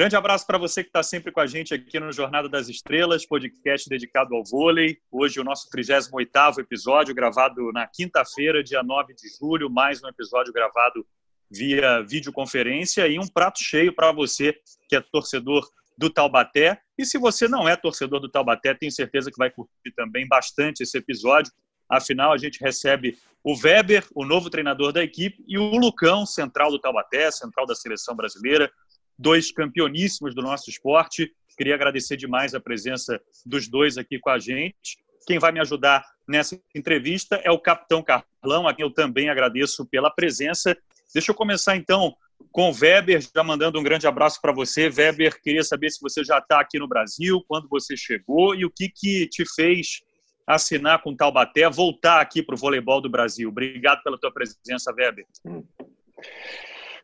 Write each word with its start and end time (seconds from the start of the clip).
Grande 0.00 0.16
abraço 0.16 0.46
para 0.46 0.56
você 0.56 0.82
que 0.82 0.88
está 0.88 1.02
sempre 1.02 1.30
com 1.30 1.40
a 1.40 1.46
gente 1.46 1.74
aqui 1.74 2.00
no 2.00 2.10
Jornada 2.10 2.48
das 2.48 2.70
Estrelas, 2.70 3.26
podcast 3.26 3.86
dedicado 3.86 4.34
ao 4.34 4.42
vôlei. 4.42 4.96
Hoje 5.12 5.38
o 5.38 5.44
nosso 5.44 5.68
38º 5.68 6.58
episódio, 6.58 7.14
gravado 7.14 7.70
na 7.70 7.86
quinta-feira, 7.86 8.64
dia 8.64 8.82
9 8.82 9.12
de 9.12 9.28
julho, 9.38 9.68
mais 9.68 10.02
um 10.02 10.08
episódio 10.08 10.54
gravado 10.54 11.06
via 11.50 12.00
videoconferência 12.00 13.06
e 13.08 13.18
um 13.18 13.28
prato 13.28 13.62
cheio 13.62 13.94
para 13.94 14.10
você 14.10 14.58
que 14.88 14.96
é 14.96 15.02
torcedor 15.02 15.68
do 15.98 16.08
Taubaté. 16.08 16.80
E 16.96 17.04
se 17.04 17.18
você 17.18 17.46
não 17.46 17.68
é 17.68 17.76
torcedor 17.76 18.20
do 18.20 18.30
Taubaté, 18.30 18.72
tenho 18.72 18.90
certeza 18.90 19.30
que 19.30 19.36
vai 19.36 19.50
curtir 19.50 19.92
também 19.94 20.26
bastante 20.26 20.82
esse 20.82 20.96
episódio. 20.96 21.52
Afinal, 21.86 22.32
a 22.32 22.38
gente 22.38 22.58
recebe 22.58 23.18
o 23.44 23.54
Weber, 23.54 24.06
o 24.14 24.24
novo 24.24 24.48
treinador 24.48 24.92
da 24.94 25.04
equipe, 25.04 25.44
e 25.46 25.58
o 25.58 25.76
Lucão, 25.76 26.24
central 26.24 26.70
do 26.70 26.78
Taubaté, 26.78 27.30
central 27.30 27.66
da 27.66 27.74
seleção 27.74 28.16
brasileira, 28.16 28.72
dois 29.20 29.52
campeoníssimos 29.52 30.34
do 30.34 30.40
nosso 30.40 30.70
esporte. 30.70 31.30
Queria 31.56 31.74
agradecer 31.74 32.16
demais 32.16 32.54
a 32.54 32.60
presença 32.60 33.20
dos 33.44 33.68
dois 33.68 33.98
aqui 33.98 34.18
com 34.18 34.30
a 34.30 34.38
gente. 34.38 34.98
Quem 35.26 35.38
vai 35.38 35.52
me 35.52 35.60
ajudar 35.60 36.02
nessa 36.26 36.58
entrevista 36.74 37.36
é 37.44 37.50
o 37.50 37.58
capitão 37.58 38.02
Carlão, 38.02 38.66
a 38.66 38.74
quem 38.74 38.84
eu 38.84 38.90
também 38.90 39.28
agradeço 39.28 39.84
pela 39.86 40.10
presença. 40.10 40.76
Deixa 41.12 41.30
eu 41.30 41.34
começar 41.34 41.76
então 41.76 42.16
com 42.50 42.70
o 42.70 42.74
Weber, 42.74 43.20
já 43.20 43.44
mandando 43.44 43.78
um 43.78 43.82
grande 43.82 44.06
abraço 44.06 44.40
para 44.40 44.52
você. 44.52 44.88
Weber, 44.88 45.38
queria 45.42 45.62
saber 45.62 45.90
se 45.90 46.00
você 46.00 46.24
já 46.24 46.38
está 46.38 46.58
aqui 46.58 46.78
no 46.78 46.88
Brasil, 46.88 47.44
quando 47.46 47.68
você 47.68 47.94
chegou 47.96 48.54
e 48.54 48.64
o 48.64 48.70
que, 48.70 48.88
que 48.88 49.26
te 49.26 49.44
fez 49.54 50.00
assinar 50.46 51.02
com 51.02 51.14
Taubaté, 51.14 51.68
voltar 51.68 52.20
aqui 52.20 52.42
para 52.42 52.54
o 52.54 52.58
voleibol 52.58 53.02
do 53.02 53.10
Brasil. 53.10 53.50
Obrigado 53.50 54.02
pela 54.02 54.18
tua 54.18 54.32
presença, 54.32 54.92
Weber. 54.92 55.26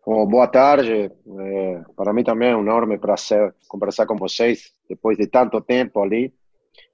Oh, 0.09 0.24
boa 0.24 0.46
tarde. 0.46 1.10
É, 1.41 1.83
para 1.96 2.12
mim 2.12 2.23
também 2.23 2.51
é 2.51 2.57
um 2.57 2.60
enorme 2.60 2.96
prazer 2.96 3.52
conversar 3.66 4.07
com 4.07 4.15
vocês 4.15 4.73
depois 4.88 5.18
de 5.18 5.26
tanto 5.26 5.60
tempo 5.60 6.01
ali. 6.01 6.32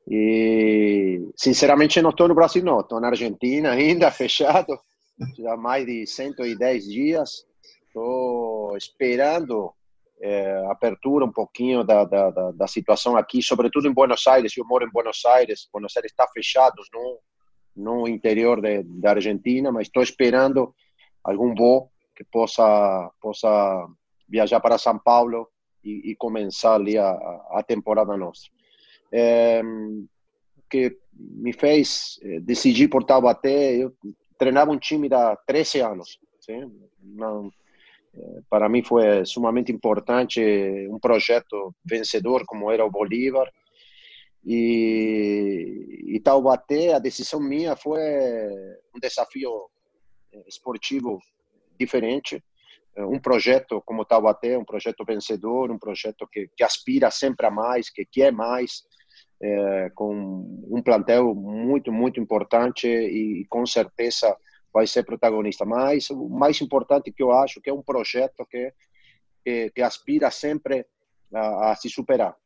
E, 0.08 1.20
sinceramente, 1.36 2.00
não 2.00 2.08
estou 2.08 2.26
no 2.26 2.34
Brasil, 2.34 2.64
não. 2.64 2.80
Estou 2.80 2.98
na 3.02 3.08
Argentina 3.08 3.72
ainda, 3.76 4.10
fechado, 4.10 4.80
já 5.36 5.54
mais 5.58 5.84
de 5.84 6.06
110 6.06 6.84
dias. 6.84 7.44
Estou 7.86 8.74
esperando 8.78 9.74
é, 10.18 10.64
apertura 10.70 11.26
um 11.26 11.32
pouquinho 11.32 11.84
da, 11.84 12.06
da, 12.06 12.30
da, 12.30 12.50
da, 12.52 12.66
situação 12.66 13.14
aqui, 13.14 13.42
sobretudo 13.42 13.86
em 13.86 13.92
Buenos 13.92 14.26
Aires. 14.26 14.56
Eu 14.56 14.64
moro 14.64 14.86
em 14.86 14.90
Buenos 14.90 15.22
Aires. 15.26 15.68
Buenos 15.70 15.94
Aires 15.98 16.12
está 16.12 16.26
fechado 16.28 16.80
no, 16.90 17.18
no 17.76 18.08
interior 18.08 18.58
de, 18.62 18.82
da 18.84 19.10
Argentina, 19.10 19.70
mas 19.70 19.88
estou 19.88 20.02
esperando 20.02 20.74
algum 21.22 21.54
voo 21.54 21.91
que 22.14 22.24
possa 22.24 23.10
possa 23.20 23.86
viajar 24.28 24.60
para 24.60 24.78
São 24.78 24.98
Paulo 24.98 25.48
e, 25.84 26.10
e 26.10 26.16
começar 26.16 26.74
ali 26.74 26.96
a, 26.96 27.10
a 27.10 27.62
temporada 27.66 28.16
nossa. 28.16 28.48
É, 29.12 29.62
que 30.70 30.96
me 31.12 31.52
fez 31.52 32.18
eh, 32.22 32.40
decidir 32.40 32.88
por 32.88 33.04
Taubaté, 33.04 33.76
eu 33.76 33.92
treinava 34.38 34.70
um 34.70 34.78
time 34.78 35.08
há 35.12 35.36
13 35.46 35.80
anos. 35.80 36.18
Sim? 36.40 36.72
Não, 37.02 37.50
eh, 38.14 38.40
para 38.48 38.68
mim 38.70 38.82
foi 38.82 39.24
sumamente 39.26 39.70
importante 39.70 40.40
um 40.90 40.98
projeto 40.98 41.74
vencedor 41.84 42.44
como 42.46 42.70
era 42.70 42.84
o 42.84 42.90
Bolívar. 42.90 43.52
E, 44.44 46.16
e 46.16 46.20
Taubaté, 46.20 46.94
a 46.94 46.98
decisão 46.98 47.38
minha 47.38 47.76
foi 47.76 48.00
um 48.94 48.98
desafio 48.98 49.68
esportivo 50.46 51.20
diferente, 51.78 52.42
um 52.96 53.18
projeto 53.18 53.82
como 53.86 54.04
Taubaté, 54.04 54.56
um 54.58 54.64
projeto 54.64 55.04
vencedor, 55.04 55.70
um 55.70 55.78
projeto 55.78 56.26
que, 56.30 56.48
que 56.54 56.62
aspira 56.62 57.10
sempre 57.10 57.46
a 57.46 57.50
mais, 57.50 57.88
que 57.88 58.04
quer 58.04 58.32
mais, 58.32 58.82
é, 59.42 59.90
com 59.94 60.14
um 60.70 60.82
plantel 60.82 61.34
muito, 61.34 61.90
muito 61.90 62.20
importante 62.20 62.86
e, 62.86 63.44
com 63.48 63.66
certeza 63.66 64.36
vai 64.72 64.86
ser 64.86 65.04
protagonista. 65.04 65.64
Mas 65.64 66.10
o 66.10 66.28
mais 66.28 66.60
importante 66.60 67.12
que 67.12 67.22
eu 67.22 67.32
acho 67.32 67.60
que 67.60 67.70
é 67.70 67.72
um 67.72 67.82
projeto 67.82 68.46
que, 68.46 68.72
que, 69.44 69.70
que 69.70 69.82
aspira 69.82 70.30
sempre 70.30 70.86
a, 71.34 71.72
a, 71.72 71.76
se 71.76 71.88
superar. 71.88 72.36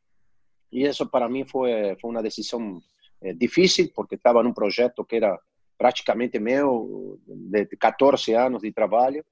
E 0.73 0.87
isso 0.87 1.09
para 1.09 1.29
mim 1.29 1.45
foi, 1.47 1.97
foi 2.01 2.11
uma 2.11 2.23
decisão 2.23 2.81
é, 3.21 3.33
difícil, 3.33 3.91
porque 3.95 4.15
estava 4.15 4.43
num 4.43 4.55
projeto 4.55 5.05
que 5.05 5.17
era 5.17 5.39
praticamente 5.77 6.39
meu, 6.39 7.19
de 7.27 7.67
14 7.77 8.33
anos 8.35 8.63
de 8.63 8.73
trabalho, 8.73 9.25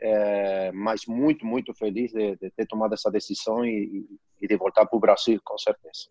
é, 0.00 0.72
mas 0.72 1.04
muito, 1.06 1.44
muito 1.44 1.74
feliz 1.74 2.12
de, 2.12 2.36
de, 2.36 2.50
ter 2.50 2.66
tomado 2.66 2.94
essa 2.94 3.10
decisão 3.10 3.64
e, 3.64 4.06
e 4.40 4.48
de 4.48 4.56
voltar 4.56 4.86
para 4.86 4.96
o 4.96 5.00
Brasil, 5.00 5.38
com 5.44 5.58
certeza. 5.58 6.08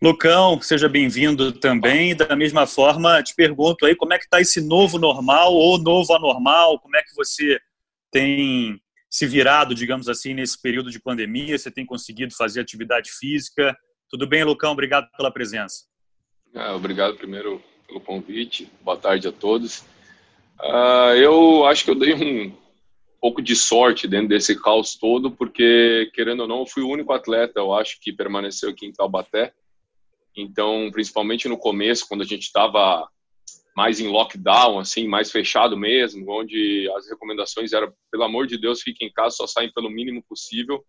Lucão, 0.00 0.60
seja 0.62 0.88
bem-vindo 0.88 1.52
também. 1.52 2.14
Da 2.14 2.36
mesma 2.36 2.66
forma, 2.66 3.22
te 3.22 3.34
pergunto 3.34 3.84
aí 3.84 3.96
como 3.96 4.14
é 4.14 4.18
que 4.18 4.24
está 4.24 4.40
esse 4.40 4.60
novo 4.60 4.96
normal 4.96 5.52
ou 5.52 5.76
novo 5.76 6.14
anormal? 6.14 6.78
Como 6.78 6.96
é 6.96 7.02
que 7.02 7.14
você 7.14 7.60
tem 8.10 8.80
se 9.10 9.26
virado, 9.26 9.74
digamos 9.74 10.08
assim, 10.08 10.34
nesse 10.34 10.60
período 10.60 10.90
de 10.90 11.00
pandemia? 11.00 11.58
Você 11.58 11.70
tem 11.70 11.84
conseguido 11.84 12.34
fazer 12.34 12.60
atividade 12.60 13.10
física? 13.10 13.76
Tudo 14.08 14.26
bem, 14.26 14.44
Lucão? 14.44 14.72
Obrigado 14.72 15.08
pela 15.16 15.32
presença. 15.32 15.84
É, 16.54 16.70
obrigado 16.70 17.16
primeiro 17.16 17.62
pelo 17.88 18.00
convite. 18.00 18.70
Boa 18.82 18.98
tarde 18.98 19.26
a 19.26 19.32
todos. 19.32 19.80
Uh, 20.60 21.14
eu 21.16 21.66
acho 21.66 21.84
que 21.84 21.90
eu 21.90 21.94
dei 21.94 22.14
um 22.14 22.54
pouco 23.20 23.40
de 23.40 23.56
sorte 23.56 24.06
dentro 24.06 24.28
desse 24.28 24.60
caos 24.60 24.94
todo, 24.94 25.30
porque, 25.30 26.10
querendo 26.14 26.40
ou 26.40 26.48
não, 26.48 26.60
eu 26.60 26.66
fui 26.66 26.82
o 26.82 26.90
único 26.90 27.12
atleta, 27.12 27.58
eu 27.58 27.72
acho, 27.74 27.98
que 28.00 28.12
permaneceu 28.12 28.70
aqui 28.70 28.86
em 28.86 28.92
Taubaté. 28.92 29.52
Então, 30.36 30.90
principalmente 30.92 31.48
no 31.48 31.56
começo, 31.56 32.06
quando 32.06 32.20
a 32.20 32.26
gente 32.26 32.42
estava 32.42 33.08
mais 33.74 34.00
em 34.00 34.08
lockdown, 34.08 34.78
assim, 34.78 35.08
mais 35.08 35.30
fechado 35.30 35.76
mesmo, 35.76 36.30
onde 36.30 36.88
as 36.96 37.08
recomendações 37.08 37.72
eram, 37.72 37.92
pelo 38.10 38.24
amor 38.24 38.46
de 38.46 38.58
Deus, 38.58 38.82
fique 38.82 39.04
em 39.04 39.12
casa, 39.12 39.36
só 39.36 39.46
saem 39.46 39.72
pelo 39.72 39.88
mínimo 39.88 40.22
possível. 40.28 40.84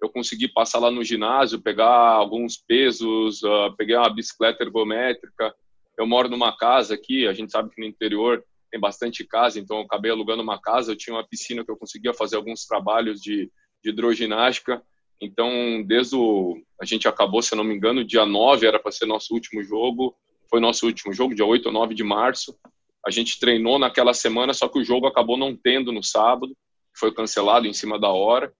Eu 0.00 0.08
consegui 0.08 0.48
passar 0.48 0.78
lá 0.78 0.90
no 0.90 1.02
ginásio, 1.02 1.60
pegar 1.60 1.88
alguns 1.88 2.56
pesos, 2.56 3.42
uh, 3.42 3.74
peguei 3.76 3.96
uma 3.96 4.10
bicicleta 4.10 4.62
ergométrica, 4.62 5.54
eu 5.98 6.06
moro 6.06 6.28
numa 6.28 6.56
casa 6.56 6.94
aqui, 6.94 7.26
a 7.26 7.32
gente 7.32 7.52
sabe 7.52 7.70
que 7.70 7.80
no 7.80 7.86
interior 7.86 8.44
tem 8.70 8.80
bastante 8.80 9.24
casa, 9.24 9.60
então 9.60 9.78
eu 9.78 9.82
acabei 9.84 10.10
alugando 10.10 10.42
uma 10.42 10.60
casa, 10.60 10.92
eu 10.92 10.96
tinha 10.96 11.14
uma 11.14 11.26
piscina 11.26 11.64
que 11.64 11.70
eu 11.70 11.76
conseguia 11.76 12.12
fazer 12.12 12.36
alguns 12.36 12.66
trabalhos 12.66 13.20
de, 13.20 13.50
de 13.82 13.90
hidroginástica, 13.90 14.82
então 15.20 15.82
desde 15.86 16.16
o... 16.16 16.56
a 16.80 16.84
gente 16.84 17.06
acabou, 17.06 17.40
se 17.40 17.54
eu 17.54 17.56
não 17.56 17.64
me 17.64 17.74
engano, 17.74 18.04
dia 18.04 18.26
9 18.26 18.66
era 18.66 18.78
para 18.78 18.90
ser 18.90 19.06
nosso 19.06 19.32
último 19.32 19.62
jogo, 19.62 20.16
foi 20.50 20.60
nosso 20.60 20.86
último 20.86 21.12
jogo, 21.12 21.34
dia 21.34 21.46
8 21.46 21.66
ou 21.66 21.72
9 21.72 21.94
de 21.94 22.02
março, 22.02 22.58
a 23.06 23.10
gente 23.10 23.38
treinou 23.38 23.78
naquela 23.78 24.14
semana, 24.14 24.52
só 24.52 24.66
que 24.68 24.78
o 24.78 24.84
jogo 24.84 25.06
acabou 25.06 25.36
não 25.36 25.54
tendo 25.54 25.92
no 25.92 26.02
sábado, 26.02 26.56
foi 26.96 27.12
cancelado 27.12 27.66
em 27.66 27.72
cima 27.72 27.98
da 27.98 28.08
hora, 28.08 28.52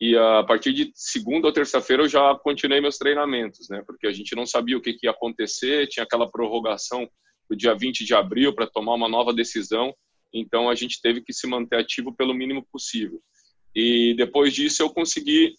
e 0.00 0.16
a 0.16 0.44
partir 0.44 0.72
de 0.72 0.92
segunda 0.94 1.46
ou 1.46 1.52
terça-feira 1.52 2.02
eu 2.02 2.08
já 2.08 2.34
continuei 2.34 2.80
meus 2.80 2.98
treinamentos, 2.98 3.68
né? 3.70 3.82
Porque 3.86 4.06
a 4.06 4.12
gente 4.12 4.34
não 4.36 4.44
sabia 4.44 4.76
o 4.76 4.80
que, 4.80 4.92
que 4.92 5.06
ia 5.06 5.10
acontecer, 5.10 5.86
tinha 5.86 6.04
aquela 6.04 6.30
prorrogação 6.30 7.08
do 7.48 7.56
dia 7.56 7.74
20 7.74 8.04
de 8.04 8.14
abril 8.14 8.54
para 8.54 8.66
tomar 8.66 8.94
uma 8.94 9.08
nova 9.08 9.32
decisão, 9.32 9.94
então 10.32 10.68
a 10.68 10.74
gente 10.74 11.00
teve 11.00 11.22
que 11.22 11.32
se 11.32 11.46
manter 11.46 11.76
ativo 11.76 12.14
pelo 12.14 12.34
mínimo 12.34 12.66
possível. 12.70 13.20
E 13.74 14.14
depois 14.16 14.52
disso 14.52 14.82
eu 14.82 14.90
consegui 14.90 15.54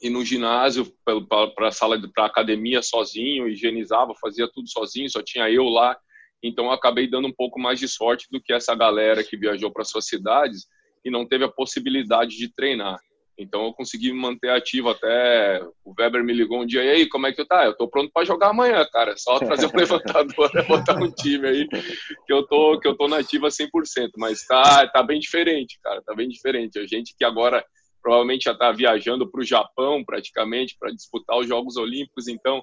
ir 0.00 0.10
no 0.10 0.24
ginásio 0.24 0.92
para 1.04 1.68
a 1.68 1.72
sala 1.72 2.00
para 2.14 2.26
academia 2.26 2.82
sozinho, 2.82 3.48
higienizava, 3.48 4.14
fazia 4.20 4.48
tudo 4.52 4.68
sozinho, 4.68 5.10
só 5.10 5.22
tinha 5.22 5.50
eu 5.50 5.64
lá. 5.64 5.96
Então 6.42 6.66
eu 6.66 6.72
acabei 6.72 7.08
dando 7.08 7.28
um 7.28 7.32
pouco 7.32 7.58
mais 7.58 7.80
de 7.80 7.88
sorte 7.88 8.26
do 8.30 8.40
que 8.40 8.52
essa 8.52 8.74
galera 8.74 9.24
que 9.24 9.36
viajou 9.36 9.72
para 9.72 9.84
suas 9.84 10.06
cidades 10.06 10.66
e 11.04 11.10
não 11.10 11.26
teve 11.26 11.44
a 11.44 11.48
possibilidade 11.48 12.36
de 12.36 12.52
treinar. 12.54 13.00
Então 13.38 13.66
eu 13.66 13.72
consegui 13.72 14.12
me 14.12 14.18
manter 14.18 14.50
ativo 14.50 14.88
até 14.88 15.62
o 15.84 15.92
Weber 15.98 16.24
me 16.24 16.32
ligou 16.32 16.62
um 16.62 16.66
dia 16.66 16.82
e 16.82 16.90
aí, 16.90 17.08
como 17.08 17.26
é 17.26 17.30
que 17.30 17.36
tu 17.36 17.46
tá? 17.46 17.64
Eu 17.66 17.76
tô 17.76 17.86
pronto 17.86 18.10
para 18.12 18.24
jogar 18.24 18.48
amanhã, 18.48 18.86
cara. 18.90 19.12
É 19.12 19.16
só 19.16 19.38
trazer 19.38 19.66
um 19.66 19.70
levantador 19.76 20.50
e 20.54 20.62
botar 20.62 20.96
um 20.96 21.10
time 21.10 21.46
aí 21.46 21.68
que 21.68 22.32
eu 22.32 22.46
tô 22.46 22.80
que 22.80 22.88
eu 22.88 22.96
tô 22.96 23.08
nativa 23.08 23.48
100%, 23.48 23.68
mas 24.16 24.46
tá 24.46 24.86
tá 24.88 25.02
bem 25.02 25.20
diferente, 25.20 25.78
cara, 25.82 26.02
tá 26.02 26.14
bem 26.14 26.28
diferente. 26.28 26.78
A 26.78 26.86
gente 26.86 27.14
que 27.16 27.24
agora 27.24 27.64
provavelmente 28.02 28.44
já 28.44 28.54
tá 28.54 28.72
viajando 28.72 29.30
para 29.30 29.40
o 29.40 29.44
Japão 29.44 30.02
praticamente 30.04 30.76
para 30.78 30.92
disputar 30.92 31.36
os 31.38 31.46
Jogos 31.46 31.76
Olímpicos, 31.76 32.28
então 32.28 32.62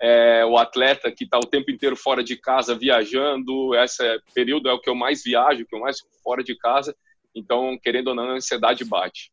é, 0.00 0.44
o 0.44 0.56
atleta 0.56 1.10
que 1.10 1.24
está 1.24 1.38
o 1.38 1.46
tempo 1.46 1.70
inteiro 1.70 1.96
fora 1.96 2.22
de 2.22 2.36
casa 2.36 2.74
viajando, 2.74 3.74
esse 3.74 4.02
período 4.34 4.68
é 4.68 4.72
o 4.72 4.80
que 4.80 4.88
eu 4.88 4.94
mais 4.94 5.22
viajo, 5.24 5.66
que 5.66 5.74
eu 5.74 5.80
mais 5.80 5.98
fora 6.22 6.42
de 6.42 6.56
casa, 6.56 6.94
então 7.34 7.78
querendo 7.82 8.08
ou 8.08 8.14
não 8.14 8.30
a 8.30 8.34
ansiedade 8.34 8.84
bate. 8.84 9.30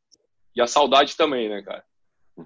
E 0.56 0.62
a 0.62 0.68
saudade 0.68 1.16
também, 1.16 1.50
né, 1.50 1.62
cara? 1.62 1.84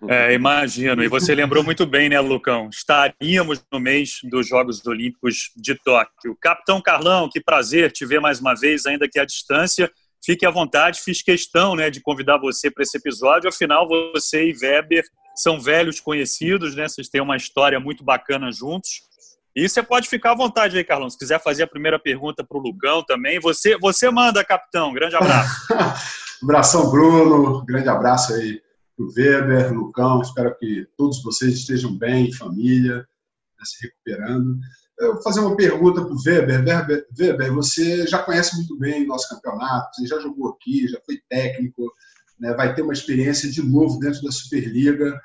É, 0.09 0.33
imagino. 0.33 1.01
E 1.03 1.07
você 1.07 1.33
lembrou 1.33 1.63
muito 1.63 1.85
bem, 1.85 2.09
né, 2.09 2.19
Lucão? 2.19 2.69
Estaríamos 2.69 3.63
no 3.71 3.79
mês 3.79 4.19
dos 4.23 4.47
Jogos 4.47 4.85
Olímpicos 4.85 5.51
de 5.55 5.75
Tóquio. 5.75 6.37
Capitão 6.41 6.81
Carlão, 6.81 7.29
que 7.29 7.41
prazer 7.41 7.91
te 7.91 8.05
ver 8.05 8.19
mais 8.19 8.39
uma 8.39 8.53
vez, 8.53 8.85
ainda 8.85 9.07
que 9.09 9.19
à 9.19 9.25
distância. 9.25 9.89
fique 10.23 10.45
à 10.45 10.51
vontade. 10.51 11.01
Fiz 11.01 11.21
questão 11.21 11.75
né, 11.75 11.89
de 11.89 12.01
convidar 12.01 12.37
você 12.37 12.69
para 12.69 12.83
esse 12.83 12.97
episódio. 12.97 13.49
Afinal, 13.49 13.87
você 13.87 14.49
e 14.49 14.57
Weber 14.61 15.03
são 15.35 15.59
velhos 15.59 16.01
conhecidos, 16.01 16.75
né? 16.75 16.87
Vocês 16.87 17.07
têm 17.07 17.21
uma 17.21 17.37
história 17.37 17.79
muito 17.79 18.03
bacana 18.03 18.51
juntos. 18.51 19.07
E 19.55 19.67
você 19.67 19.81
pode 19.81 20.09
ficar 20.09 20.31
à 20.31 20.35
vontade 20.35 20.77
aí, 20.77 20.83
Carlão. 20.83 21.09
Se 21.09 21.17
quiser 21.17 21.41
fazer 21.41 21.63
a 21.63 21.67
primeira 21.67 21.97
pergunta 21.97 22.43
para 22.43 22.57
o 22.57 22.61
Lugão 22.61 23.03
também. 23.03 23.39
Você, 23.39 23.77
você 23.77 24.11
manda, 24.11 24.43
capitão. 24.43 24.93
Grande 24.93 25.15
abraço. 25.15 25.65
Abração, 26.41 26.91
Bruno. 26.91 27.65
Grande 27.65 27.89
abraço 27.89 28.33
aí 28.33 28.61
para 28.95 29.05
o 29.05 29.11
Weber, 29.15 29.73
Lucão. 29.73 30.21
Espero 30.21 30.55
que 30.57 30.87
todos 30.95 31.21
vocês 31.23 31.53
estejam 31.55 31.97
bem, 31.97 32.31
família, 32.31 32.97
né, 32.97 33.63
se 33.63 33.87
recuperando. 33.87 34.59
Eu 34.99 35.13
vou 35.13 35.23
fazer 35.23 35.39
uma 35.39 35.55
pergunta 35.55 36.03
para 36.03 36.13
o 36.13 36.21
Weber. 36.25 36.63
Weber. 36.63 37.07
Weber, 37.17 37.53
você 37.53 38.05
já 38.05 38.19
conhece 38.19 38.55
muito 38.55 38.77
bem 38.77 39.03
o 39.03 39.07
nosso 39.07 39.29
campeonato, 39.29 39.95
você 39.95 40.07
já 40.07 40.19
jogou 40.19 40.49
aqui, 40.49 40.87
já 40.87 40.99
foi 41.05 41.19
técnico, 41.29 41.91
né, 42.39 42.53
vai 42.53 42.73
ter 42.75 42.83
uma 42.83 42.93
experiência 42.93 43.49
de 43.49 43.63
novo 43.63 43.99
dentro 43.99 44.21
da 44.21 44.31
Superliga. 44.31 45.19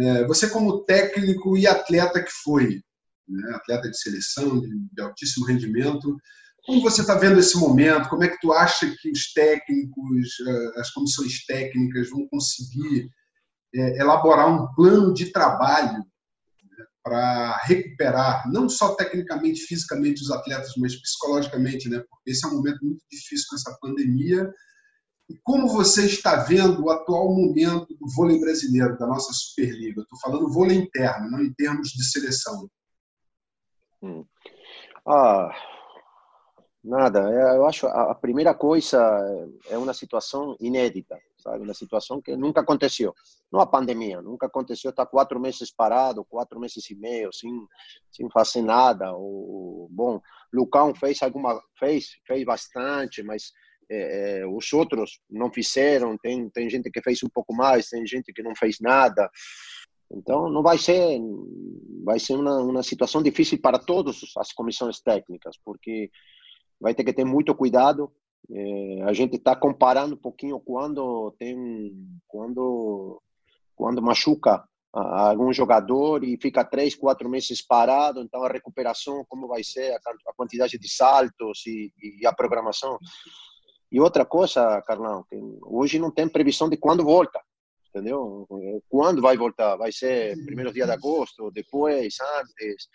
É, 0.00 0.26
você, 0.26 0.48
como 0.48 0.80
técnico 0.84 1.58
e 1.58 1.66
atleta 1.66 2.22
que 2.22 2.32
foi, 2.42 2.82
né, 3.28 3.54
atleta 3.54 3.90
de 3.90 3.98
seleção, 3.98 4.60
de 4.60 5.02
altíssimo 5.02 5.44
rendimento, 5.44 6.16
como 6.64 6.80
você 6.80 7.00
está 7.00 7.14
vendo 7.14 7.38
esse 7.38 7.58
momento? 7.58 8.08
Como 8.08 8.22
é 8.22 8.28
que 8.28 8.40
tu 8.40 8.52
acha 8.52 8.86
que 9.00 9.10
os 9.10 9.32
técnicos, 9.32 10.28
eh, 10.46 10.80
as 10.80 10.90
comissões 10.90 11.44
técnicas 11.44 12.08
vão 12.10 12.26
conseguir 12.28 13.10
é, 13.74 13.98
elaborar 13.98 14.48
um 14.48 14.72
plano 14.74 15.12
de 15.14 15.32
trabalho 15.32 15.98
né, 15.98 16.84
para 17.02 17.56
recuperar, 17.64 18.50
não 18.50 18.68
só 18.68 18.94
tecnicamente, 18.94 19.62
fisicamente 19.62 20.22
os 20.22 20.30
atletas, 20.30 20.72
mas 20.76 20.94
psicologicamente, 20.94 21.88
né? 21.88 22.04
Porque 22.08 22.30
esse 22.30 22.44
é 22.44 22.48
um 22.48 22.56
momento 22.56 22.84
muito 22.84 23.02
difícil 23.10 23.46
com 23.48 23.56
essa 23.56 23.76
pandemia 23.80 24.52
e 25.28 25.38
como 25.42 25.68
você 25.68 26.04
está 26.04 26.36
vendo 26.36 26.84
o 26.84 26.90
atual 26.90 27.34
momento 27.34 27.86
do 27.94 28.08
vôlei 28.14 28.38
brasileiro, 28.38 28.98
da 28.98 29.06
nossa 29.06 29.32
Superliga? 29.32 30.02
Estou 30.02 30.18
falando 30.20 30.52
vôlei 30.52 30.76
interno, 30.76 31.30
não 31.30 31.40
em 31.40 31.52
termos 31.54 31.88
de 31.88 32.04
seleção. 32.04 32.68
Hum. 34.02 34.26
Ah, 35.06 35.50
nada. 36.84 37.20
Eu 37.30 37.66
acho 37.66 37.86
a 37.86 38.14
primeira 38.14 38.54
coisa 38.54 38.98
é 39.68 39.78
uma 39.78 39.94
situação 39.94 40.56
inédita, 40.60 41.18
sabe? 41.38 41.62
Uma 41.62 41.74
situação 41.74 42.20
que 42.20 42.36
nunca 42.36 42.60
aconteceu. 42.60 43.14
Não 43.52 43.60
a 43.60 43.66
pandemia, 43.66 44.20
nunca 44.20 44.46
aconteceu. 44.46 44.90
Está 44.90 45.06
quatro 45.06 45.38
meses 45.38 45.70
parado, 45.70 46.24
quatro 46.24 46.58
meses 46.58 46.88
e 46.90 46.94
meio, 46.94 47.32
sem, 47.32 47.50
sem 48.10 48.28
fazer 48.30 48.62
nada. 48.62 49.12
O, 49.14 49.88
bom, 49.90 50.20
Lucão 50.52 50.94
fez 50.94 51.22
alguma, 51.22 51.62
fez, 51.78 52.16
fez 52.26 52.44
bastante, 52.44 53.22
mas 53.22 53.52
é, 53.90 54.40
é, 54.40 54.46
os 54.46 54.72
outros 54.72 55.20
não 55.30 55.52
fizeram, 55.52 56.16
tem, 56.18 56.48
tem 56.50 56.68
gente 56.68 56.90
que 56.90 57.02
fez 57.02 57.22
um 57.22 57.28
pouco 57.28 57.54
mais, 57.54 57.88
tem 57.88 58.06
gente 58.06 58.32
que 58.32 58.42
não 58.42 58.54
fez 58.56 58.78
nada. 58.80 59.30
Então, 60.14 60.50
não 60.50 60.62
vai 60.62 60.76
ser, 60.76 61.18
vai 62.04 62.18
ser 62.18 62.34
uma, 62.34 62.58
uma 62.60 62.82
situação 62.82 63.22
difícil 63.22 63.60
para 63.60 63.78
todas 63.78 64.20
as 64.36 64.52
comissões 64.52 65.00
técnicas, 65.00 65.56
porque 65.64 66.10
vai 66.82 66.94
ter 66.94 67.04
que 67.04 67.12
ter 67.12 67.24
muito 67.24 67.54
cuidado. 67.54 68.12
É, 68.50 69.02
a 69.04 69.12
gente 69.12 69.36
está 69.36 69.54
comparando 69.54 70.16
um 70.16 70.18
pouquinho 70.18 70.58
quando 70.58 71.30
tem, 71.38 71.94
quando, 72.26 73.22
quando 73.76 74.02
machuca 74.02 74.62
algum 74.92 75.50
jogador 75.52 76.22
e 76.22 76.36
fica 76.36 76.62
três, 76.62 76.94
quatro 76.94 77.26
meses 77.26 77.62
parado, 77.62 78.20
então 78.20 78.44
a 78.44 78.48
recuperação, 78.48 79.24
como 79.26 79.48
vai 79.48 79.64
ser, 79.64 79.94
a 79.94 80.34
quantidade 80.36 80.76
de 80.76 80.88
saltos 80.92 81.64
e, 81.66 81.90
e 82.20 82.26
a 82.26 82.32
programação. 82.32 82.98
E 83.90 83.98
outra 83.98 84.26
coisa, 84.26 84.82
Carlão, 84.82 85.24
hoje 85.62 85.98
não 85.98 86.10
tem 86.10 86.28
previsão 86.28 86.68
de 86.68 86.76
quando 86.76 87.04
volta, 87.04 87.40
entendeu? 87.88 88.46
Quando 88.88 89.22
vai 89.22 89.36
voltar? 89.36 89.76
Vai 89.76 89.92
ser 89.92 90.36
primeiro 90.44 90.72
dia 90.72 90.84
de 90.84 90.92
agosto, 90.92 91.50
depois, 91.50 92.16
antes? 92.40 92.88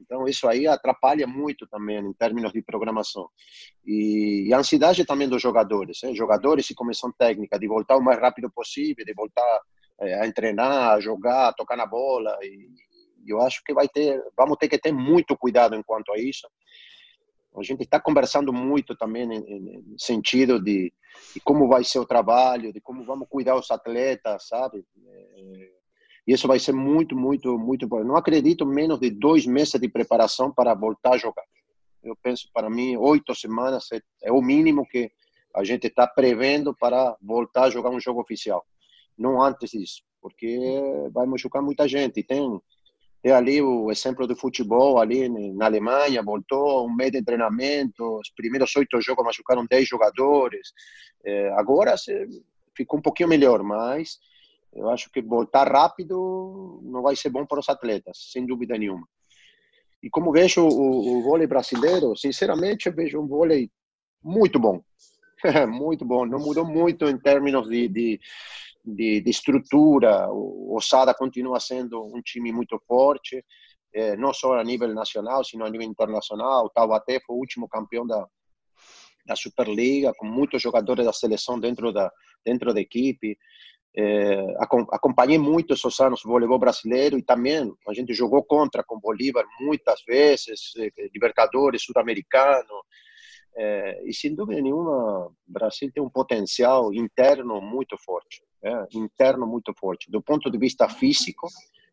Então, 0.00 0.26
isso 0.26 0.48
aí 0.48 0.66
atrapalha 0.66 1.26
muito 1.26 1.66
também 1.66 1.98
em 1.98 2.12
termos 2.12 2.52
de 2.52 2.62
programação. 2.62 3.28
E, 3.84 4.48
e 4.48 4.54
a 4.54 4.58
ansiedade 4.58 5.04
também 5.04 5.28
dos 5.28 5.42
jogadores, 5.42 6.02
hein? 6.02 6.14
jogadores 6.14 6.68
e 6.70 6.74
comissão 6.74 7.12
técnica, 7.12 7.58
de 7.58 7.68
voltar 7.68 7.96
o 7.96 8.02
mais 8.02 8.18
rápido 8.18 8.50
possível, 8.50 9.04
de 9.04 9.12
voltar 9.12 9.60
é, 10.00 10.26
a 10.26 10.32
treinar, 10.32 10.94
a 10.94 11.00
jogar, 11.00 11.48
a 11.48 11.52
tocar 11.52 11.76
na 11.76 11.86
bola. 11.86 12.38
E, 12.42 12.68
e 13.26 13.30
eu 13.30 13.40
acho 13.40 13.62
que 13.64 13.74
vai 13.74 13.88
ter, 13.88 14.22
vamos 14.36 14.56
ter 14.56 14.68
que 14.68 14.78
ter 14.78 14.92
muito 14.92 15.36
cuidado 15.36 15.76
enquanto 15.76 16.12
a 16.12 16.18
isso 16.18 16.48
a 17.56 17.62
gente 17.62 17.82
está 17.82 17.98
conversando 18.00 18.52
muito 18.52 18.94
também 18.94 19.26
no 19.26 19.98
sentido 19.98 20.62
de, 20.62 20.92
de, 21.34 21.40
como 21.40 21.68
vai 21.68 21.82
ser 21.82 21.98
o 21.98 22.06
trabalho, 22.06 22.72
de 22.72 22.80
como 22.80 23.04
vamos 23.04 23.28
cuidar 23.28 23.56
os 23.56 23.70
atletas, 23.70 24.46
sabe? 24.46 24.84
É, 25.06 25.79
e 26.26 26.32
isso 26.32 26.46
vai 26.46 26.58
ser 26.58 26.72
muito, 26.72 27.16
muito, 27.16 27.58
muito 27.58 27.86
bom. 27.86 28.04
Não 28.04 28.16
acredito 28.16 28.66
menos 28.66 28.98
de 28.98 29.10
dois 29.10 29.46
meses 29.46 29.80
de 29.80 29.88
preparação 29.88 30.52
para 30.52 30.74
voltar 30.74 31.14
a 31.14 31.18
jogar. 31.18 31.44
Eu 32.02 32.16
penso, 32.22 32.48
para 32.52 32.70
mim, 32.70 32.96
oito 32.96 33.34
semanas 33.34 33.86
é, 33.92 34.00
é 34.24 34.32
o 34.32 34.40
mínimo 34.40 34.86
que 34.86 35.10
a 35.54 35.64
gente 35.64 35.86
está 35.86 36.06
prevendo 36.06 36.74
para 36.74 37.16
voltar 37.20 37.64
a 37.64 37.70
jogar 37.70 37.90
um 37.90 38.00
jogo 38.00 38.20
oficial. 38.20 38.64
Não 39.18 39.42
antes 39.42 39.70
disso, 39.70 40.02
porque 40.20 40.58
vai 41.12 41.26
machucar 41.26 41.62
muita 41.62 41.86
gente. 41.88 42.22
Tem 42.22 42.60
tem 43.22 43.32
ali 43.32 43.60
o 43.60 43.90
exemplo 43.90 44.26
do 44.26 44.34
futebol 44.34 44.98
ali 44.98 45.28
na 45.52 45.66
Alemanha, 45.66 46.22
voltou 46.22 46.86
um 46.86 46.94
mês 46.94 47.12
de 47.12 47.22
treinamento, 47.22 48.18
os 48.18 48.30
primeiros 48.30 48.74
oito 48.76 48.98
jogos 49.02 49.24
machucaram 49.24 49.66
dez 49.66 49.86
jogadores. 49.86 50.72
É, 51.22 51.50
agora 51.52 51.94
ficou 52.74 52.98
um 52.98 53.02
pouquinho 53.02 53.28
melhor, 53.28 53.62
mas 53.62 54.18
eu 54.72 54.88
acho 54.88 55.10
que 55.10 55.20
voltar 55.20 55.70
rápido 55.70 56.80
não 56.82 57.02
vai 57.02 57.16
ser 57.16 57.30
bom 57.30 57.44
para 57.44 57.60
os 57.60 57.68
atletas, 57.68 58.30
sem 58.32 58.46
dúvida 58.46 58.78
nenhuma. 58.78 59.06
E 60.02 60.08
como 60.08 60.32
vejo 60.32 60.62
o, 60.62 61.18
o 61.18 61.22
vôlei 61.22 61.46
brasileiro, 61.46 62.16
sinceramente, 62.16 62.86
eu 62.86 62.94
vejo 62.94 63.20
um 63.20 63.26
vôlei 63.26 63.70
muito 64.22 64.58
bom. 64.58 64.82
muito 65.68 66.04
bom. 66.04 66.24
Não 66.24 66.38
mudou 66.38 66.64
muito 66.64 67.06
em 67.06 67.18
termos 67.18 67.68
de, 67.68 67.88
de 67.88 68.20
de, 68.84 69.20
de 69.20 69.30
estrutura. 69.30 70.28
O 70.30 70.76
Osada 70.76 71.14
continua 71.14 71.60
sendo 71.60 72.02
um 72.04 72.20
time 72.22 72.52
muito 72.52 72.78
forte, 72.86 73.44
eh, 73.94 74.16
não 74.16 74.32
só 74.32 74.58
a 74.58 74.64
nível 74.64 74.92
nacional, 74.94 75.44
sino 75.44 75.64
a 75.64 75.70
nível 75.70 75.86
internacional. 75.86 76.66
O 76.66 76.70
Taubaté 76.70 77.20
foi 77.20 77.36
o 77.36 77.38
último 77.38 77.68
campeão 77.68 78.06
da, 78.06 78.26
da 79.26 79.36
Superliga, 79.36 80.14
com 80.14 80.26
muitos 80.26 80.62
jogadores 80.62 81.04
da 81.04 81.12
seleção 81.12 81.58
dentro 81.58 81.92
da, 81.92 82.10
dentro 82.44 82.72
da 82.72 82.80
equipe. 82.80 83.38
É, 83.96 84.54
acompanhei 84.90 85.36
muito 85.36 85.74
esses 85.74 85.98
anos 85.98 86.24
o 86.24 86.28
voleibol 86.28 86.58
brasileiro 86.58 87.18
e 87.18 87.22
também 87.22 87.72
a 87.88 87.92
gente 87.92 88.14
jogou 88.14 88.44
contra 88.44 88.84
com 88.84 89.00
Bolívar 89.00 89.44
muitas 89.60 90.02
vezes, 90.06 90.72
Libertadores, 91.12 91.82
Sul-Americano. 91.82 92.84
É, 93.56 94.02
e 94.04 94.14
sem 94.14 94.34
dúvida 94.34 94.62
nenhuma, 94.62 95.26
o 95.26 95.34
Brasil 95.46 95.90
tem 95.92 96.02
um 96.02 96.08
potencial 96.08 96.94
interno 96.94 97.60
muito 97.60 97.98
forte 97.98 98.42
é, 98.62 98.86
interno 98.94 99.46
muito 99.46 99.72
forte, 99.74 100.10
do 100.10 100.22
ponto 100.22 100.50
de 100.50 100.58
vista 100.58 100.88
físico 100.88 101.48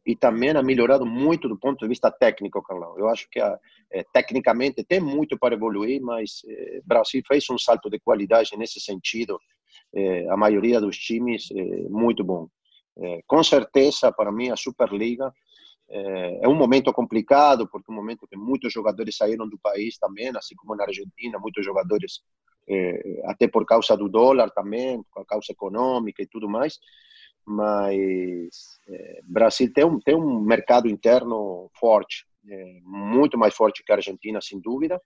e 0.06 0.16
também 0.16 0.52
ha 0.52 0.64
melhorado 0.64 1.06
muito 1.06 1.50
do 1.50 1.58
ponto 1.58 1.80
de 1.80 1.88
vista 1.88 2.10
técnico, 2.10 2.62
Carlão. 2.62 2.98
Eu 2.98 3.10
acho 3.10 3.28
que 3.30 3.40
é, 3.42 4.06
tecnicamente 4.14 4.84
tem 4.84 5.02
muito 5.02 5.38
para 5.38 5.56
evoluir, 5.56 6.02
mas 6.02 6.44
o 6.46 6.52
é, 6.52 6.82
Brasil 6.86 7.22
fez 7.28 7.50
um 7.50 7.58
salto 7.58 7.90
de 7.90 8.00
qualidade 8.00 8.56
nesse 8.58 8.80
sentido. 8.80 9.40
É, 9.94 10.30
a 10.30 10.38
maioria 10.38 10.80
dos 10.82 10.98
times 10.98 11.50
é 11.52 11.90
muito 11.90 12.24
bom. 12.24 12.48
com 13.28 13.44
certeza, 13.44 14.12
para 14.12 14.32
mim, 14.32 14.50
a 14.50 14.56
Superliga 14.56 15.32
é 16.42 16.48
um 16.48 16.56
momento 16.56 16.92
complicado, 16.92 17.68
porque 17.70 17.90
é 17.90 17.94
um 17.94 17.96
momento 17.96 18.28
que 18.28 18.36
muitos 18.36 18.74
jogadores 18.74 19.16
saíram 19.16 19.48
do 19.48 19.58
país 19.60 19.98
também, 19.98 20.30
assim 20.36 20.56
como 20.56 20.76
na 20.76 20.84
Argentina, 20.84 21.40
muitos 21.40 21.64
jogadores 21.64 22.22
eh, 22.70 23.22
até 23.26 23.48
por 23.48 23.66
causa 23.66 23.96
do 23.96 24.10
dólar 24.10 24.52
também, 24.52 25.02
por 25.14 25.26
causa 25.26 25.52
econômica 25.52 26.22
e 26.22 26.28
tudo 26.28 26.50
mais. 26.50 26.80
Mas 27.46 28.80
eh, 28.90 29.22
Brasil 29.24 29.72
tem 29.74 29.86
um, 29.86 30.00
tem 30.00 30.16
um 30.16 30.42
mercado 30.42 30.90
interno 30.90 31.70
forte, 31.80 32.26
eh, 32.50 32.80
muito 32.84 33.38
mais 33.38 33.56
forte 33.56 33.84
que 33.84 33.92
a 33.92 33.96
Argentina, 33.96 34.42
sem 34.42 34.60
dúvida. 34.60 35.02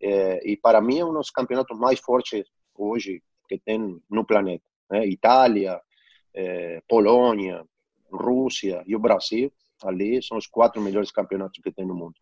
e 0.00 0.56
para 0.62 0.80
mim 0.80 0.98
é 1.00 1.04
um 1.04 1.12
dos 1.12 1.30
campeonatos 1.30 1.78
mais 1.78 2.00
fortes 2.00 2.44
hoje 2.74 3.22
que 3.58 3.64
tem 3.64 4.00
no 4.10 4.24
planeta. 4.24 4.64
Né? 4.90 5.06
Itália, 5.06 5.80
Polônia, 6.88 7.64
Rússia 8.10 8.82
e 8.86 8.94
o 8.96 8.98
Brasil, 8.98 9.52
ali 9.82 10.22
são 10.22 10.36
os 10.36 10.46
quatro 10.46 10.80
melhores 10.80 11.10
campeonatos 11.10 11.60
que 11.62 11.70
tem 11.70 11.86
no 11.86 11.94
mundo. 11.94 12.14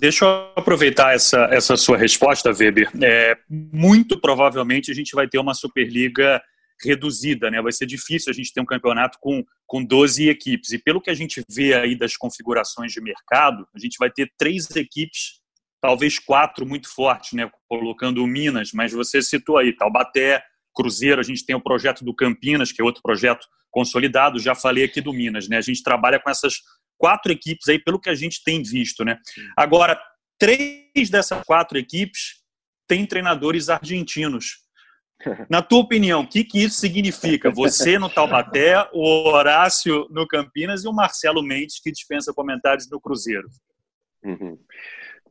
Deixa 0.00 0.24
eu 0.24 0.52
aproveitar 0.56 1.14
essa, 1.14 1.44
essa 1.52 1.76
sua 1.76 1.96
resposta, 1.96 2.50
Weber. 2.50 2.90
É, 3.00 3.36
muito 3.48 4.20
provavelmente 4.20 4.90
a 4.90 4.94
gente 4.94 5.14
vai 5.14 5.28
ter 5.28 5.38
uma 5.38 5.54
Superliga 5.54 6.42
reduzida, 6.84 7.48
né? 7.48 7.62
Vai 7.62 7.70
ser 7.70 7.86
difícil 7.86 8.30
a 8.30 8.34
gente 8.34 8.52
ter 8.52 8.60
um 8.60 8.66
campeonato 8.66 9.18
com, 9.20 9.44
com 9.64 9.84
12 9.84 10.28
equipes. 10.28 10.72
E 10.72 10.78
pelo 10.78 11.00
que 11.00 11.10
a 11.10 11.14
gente 11.14 11.40
vê 11.48 11.74
aí 11.74 11.96
das 11.96 12.16
configurações 12.16 12.92
de 12.92 13.00
mercado, 13.00 13.64
a 13.72 13.78
gente 13.78 13.96
vai 13.98 14.10
ter 14.10 14.32
três 14.36 14.68
equipes 14.74 15.40
talvez 15.82 16.20
quatro 16.20 16.64
muito 16.64 16.88
fortes, 16.88 17.32
né? 17.32 17.50
colocando 17.68 18.22
o 18.22 18.26
Minas, 18.26 18.70
mas 18.72 18.92
você 18.92 19.20
citou 19.20 19.58
aí 19.58 19.76
Taubaté, 19.76 20.42
Cruzeiro, 20.72 21.20
a 21.20 21.24
gente 21.24 21.44
tem 21.44 21.56
o 21.56 21.60
projeto 21.60 22.04
do 22.04 22.14
Campinas, 22.14 22.70
que 22.70 22.80
é 22.80 22.84
outro 22.84 23.02
projeto 23.02 23.46
consolidado, 23.70 24.38
já 24.38 24.54
falei 24.54 24.84
aqui 24.84 25.00
do 25.00 25.12
Minas, 25.12 25.48
né? 25.48 25.56
A 25.56 25.62
gente 25.62 25.82
trabalha 25.82 26.20
com 26.20 26.30
essas 26.30 26.54
quatro 26.96 27.32
equipes 27.32 27.68
aí, 27.68 27.78
pelo 27.78 27.98
que 27.98 28.08
a 28.08 28.14
gente 28.14 28.42
tem 28.44 28.62
visto, 28.62 29.04
né? 29.04 29.18
Agora, 29.56 30.00
três 30.38 31.10
dessas 31.10 31.42
quatro 31.44 31.76
equipes 31.76 32.42
têm 32.86 33.04
treinadores 33.04 33.68
argentinos. 33.68 34.62
Na 35.48 35.62
tua 35.62 35.80
opinião, 35.80 36.20
o 36.20 36.28
que, 36.28 36.44
que 36.44 36.62
isso 36.62 36.80
significa? 36.80 37.50
Você 37.50 37.98
no 37.98 38.10
Taubaté, 38.10 38.88
o 38.92 39.28
Horácio 39.28 40.06
no 40.10 40.26
Campinas 40.26 40.84
e 40.84 40.88
o 40.88 40.92
Marcelo 40.92 41.42
Mendes, 41.42 41.80
que 41.80 41.92
dispensa 41.92 42.32
comentários 42.32 42.88
no 42.90 43.00
Cruzeiro. 43.00 43.48
Uhum. 44.24 44.58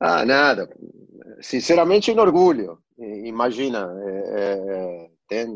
Ah, 0.04 0.26
nada. 0.26 0.68
Sinceramente, 1.42 2.12
um 2.12 2.20
orgulho. 2.20 2.80
Imagina, 2.98 3.88
é, 4.04 4.34
é, 4.36 5.10
tem 5.28 5.48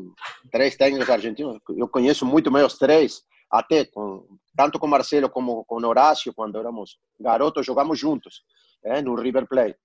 três 0.52 0.76
técnicos 0.76 1.10
argentinos. 1.10 1.58
Eu 1.76 1.88
conheço 1.88 2.28
muito 2.28 2.52
bem 2.52 2.64
os 2.64 2.78
três, 2.78 3.24
até 3.50 3.86
com, 3.86 4.24
tanto 4.56 4.78
com 4.78 4.86
Marcelo 4.86 5.32
como 5.32 5.66
com 5.66 5.84
Horácio, 5.84 6.32
quando 6.32 6.60
éramos 6.60 7.00
garotos, 7.20 7.66
jogamos 7.66 7.98
juntos 7.98 8.44
é, 8.84 9.02
no 9.02 9.16
River 9.16 9.48
Plate. 9.48 9.78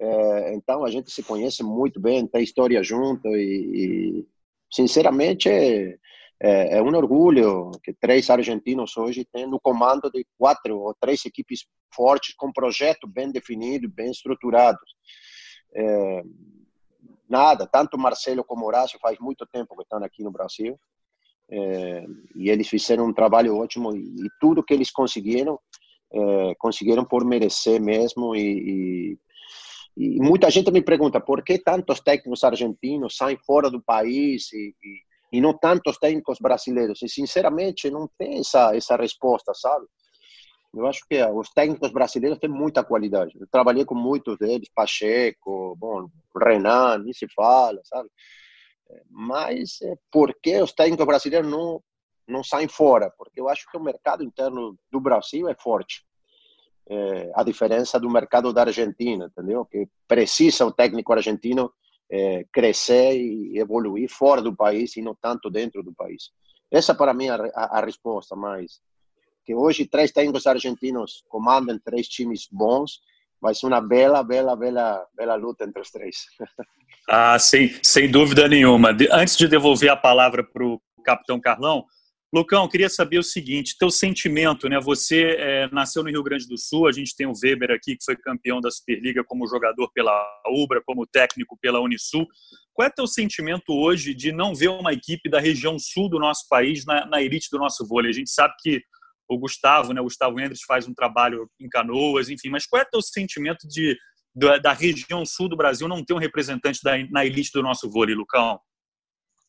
É, 0.00 0.54
então 0.54 0.82
a 0.82 0.90
gente 0.90 1.10
se 1.10 1.22
conhece 1.22 1.62
muito 1.62 2.00
bem, 2.00 2.26
tem 2.26 2.42
história 2.42 2.82
junto 2.82 3.28
e, 3.28 4.22
e 4.22 4.26
sinceramente 4.72 5.50
é, 6.40 6.76
é, 6.76 6.82
um 6.82 6.94
orgulho 6.94 7.70
que 7.82 7.92
três 7.94 8.28
argentinos 8.28 8.96
hoje 8.96 9.24
têm 9.24 9.46
no 9.46 9.58
comando 9.58 10.10
de 10.10 10.26
quatro 10.38 10.78
ou 10.78 10.94
três 11.00 11.24
equipes 11.24 11.66
fortes 11.94 12.34
com 12.34 12.52
projeto 12.52 13.06
bem 13.06 13.30
definido, 13.30 13.88
bem 13.88 14.10
estruturados. 14.10 14.94
É, 15.74 16.22
nada, 17.28 17.66
tanto 17.66 17.98
Marcelo 17.98 18.44
como 18.44 18.66
Horácio 18.66 18.98
faz 19.00 19.18
muito 19.18 19.46
tempo 19.46 19.74
que 19.74 19.82
estão 19.82 20.02
aqui 20.02 20.22
no 20.22 20.30
Brasil 20.30 20.78
é, 21.50 22.04
e 22.34 22.50
eles 22.50 22.68
fizeram 22.68 23.06
um 23.06 23.12
trabalho 23.12 23.56
ótimo 23.56 23.94
e, 23.94 24.00
e 24.00 24.28
tudo 24.40 24.62
que 24.62 24.74
eles 24.74 24.90
conseguiram 24.90 25.58
é, 26.12 26.54
conseguiram 26.58 27.04
por 27.04 27.24
merecer 27.24 27.80
mesmo 27.80 28.34
e, 28.34 29.16
e, 29.16 29.18
e, 29.96 30.20
muita 30.20 30.50
gente 30.50 30.70
me 30.70 30.82
pergunta 30.82 31.20
por 31.20 31.42
que 31.42 31.58
tantos 31.58 32.00
técnicos 32.00 32.44
argentinos 32.44 33.16
saem 33.16 33.36
fora 33.44 33.70
do 33.70 33.82
país 33.82 34.52
e, 34.52 34.74
e, 34.82 35.05
não 35.32 35.56
tantos 35.56 35.98
técnicos 35.98 36.38
brasileiros 36.40 37.02
e 37.02 37.08
sinceramente 37.08 37.90
não 37.90 38.08
tem 38.18 38.40
essa 38.40 38.74
essa 38.76 38.96
resposta 38.96 39.52
sabe 39.54 39.86
eu 40.74 40.86
acho 40.86 41.00
que 41.08 41.22
os 41.24 41.48
técnicos 41.50 41.90
brasileiros 41.90 42.38
têm 42.38 42.50
muita 42.50 42.84
qualidade 42.84 43.32
eu 43.38 43.46
trabalhei 43.50 43.84
com 43.84 43.94
muitos 43.94 44.38
deles 44.38 44.68
Pacheco 44.74 45.76
bom 45.76 46.08
Renan 46.36 46.98
nem 46.98 47.12
se 47.12 47.26
fala 47.34 47.80
sabe 47.84 48.08
mas 49.10 49.78
por 50.12 50.34
que 50.40 50.62
os 50.62 50.72
técnicos 50.72 51.06
brasileiros 51.06 51.50
não 51.50 51.82
não 52.26 52.42
saem 52.42 52.68
fora, 52.68 53.10
porque 53.16 53.40
eu 53.40 53.48
acho 53.48 53.70
que 53.70 53.76
o 53.76 53.82
mercado 53.82 54.24
interno 54.24 54.76
do 54.90 55.00
Brasil 55.00 55.48
é 55.48 55.54
forte. 55.54 56.04
É, 56.88 57.32
a 57.34 57.42
diferença 57.42 57.98
do 57.98 58.10
mercado 58.10 58.52
da 58.52 58.62
Argentina, 58.62 59.26
entendeu? 59.26 59.64
Que 59.64 59.88
precisa 60.06 60.64
o 60.64 60.72
técnico 60.72 61.12
argentino 61.12 61.72
é, 62.10 62.44
crescer 62.52 63.16
e 63.16 63.58
evoluir 63.58 64.08
fora 64.08 64.40
do 64.40 64.54
país 64.54 64.96
e 64.96 65.02
não 65.02 65.14
tanto 65.14 65.50
dentro 65.50 65.82
do 65.82 65.94
país. 65.94 66.30
Essa 66.70 66.94
para 66.94 67.14
mim 67.14 67.26
é 67.26 67.30
a, 67.30 67.50
a, 67.54 67.78
a 67.78 67.84
resposta, 67.84 68.34
mas 68.34 68.80
que 69.44 69.54
hoje 69.54 69.86
três 69.86 70.10
técnicos 70.10 70.46
argentinos 70.46 71.22
comandam 71.28 71.78
três 71.84 72.08
times 72.08 72.48
bons, 72.50 73.00
vai 73.40 73.54
ser 73.54 73.66
uma 73.66 73.80
bela, 73.80 74.22
bela, 74.22 74.56
bela, 74.56 75.06
bela 75.14 75.34
luta 75.36 75.64
entre 75.64 75.80
os 75.80 75.90
três. 75.90 76.26
Ah, 77.08 77.38
sem, 77.38 77.72
sem 77.84 78.10
dúvida 78.10 78.48
nenhuma. 78.48 78.90
Antes 79.12 79.36
de 79.36 79.46
devolver 79.46 79.88
a 79.88 79.96
palavra 79.96 80.42
para 80.42 80.64
o 80.64 80.82
capitão 81.04 81.40
Carlão, 81.40 81.84
Lucão, 82.36 82.68
queria 82.68 82.90
saber 82.90 83.18
o 83.18 83.22
seguinte, 83.22 83.78
teu 83.78 83.90
sentimento, 83.90 84.68
né? 84.68 84.78
Você 84.78 85.36
é, 85.38 85.70
nasceu 85.72 86.02
no 86.02 86.10
Rio 86.10 86.22
Grande 86.22 86.46
do 86.46 86.58
Sul, 86.58 86.86
a 86.86 86.92
gente 86.92 87.16
tem 87.16 87.26
o 87.26 87.32
Weber 87.32 87.70
aqui, 87.70 87.96
que 87.96 88.04
foi 88.04 88.14
campeão 88.14 88.60
da 88.60 88.70
Superliga 88.70 89.24
como 89.24 89.48
jogador 89.48 89.90
pela 89.94 90.12
Ubra, 90.48 90.82
como 90.84 91.06
técnico 91.06 91.56
pela 91.58 91.80
Unisul. 91.80 92.26
Qual 92.74 92.86
é 92.86 92.90
teu 92.90 93.06
sentimento 93.06 93.72
hoje 93.72 94.12
de 94.12 94.32
não 94.32 94.54
ver 94.54 94.68
uma 94.68 94.92
equipe 94.92 95.30
da 95.30 95.40
região 95.40 95.78
sul 95.78 96.10
do 96.10 96.18
nosso 96.18 96.46
país 96.46 96.84
na, 96.84 97.06
na 97.06 97.22
elite 97.22 97.48
do 97.50 97.56
nosso 97.56 97.88
vôlei? 97.88 98.10
A 98.10 98.14
gente 98.14 98.30
sabe 98.30 98.52
que 98.60 98.82
o 99.26 99.38
Gustavo, 99.38 99.94
né, 99.94 100.02
o 100.02 100.04
Gustavo 100.04 100.38
Endres 100.38 100.60
faz 100.66 100.86
um 100.86 100.92
trabalho 100.92 101.48
em 101.58 101.70
Canoas, 101.70 102.28
enfim, 102.28 102.50
mas 102.50 102.66
qual 102.66 102.82
é 102.82 102.84
teu 102.84 103.00
sentimento 103.00 103.66
de 103.66 103.96
da, 104.34 104.58
da 104.58 104.72
região 104.74 105.24
sul 105.24 105.48
do 105.48 105.56
Brasil 105.56 105.88
não 105.88 106.04
ter 106.04 106.12
um 106.12 106.18
representante 106.18 106.80
da, 106.82 106.98
na 107.10 107.24
elite 107.24 107.50
do 107.54 107.62
nosso 107.62 107.90
vôlei, 107.90 108.14
Lucão? 108.14 108.60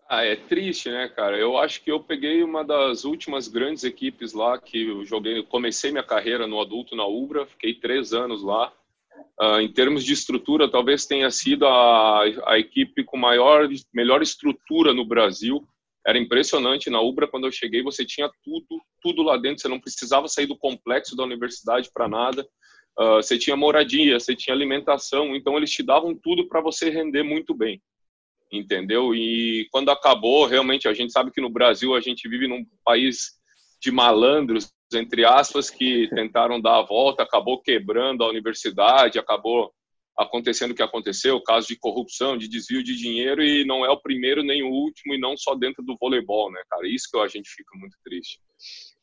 Ah, 0.09 0.23
é 0.23 0.37
triste, 0.37 0.89
né, 0.89 1.09
cara? 1.09 1.37
Eu 1.37 1.57
acho 1.57 1.83
que 1.83 1.91
eu 1.91 1.99
peguei 1.99 2.41
uma 2.41 2.63
das 2.63 3.03
últimas 3.03 3.49
grandes 3.49 3.83
equipes 3.83 4.31
lá 4.31 4.57
que 4.57 4.87
eu 4.87 5.03
joguei. 5.03 5.43
Comecei 5.43 5.91
minha 5.91 6.03
carreira 6.03 6.47
no 6.47 6.61
adulto 6.61 6.95
na 6.95 7.05
Ubra, 7.05 7.45
fiquei 7.45 7.73
três 7.73 8.13
anos 8.13 8.41
lá. 8.41 8.71
Uh, 9.41 9.59
em 9.59 9.71
termos 9.71 10.05
de 10.05 10.13
estrutura, 10.13 10.71
talvez 10.71 11.05
tenha 11.05 11.29
sido 11.29 11.67
a, 11.67 12.23
a 12.45 12.57
equipe 12.57 13.03
com 13.03 13.17
maior, 13.17 13.67
melhor 13.93 14.21
estrutura 14.21 14.93
no 14.93 15.03
Brasil. 15.03 15.67
Era 16.05 16.17
impressionante 16.17 16.89
na 16.89 17.01
Ubra 17.01 17.27
quando 17.27 17.45
eu 17.45 17.51
cheguei, 17.51 17.83
você 17.83 18.05
tinha 18.05 18.31
tudo, 18.45 18.81
tudo 19.01 19.23
lá 19.23 19.35
dentro. 19.35 19.61
Você 19.61 19.67
não 19.67 19.79
precisava 19.79 20.29
sair 20.29 20.45
do 20.45 20.57
complexo 20.57 21.17
da 21.17 21.23
universidade 21.23 21.89
para 21.93 22.07
nada. 22.07 22.47
Uh, 22.97 23.15
você 23.15 23.37
tinha 23.37 23.57
moradia, 23.57 24.17
você 24.17 24.33
tinha 24.33 24.55
alimentação. 24.55 25.35
Então 25.35 25.57
eles 25.57 25.69
te 25.69 25.83
davam 25.83 26.15
tudo 26.15 26.47
para 26.47 26.61
você 26.61 26.89
render 26.89 27.23
muito 27.23 27.53
bem 27.53 27.81
entendeu? 28.51 29.13
E 29.13 29.67
quando 29.71 29.89
acabou, 29.89 30.45
realmente 30.45 30.87
a 30.87 30.93
gente 30.93 31.11
sabe 31.11 31.31
que 31.31 31.41
no 31.41 31.49
Brasil 31.49 31.95
a 31.95 31.99
gente 31.99 32.27
vive 32.27 32.47
num 32.47 32.65
país 32.83 33.37
de 33.81 33.91
malandros, 33.91 34.71
entre 34.93 35.25
aspas, 35.25 35.69
que 35.69 36.07
tentaram 36.09 36.61
dar 36.61 36.79
a 36.79 36.85
volta, 36.85 37.23
acabou 37.23 37.61
quebrando 37.61 38.23
a 38.23 38.29
universidade, 38.29 39.19
acabou 39.19 39.71
acontecendo 40.17 40.71
o 40.71 40.75
que 40.75 40.81
aconteceu, 40.81 41.39
caso 41.41 41.67
de 41.67 41.77
corrupção, 41.77 42.37
de 42.37 42.47
desvio 42.47 42.81
de 42.81 42.95
dinheiro, 42.95 43.43
e 43.43 43.63
não 43.63 43.85
é 43.85 43.89
o 43.89 44.01
primeiro 44.01 44.41
nem 44.41 44.63
o 44.63 44.69
último, 44.69 45.13
e 45.13 45.19
não 45.19 45.37
só 45.37 45.53
dentro 45.53 45.83
do 45.83 45.95
voleibol, 45.99 46.51
né, 46.51 46.59
cara? 46.67 46.87
Isso 46.87 47.07
que 47.11 47.19
a 47.19 47.27
gente 47.27 47.47
fica 47.49 47.77
muito 47.77 47.95
triste. 48.03 48.39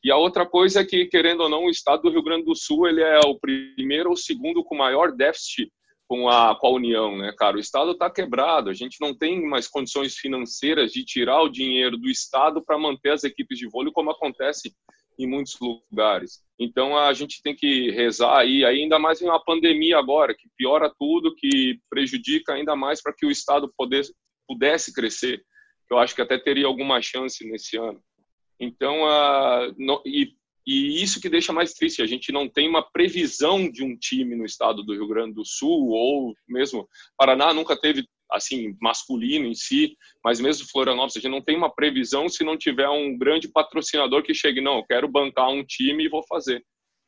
E 0.03 0.11
a 0.11 0.17
outra 0.17 0.45
coisa 0.45 0.81
é 0.81 0.85
que, 0.85 1.07
querendo 1.07 1.43
ou 1.45 1.49
não, 1.49 1.67
o 1.67 1.71
estado 1.71 2.03
do 2.03 2.11
Rio 2.11 2.23
Grande 2.23 2.45
do 2.45 2.57
Sul 2.57 2.89
ele 2.89 3.01
é 3.01 3.21
o 3.21 3.39
primeiro 3.39 4.11
ou 4.11 4.17
segundo 4.17 4.65
com 4.65 4.77
maior 4.77 5.13
déficit 5.13 5.73
com 6.15 6.29
a, 6.29 6.55
com 6.55 6.69
a 6.69 6.71
União, 6.71 7.17
né, 7.17 7.35
cara? 7.37 7.57
O 7.57 7.61
Estado 7.61 7.91
está 7.91 8.09
quebrado, 8.09 8.71
a 8.71 8.73
gente 8.73 9.01
não 9.01 9.13
tem 9.13 9.45
mais 9.45 9.67
condições 9.67 10.15
financeiras 10.15 10.93
de 10.93 11.05
tirar 11.05 11.43
o 11.43 11.49
dinheiro 11.49 11.99
do 11.99 12.09
Estado 12.09 12.65
para 12.65 12.79
manter 12.79 13.11
as 13.11 13.25
equipes 13.25 13.59
de 13.59 13.69
vôlei, 13.69 13.93
como 13.93 14.13
acontece 14.13 14.73
em 15.19 15.27
muitos 15.27 15.59
lugares. 15.61 16.41
Então 16.57 16.97
a 16.97 17.13
gente 17.13 17.43
tem 17.43 17.53
que 17.53 17.91
rezar 17.91 18.39
aí, 18.39 18.65
ainda 18.65 18.97
mais 18.97 19.21
em 19.21 19.25
uma 19.25 19.45
pandemia 19.45 19.99
agora, 19.99 20.37
que 20.37 20.49
piora 20.57 20.89
tudo, 20.97 21.35
que 21.35 21.81
prejudica 21.91 22.55
ainda 22.55 22.77
mais 22.77 23.03
para 23.03 23.13
que 23.13 23.27
o 23.27 23.31
Estado 23.31 23.69
pudesse, 23.77 24.15
pudesse 24.47 24.95
crescer. 24.95 25.43
Eu 25.91 25.99
acho 25.99 26.15
que 26.15 26.23
até 26.23 26.39
teria 26.39 26.67
alguma 26.67 27.03
chance 27.03 27.45
nesse 27.45 27.77
ano. 27.77 28.01
Então, 28.61 29.03
uh, 29.03 29.75
no, 29.77 30.01
e 30.07 30.33
e 30.67 31.03
isso 31.03 31.21
que 31.21 31.29
deixa 31.29 31.53
mais 31.53 31.75
triste, 31.75 32.01
a 32.01 32.07
gente 32.07 32.33
não 32.33 32.49
tem 32.49 32.69
uma 32.69 32.83
previsão 32.83 33.71
de 33.71 33.85
um 33.85 33.97
time 33.97 34.35
no 34.35 34.47
estado 34.47 34.83
do 34.83 34.95
Rio 34.95 35.07
Grande 35.07 35.35
do 35.35 35.45
Sul, 35.45 35.91
ou 35.91 36.35
mesmo 36.49 36.89
Paraná 37.19 37.53
nunca 37.53 37.79
teve, 37.79 38.09
assim, 38.31 38.75
masculino 38.81 39.47
em 39.47 39.55
si, 39.55 39.97
mas 40.25 40.41
mesmo 40.41 40.67
Florianópolis, 40.71 41.17
a 41.17 41.21
gente 41.21 41.31
não 41.31 41.43
tem 41.43 41.57
uma 41.57 41.73
previsão 41.73 42.29
se 42.29 42.43
não 42.43 42.57
tiver 42.57 42.89
um 42.89 43.17
grande 43.17 43.49
patrocinador 43.49 44.23
que 44.23 44.33
chegue, 44.33 44.63
não, 44.63 44.79
eu 44.79 44.85
quero 44.85 45.07
bancar 45.07 45.51
um 45.51 45.63
time 45.63 46.05
e 46.05 46.09
vou 46.09 46.23
fazer. 46.27 46.65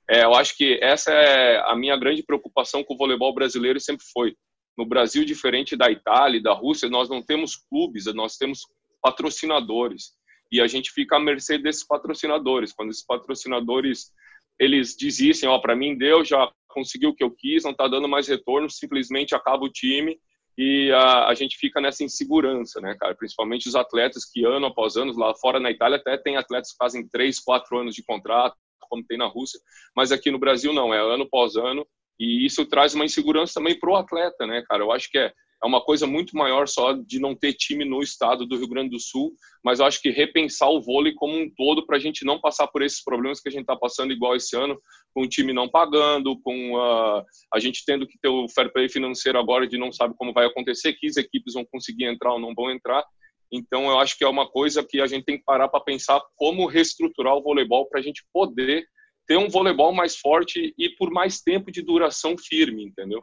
É, 0.09 0.25
eu 0.25 0.35
acho 0.35 0.57
que 0.57 0.79
essa 0.83 1.11
é 1.11 1.59
a 1.71 1.75
minha 1.75 1.97
grande 1.97 2.23
preocupação 2.23 2.85
com 2.85 2.95
o 2.95 2.99
voleibol 2.99 3.35
brasileiro 3.35 3.81
sempre 3.81 4.05
foi. 4.13 4.37
No 4.77 4.85
Brasil, 4.85 5.25
diferente 5.25 5.75
da 5.75 5.91
Itália 5.91 6.39
e 6.39 6.43
da 6.43 6.53
Rússia, 6.53 6.89
nós 6.91 7.09
não 7.09 7.23
temos 7.23 7.57
clubes, 7.57 8.05
nós 8.15 8.37
temos 8.37 8.61
patrocinadores 9.03 10.13
e 10.51 10.61
a 10.61 10.67
gente 10.67 10.91
fica 10.93 11.17
à 11.17 11.21
mercê 11.21 11.59
desses 11.59 11.87
patrocinadores. 11.87 12.73
Quando 12.73 12.91
esses 12.91 13.05
patrocinadores 13.05 14.13
eles 14.59 14.97
desistem, 14.97 15.49
ó, 15.49 15.59
para 15.59 15.77
mim 15.77 15.97
deu, 15.97 16.25
já 16.25 16.51
conseguiu 16.69 17.11
o 17.11 17.15
que 17.15 17.25
eu 17.25 17.31
quis, 17.31 17.65
não 17.65 17.73
está 17.73 17.89
dando 17.89 18.09
mais 18.09 18.29
retorno, 18.29 18.71
simplesmente 18.71 19.35
acaba 19.35 19.65
o 19.65 19.71
time 19.71 20.19
e 20.59 20.91
a, 20.93 21.29
a, 21.29 21.35
gente 21.35 21.57
fica 21.59 21.81
nessa 21.81 22.03
insegurança, 22.03 22.81
né, 22.81 22.97
cara? 22.99 23.15
Principalmente 23.15 23.69
os 23.69 23.77
atletas 23.77 24.25
que 24.25 24.45
ano 24.45 24.67
após 24.67 24.97
ano, 24.97 25.13
lá 25.17 25.35
fora 25.35 25.61
na 25.61 25.71
Itália 25.71 25.99
até 25.99 26.17
tem 26.17 26.37
atletas 26.37 26.73
que 26.73 26.79
fazem 26.79 27.07
três, 27.09 27.39
quatro 27.39 27.79
anos 27.79 27.95
de 27.95 28.03
contrato, 28.03 28.57
como 28.89 29.05
tem 29.05 29.19
na 29.19 29.27
Rússia, 29.27 29.61
mas 29.95 30.13
aqui 30.13 30.31
no 30.31 30.39
Brasil 30.39 30.73
não, 30.73 30.95
é 30.95 30.99
ano 30.99 31.25
após 31.25 31.57
ano 31.57 31.87
e 32.19 32.47
isso 32.47 32.65
traz 32.65 32.95
uma 32.95 33.05
insegurança 33.05 33.55
também 33.55 33.79
para 33.79 33.91
o 33.91 33.97
atleta, 33.97 34.47
né, 34.47 34.63
cara? 34.67 34.83
Eu 34.83 34.93
acho 34.93 35.11
que 35.11 35.19
é 35.19 35.33
é 35.63 35.67
uma 35.67 35.81
coisa 35.81 36.07
muito 36.07 36.37
maior 36.37 36.69
só 36.69 36.93
de 36.93 37.19
não 37.19 37.35
ter 37.35 37.55
time 37.55 37.85
no 37.85 38.03
estado 38.03 38.45
do 38.47 38.57
Rio 38.57 38.69
Grande 38.69 38.91
do 38.91 39.01
Sul, 39.01 39.33
mas 39.65 39.81
eu 39.81 39.87
acho 39.87 40.01
que 40.01 40.11
repensar 40.11 40.69
o 40.69 40.81
vôlei 40.81 41.15
como 41.15 41.37
um 41.37 41.51
todo 41.57 41.87
para 41.87 41.97
a 41.97 42.01
gente 42.01 42.25
não 42.25 42.41
passar 42.41 42.67
por 42.69 42.83
esses 42.83 43.03
problemas 43.03 43.41
que 43.41 43.49
a 43.49 43.53
gente 43.53 43.63
está 43.63 43.75
passando 43.75 44.13
igual 44.13 44.37
esse 44.37 44.57
ano, 44.57 44.79
com 45.15 45.23
o 45.23 45.29
time 45.29 45.53
não 45.53 45.69
pagando, 45.69 46.39
com 46.41 46.79
a, 46.79 47.25
a 47.55 47.59
gente 47.59 47.85
tendo 47.87 48.07
que 48.07 48.19
ter 48.19 48.29
o 48.29 48.49
fair 48.49 48.71
play 48.73 48.89
financeiro 48.89 49.39
agora 49.39 49.67
de 49.67 49.79
não 49.79 49.91
sabe 49.91 50.15
como 50.17 50.33
vai 50.33 50.47
acontecer, 50.47 50.93
que 50.93 51.07
as 51.07 51.17
equipes 51.17 51.55
vão 51.55 51.65
conseguir 51.65 52.05
entrar 52.05 52.35
ou 52.35 52.39
não 52.39 52.55
vão 52.55 52.71
entrar. 52.71 53.05
Então, 53.51 53.89
eu 53.89 53.99
acho 53.99 54.19
que 54.19 54.25
é 54.25 54.29
uma 54.29 54.49
coisa 54.49 54.85
que 54.85 55.01
a 55.01 55.07
gente 55.07 55.25
tem 55.25 55.39
que 55.39 55.45
parar 55.45 55.69
para 55.69 55.81
pensar 55.81 56.21
como 56.35 56.67
reestruturar 56.67 57.35
o 57.35 57.43
voleibol 57.43 57.89
para 57.89 58.01
a 58.01 58.03
gente 58.03 58.25
poder 58.33 58.85
ter 59.27 59.37
um 59.37 59.49
voleibol 59.49 59.93
mais 59.93 60.17
forte 60.17 60.75
e 60.79 60.91
por 60.91 61.11
mais 61.11 61.41
tempo 61.41 61.71
de 61.71 61.83
duração 61.83 62.37
firme, 62.37 62.85
entendeu? 62.85 63.23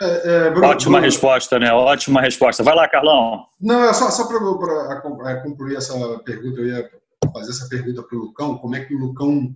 É, 0.00 0.46
é, 0.46 0.50
Bruno, 0.50 0.68
Ótima 0.68 0.92
Bruno, 0.92 1.04
resposta, 1.04 1.58
né? 1.58 1.72
Ótima 1.72 2.20
resposta. 2.20 2.62
Vai 2.62 2.74
lá, 2.74 2.88
Carlão. 2.88 3.44
Não, 3.60 3.84
é 3.84 3.92
só, 3.92 4.10
só 4.10 4.26
para 4.26 5.40
concluir 5.42 5.76
essa 5.76 5.94
pergunta, 6.20 6.60
eu 6.60 6.66
ia 6.66 6.90
fazer 7.32 7.50
essa 7.50 7.68
pergunta 7.68 8.02
para 8.02 8.16
o 8.16 8.20
Lucão, 8.20 8.58
como 8.58 8.76
é 8.76 8.84
que 8.84 8.94
o 8.94 8.98
Lucão 8.98 9.54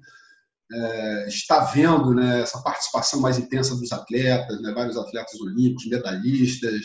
é, 0.73 1.29
está 1.29 1.65
vendo 1.67 2.15
né, 2.15 2.41
essa 2.43 2.61
participação 2.63 3.21
mais 3.21 3.39
intensa 3.39 3.77
dos 3.77 3.93
atletas, 3.93 4.61
né, 4.61 4.73
vários 4.73 4.97
atletas 4.97 5.41
olímpicos, 5.41 5.87
medalhistas, 5.87 6.81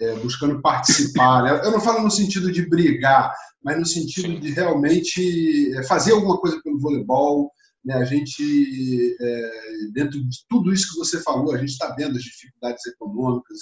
é, 0.00 0.14
buscando 0.16 0.60
participar. 0.60 1.42
Né? 1.42 1.60
Eu 1.64 1.70
não 1.70 1.80
falo 1.80 2.02
no 2.02 2.10
sentido 2.10 2.50
de 2.50 2.68
brigar, 2.68 3.32
mas 3.62 3.78
no 3.78 3.86
sentido 3.86 4.28
Sim. 4.28 4.40
de 4.40 4.50
realmente 4.50 5.72
é, 5.76 5.82
fazer 5.84 6.12
alguma 6.12 6.38
coisa 6.38 6.60
pelo 6.62 6.80
voleibol, 6.80 7.50
né? 7.84 7.94
A 7.94 8.04
gente, 8.04 9.16
é, 9.20 9.50
dentro 9.92 10.22
de 10.22 10.44
tudo 10.48 10.72
isso 10.72 10.92
que 10.92 10.98
você 10.98 11.22
falou, 11.22 11.54
a 11.54 11.58
gente 11.58 11.70
está 11.70 11.94
vendo 11.94 12.16
as 12.16 12.22
dificuldades 12.22 12.86
econômicas, 12.86 13.58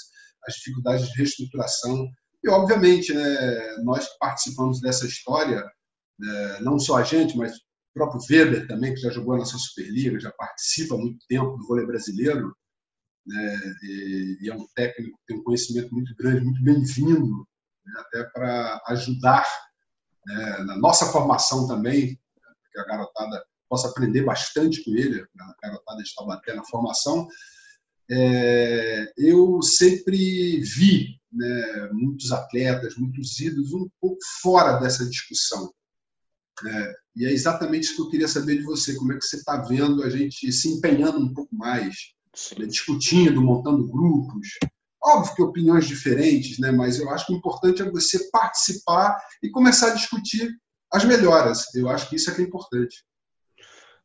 as 0.47 0.55
dificuldades 0.55 1.07
de 1.09 1.19
reestruturação. 1.19 2.09
E, 2.43 2.49
obviamente, 2.49 3.13
né, 3.13 3.77
nós 3.83 4.09
que 4.09 4.19
participamos 4.19 4.81
dessa 4.81 5.07
história, 5.07 5.65
é, 6.23 6.61
não 6.61 6.79
só 6.79 6.99
a 6.99 7.03
gente, 7.03 7.37
mas 7.37 7.57
o 7.57 7.61
próprio 7.95 8.21
Weber 8.29 8.67
também, 8.67 8.95
que 8.95 9.01
já 9.01 9.11
jogou 9.11 9.35
na 9.35 9.41
nossa 9.41 9.59
Superliga, 9.59 10.21
já 10.21 10.33
participa 10.33 10.95
há 10.95 10.99
muito 10.99 11.25
tempo 11.29 11.57
do 11.57 11.67
vôlei 11.67 11.87
brasileiro, 11.87 12.55
né, 13.27 13.61
e, 13.83 14.39
e, 14.41 14.51
é 14.51 14.55
um 14.55 14.67
técnico 14.75 15.19
que 15.19 15.27
tem 15.27 15.37
um 15.37 15.45
conhecimento 15.45 15.93
muito 15.93 16.15
grande, 16.17 16.45
muito 16.45 16.63
bem-vindo, 16.63 17.47
né, 17.85 17.93
até 17.99 18.25
para 18.25 18.81
ajudar 18.89 19.47
né, 20.27 20.59
na 20.65 20.79
nossa 20.79 21.07
formação 21.07 21.69
também, 21.69 22.11
né, 22.11 22.53
porque 22.63 22.79
a 22.79 22.85
garotada 22.85 23.45
possa 23.69 23.89
aprender 23.89 24.23
bastante 24.23 24.85
com 24.85 24.93
ele, 24.93 25.25
na 25.35 25.55
garotada 25.63 26.03
de 26.03 26.15
Taubaté, 26.15 26.55
na 26.55 26.65
formação, 26.65 27.29
é, 28.11 29.13
eu 29.19 29.61
sempre 29.61 30.61
vi 30.61 31.19
né, 31.31 31.91
muitos 31.93 32.33
atletas, 32.33 32.97
muitos 32.97 33.39
ídolos 33.39 33.73
um 33.75 33.89
pouco 34.01 34.19
fora 34.41 34.79
dessa 34.79 35.05
discussão. 35.09 35.73
É, 36.67 36.95
e 37.17 37.27
é 37.27 37.33
exatamente 37.33 37.85
isso 37.85 37.97
que 37.97 38.03
eu 38.03 38.11
queria 38.11 38.29
saber 38.29 38.57
de 38.57 38.65
você, 38.65 38.95
como 38.95 39.13
é 39.13 39.19
que 39.19 39.25
você 39.25 39.37
está 39.37 39.59
vendo 39.63 40.03
a 40.03 40.11
gente 40.11 40.51
se 40.51 40.69
empenhando 40.69 41.19
um 41.19 41.33
pouco 41.35 41.55
mais, 41.55 41.95
né, 42.59 42.67
discutindo, 42.67 43.43
montando 43.43 43.87
grupos. 43.87 44.49
Óbvio 45.03 45.35
que 45.35 45.43
opiniões 45.43 45.87
diferentes, 45.87 46.59
né, 46.59 46.73
mas 46.73 46.99
eu 46.99 47.11
acho 47.11 47.27
que 47.27 47.33
o 47.33 47.37
importante 47.37 47.83
é 47.83 47.91
você 47.91 48.31
participar 48.31 49.17
e 49.43 49.51
começar 49.51 49.89
a 49.89 49.95
discutir 49.95 50.51
as 50.91 51.05
melhoras. 51.05 51.73
Eu 51.75 51.89
acho 51.89 52.09
que 52.09 52.17
isso 52.17 52.31
é 52.31 52.35
que 52.35 52.43
é 52.43 52.45
importante. 52.45 53.05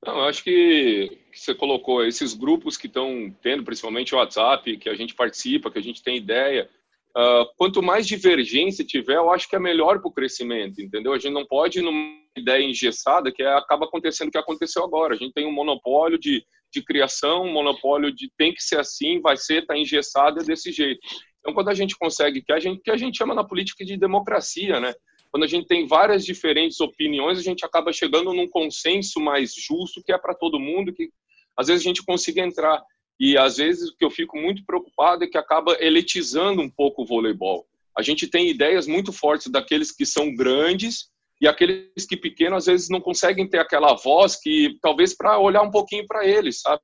Não, 0.06 0.18
eu 0.18 0.26
acho 0.26 0.44
que, 0.44 1.18
que 1.32 1.40
você 1.40 1.56
colocou 1.56 2.06
esses 2.06 2.34
grupos 2.34 2.76
que 2.76 2.88
estão 2.88 3.34
tendo, 3.42 3.64
principalmente 3.64 4.14
o 4.14 4.18
WhatsApp, 4.18 4.78
que 4.78 4.90
a 4.90 4.96
gente 4.96 5.16
participa, 5.16 5.72
que 5.72 5.80
a 5.80 5.84
gente 5.84 6.04
tem 6.04 6.18
ideia. 6.18 6.70
Uh, 7.16 7.46
quanto 7.58 7.82
mais 7.82 8.06
divergência 8.06 8.84
tiver, 8.84 9.16
eu 9.16 9.32
acho 9.32 9.48
que 9.48 9.56
é 9.56 9.60
melhor 9.60 10.00
para 10.00 10.10
o 10.10 10.14
crescimento, 10.14 10.82
entendeu? 10.82 11.14
A 11.14 11.18
gente 11.18 11.32
não 11.32 11.46
pode 11.46 11.80
ir 11.80 11.84
numa 11.84 12.18
ideia 12.36 12.64
engessada 12.64 13.32
que 13.32 13.44
é, 13.44 13.54
acaba 13.54 13.86
acontecendo 13.86 14.28
o 14.28 14.32
que 14.32 14.38
aconteceu 14.38 14.84
agora. 14.84 15.14
A 15.14 15.18
gente 15.18 15.34
tem 15.34 15.46
um 15.46 15.52
monopólio 15.52 16.18
de, 16.18 16.44
de 16.74 16.84
criação, 16.84 17.44
um 17.44 17.54
monopólio 17.54 18.12
de 18.14 18.30
tem 18.38 18.54
que 18.54 18.64
ser 18.64 18.80
assim, 18.80 19.22
vai 19.22 19.38
ser, 19.38 19.62
está 19.62 19.78
engessado, 19.78 20.42
é 20.42 20.44
desse 20.44 20.72
jeito. 20.72 21.00
Então, 21.40 21.54
quando 21.54 21.70
a 21.70 21.74
gente 21.74 21.96
consegue, 21.96 22.42
que 22.42 22.52
a 22.52 22.60
gente, 22.60 22.82
que 22.82 22.92
a 22.92 22.98
gente 22.98 23.18
chama 23.18 23.36
na 23.36 23.44
política 23.44 23.86
de 23.86 23.96
democracia, 23.96 24.80
né? 24.80 24.94
Quando 25.34 25.46
a 25.46 25.48
gente 25.48 25.66
tem 25.66 25.88
várias 25.88 26.24
diferentes 26.24 26.80
opiniões, 26.80 27.40
a 27.40 27.42
gente 27.42 27.66
acaba 27.66 27.92
chegando 27.92 28.32
num 28.36 28.48
consenso 28.48 29.20
mais 29.20 29.52
justo, 29.56 30.04
que 30.06 30.14
é 30.14 30.18
para 30.18 30.36
todo 30.36 30.60
mundo, 30.60 30.94
que 30.94 31.10
às 31.58 31.66
vezes 31.66 31.84
a 31.84 31.88
gente 31.88 32.06
consiga 32.06 32.40
entrar. 32.40 32.80
E 33.20 33.36
às 33.36 33.58
vezes 33.58 33.90
o 33.90 33.98
que 33.98 34.06
eu 34.06 34.12
fico 34.12 34.38
muito 34.38 34.64
preocupado 34.64 35.24
é 35.24 35.28
que 35.28 35.36
acaba 35.36 35.76
elitizando 35.80 36.62
um 36.62 36.70
pouco 36.70 37.02
o 37.02 37.06
voleibol. 37.06 37.66
A 37.98 38.04
gente 38.04 38.28
tem 38.28 38.48
ideias 38.48 38.86
muito 38.86 39.12
fortes 39.12 39.52
daqueles 39.52 39.92
que 39.92 40.06
são 40.06 40.36
grandes 40.36 41.08
e 41.42 41.48
aqueles 41.48 42.06
que 42.08 42.16
pequenos 42.16 42.60
às 42.60 42.66
vezes 42.68 42.90
não 42.90 43.02
conseguem 43.02 43.50
ter 43.50 43.58
aquela 43.58 43.96
voz 43.96 44.40
que 44.40 44.78
talvez 44.84 45.16
para 45.18 45.40
olhar 45.40 45.64
um 45.64 45.72
pouquinho 45.72 46.06
para 46.06 46.28
eles, 46.28 46.62
sabe? 46.62 46.84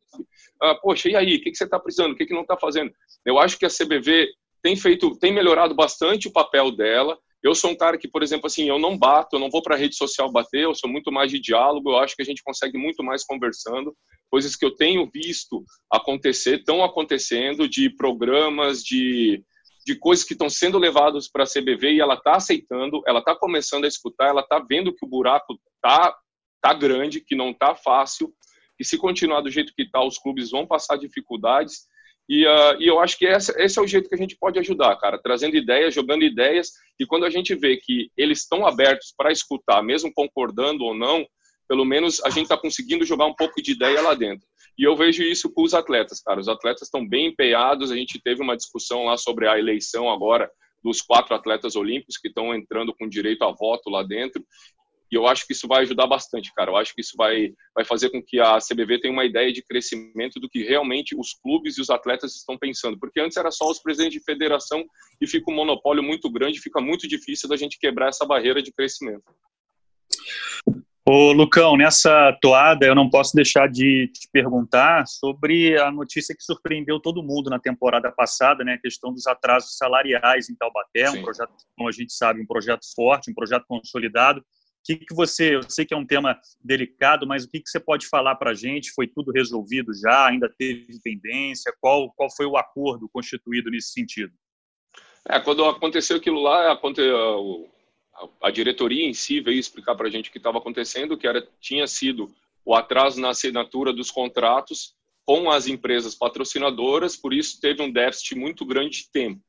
Ah, 0.59 0.73
Poxa, 0.73 1.07
e 1.07 1.15
aí? 1.15 1.35
O 1.35 1.41
que, 1.43 1.51
que 1.51 1.55
você 1.55 1.65
está 1.65 1.79
precisando? 1.79 2.13
O 2.13 2.15
que, 2.15 2.25
que 2.25 2.33
não 2.33 2.41
está 2.41 2.57
fazendo? 2.57 2.91
Eu 3.23 3.37
acho 3.37 3.59
que 3.59 3.65
a 3.67 3.69
CBV 3.69 4.27
tem 4.63 4.75
feito, 4.75 5.15
tem 5.19 5.31
melhorado 5.31 5.75
bastante 5.75 6.27
o 6.27 6.33
papel 6.33 6.71
dela. 6.71 7.15
Eu 7.41 7.55
sou 7.55 7.71
um 7.71 7.75
cara 7.75 7.97
que, 7.97 8.07
por 8.07 8.21
exemplo, 8.21 8.47
assim, 8.47 8.67
eu 8.67 8.77
não 8.77 8.97
bato, 8.97 9.35
eu 9.35 9.39
não 9.39 9.49
vou 9.49 9.61
para 9.61 9.75
rede 9.75 9.95
social 9.95 10.29
bater, 10.31 10.63
eu 10.63 10.75
sou 10.75 10.89
muito 10.89 11.11
mais 11.11 11.31
de 11.31 11.39
diálogo, 11.39 11.91
eu 11.91 11.97
acho 11.97 12.15
que 12.15 12.21
a 12.21 12.25
gente 12.25 12.43
consegue 12.43 12.77
muito 12.77 13.01
mais 13.03 13.23
conversando. 13.23 13.95
Coisas 14.29 14.55
que 14.55 14.65
eu 14.65 14.75
tenho 14.75 15.09
visto 15.11 15.63
acontecer, 15.91 16.59
estão 16.59 16.83
acontecendo, 16.83 17.67
de 17.67 17.89
programas, 17.89 18.83
de, 18.83 19.41
de 19.85 19.95
coisas 19.95 20.25
que 20.25 20.33
estão 20.33 20.49
sendo 20.49 20.77
levadas 20.77 21.29
para 21.31 21.43
a 21.43 21.47
CBV 21.47 21.93
e 21.93 22.01
ela 22.01 22.15
está 22.15 22.35
aceitando, 22.35 23.01
ela 23.07 23.19
está 23.19 23.33
começando 23.33 23.85
a 23.85 23.87
escutar, 23.87 24.27
ela 24.27 24.41
está 24.41 24.59
vendo 24.59 24.93
que 24.93 25.05
o 25.05 25.09
buraco 25.09 25.57
tá, 25.81 26.13
tá 26.61 26.73
grande, 26.73 27.21
que 27.21 27.35
não 27.35 27.53
tá 27.53 27.73
fácil, 27.73 28.33
e 28.79 28.85
se 28.85 28.97
continuar 28.97 29.41
do 29.41 29.51
jeito 29.51 29.73
que 29.75 29.83
está, 29.83 30.03
os 30.03 30.17
clubes 30.17 30.51
vão 30.51 30.65
passar 30.65 30.97
dificuldades 30.97 31.87
e, 32.29 32.45
uh, 32.45 32.79
e 32.79 32.85
eu 32.85 32.99
acho 32.99 33.17
que 33.17 33.25
essa, 33.25 33.51
esse 33.59 33.79
é 33.79 33.81
o 33.81 33.87
jeito 33.87 34.07
que 34.07 34.13
a 34.13 34.17
gente 34.17 34.37
pode 34.37 34.59
ajudar, 34.59 34.95
cara, 34.97 35.17
trazendo 35.17 35.57
ideias, 35.57 35.95
jogando 35.95 36.23
ideias. 36.23 36.73
E 36.99 37.05
quando 37.05 37.25
a 37.25 37.29
gente 37.29 37.55
vê 37.55 37.75
que 37.77 38.11
eles 38.15 38.41
estão 38.41 38.67
abertos 38.67 39.11
para 39.17 39.31
escutar, 39.31 39.81
mesmo 39.81 40.13
concordando 40.13 40.83
ou 40.83 40.93
não, 40.93 41.25
pelo 41.67 41.83
menos 41.83 42.23
a 42.23 42.29
gente 42.29 42.43
está 42.43 42.55
conseguindo 42.55 43.03
jogar 43.03 43.25
um 43.25 43.33
pouco 43.33 43.59
de 43.63 43.71
ideia 43.71 43.99
lá 44.01 44.13
dentro. 44.13 44.47
E 44.77 44.83
eu 44.83 44.95
vejo 44.95 45.23
isso 45.23 45.51
com 45.51 45.63
os 45.63 45.73
atletas, 45.73 46.21
cara. 46.21 46.39
Os 46.39 46.47
atletas 46.47 46.83
estão 46.83 47.05
bem 47.05 47.27
empenhados. 47.27 47.91
A 47.91 47.95
gente 47.95 48.21
teve 48.21 48.43
uma 48.43 48.55
discussão 48.55 49.05
lá 49.05 49.17
sobre 49.17 49.47
a 49.47 49.57
eleição 49.57 50.07
agora 50.09 50.49
dos 50.83 51.01
quatro 51.01 51.35
atletas 51.35 51.75
olímpicos 51.75 52.17
que 52.17 52.27
estão 52.27 52.53
entrando 52.53 52.93
com 52.95 53.09
direito 53.09 53.43
a 53.43 53.51
voto 53.51 53.89
lá 53.89 54.03
dentro. 54.03 54.43
E 55.11 55.15
eu 55.15 55.25
acho 55.27 55.47
que 55.47 55.53
isso 55.53 55.67
vai 55.67 55.81
ajudar 55.81 56.05
bastante, 56.05 56.53
cara. 56.53 56.69
Eu 56.69 56.77
acho 56.77 56.93
que 56.93 57.01
isso 57.01 57.13
vai, 57.17 57.51
vai 57.75 57.83
fazer 57.83 58.11
com 58.11 58.21
que 58.21 58.39
a 58.39 58.59
CBV 58.59 59.01
tenha 59.01 59.13
uma 59.13 59.25
ideia 59.25 59.51
de 59.51 59.63
crescimento 59.63 60.39
do 60.39 60.47
que 60.47 60.63
realmente 60.63 61.15
os 61.17 61.33
clubes 61.33 61.77
e 61.77 61.81
os 61.81 61.89
atletas 61.89 62.35
estão 62.35 62.57
pensando. 62.57 62.97
Porque 62.99 63.19
antes 63.19 63.37
era 63.37 63.49
só 63.49 63.69
os 63.69 63.79
presidentes 63.79 64.19
de 64.19 64.23
federação 64.23 64.85
e 65.19 65.25
fica 65.25 65.51
um 65.51 65.55
monopólio 65.55 66.03
muito 66.03 66.29
grande, 66.29 66.61
fica 66.61 66.79
muito 66.79 67.07
difícil 67.07 67.49
da 67.49 67.57
gente 67.57 67.79
quebrar 67.79 68.09
essa 68.09 68.25
barreira 68.25 68.61
de 68.61 68.71
crescimento. 68.71 69.23
Ô, 71.11 71.31
Lucão, 71.31 71.75
nessa 71.75 72.37
toada 72.39 72.85
eu 72.85 72.93
não 72.93 73.09
posso 73.09 73.35
deixar 73.35 73.67
de 73.67 74.11
te 74.13 74.29
perguntar 74.31 75.07
sobre 75.07 75.75
a 75.75 75.89
notícia 75.89 76.35
que 76.35 76.43
surpreendeu 76.43 76.99
todo 76.99 77.23
mundo 77.23 77.49
na 77.49 77.57
temporada 77.57 78.11
passada, 78.11 78.63
né? 78.63 78.73
A 78.73 78.79
questão 78.79 79.11
dos 79.11 79.25
atrasos 79.25 79.75
salariais 79.75 80.51
em 80.51 80.55
Taubaté, 80.55 81.07
Sim. 81.07 81.17
um 81.17 81.23
projeto, 81.23 81.51
como 81.75 81.89
a 81.89 81.91
gente 81.91 82.13
sabe, 82.13 82.39
um 82.39 82.45
projeto 82.45 82.85
forte, 82.95 83.31
um 83.31 83.33
projeto 83.33 83.65
consolidado 83.67 84.45
que, 84.97 85.05
que 85.05 85.13
você, 85.13 85.55
eu 85.55 85.61
sei 85.69 85.85
que 85.85 85.93
é 85.93 85.97
um 85.97 86.05
tema 86.05 86.39
delicado, 86.63 87.27
mas 87.27 87.43
o 87.43 87.49
que, 87.49 87.59
que 87.59 87.69
você 87.69 87.79
pode 87.79 88.07
falar 88.07 88.35
para 88.35 88.51
a 88.51 88.53
gente? 88.55 88.91
Foi 88.91 89.07
tudo 89.07 89.31
resolvido 89.31 89.93
já? 89.93 90.27
Ainda 90.27 90.49
teve 90.49 90.99
pendência? 91.03 91.71
Qual, 91.79 92.11
qual 92.13 92.29
foi 92.35 92.47
o 92.47 92.57
acordo 92.57 93.07
constituído 93.09 93.69
nesse 93.69 93.91
sentido? 93.91 94.33
É, 95.27 95.39
quando 95.39 95.63
aconteceu 95.65 96.17
aquilo 96.17 96.41
lá, 96.41 96.79
a, 98.41 98.49
diretoria 98.49 99.05
em 99.05 99.13
si 99.13 99.39
veio 99.39 99.59
explicar 99.59 99.93
para 99.93 100.07
a 100.07 100.11
gente 100.11 100.29
o 100.29 100.31
que 100.31 100.39
estava 100.39 100.57
acontecendo, 100.57 101.17
que 101.17 101.27
era, 101.27 101.47
tinha 101.59 101.85
sido 101.85 102.33
o 102.65 102.73
atraso 102.73 103.21
na 103.21 103.29
assinatura 103.29 103.93
dos 103.93 104.09
contratos 104.09 104.95
com 105.23 105.51
as 105.51 105.67
empresas 105.67 106.15
patrocinadoras, 106.15 107.15
por 107.15 107.31
isso 107.31 107.61
teve 107.61 107.83
um 107.83 107.91
déficit 107.91 108.33
muito 108.33 108.65
grande 108.65 109.03
de 109.03 109.11
tempo 109.11 109.41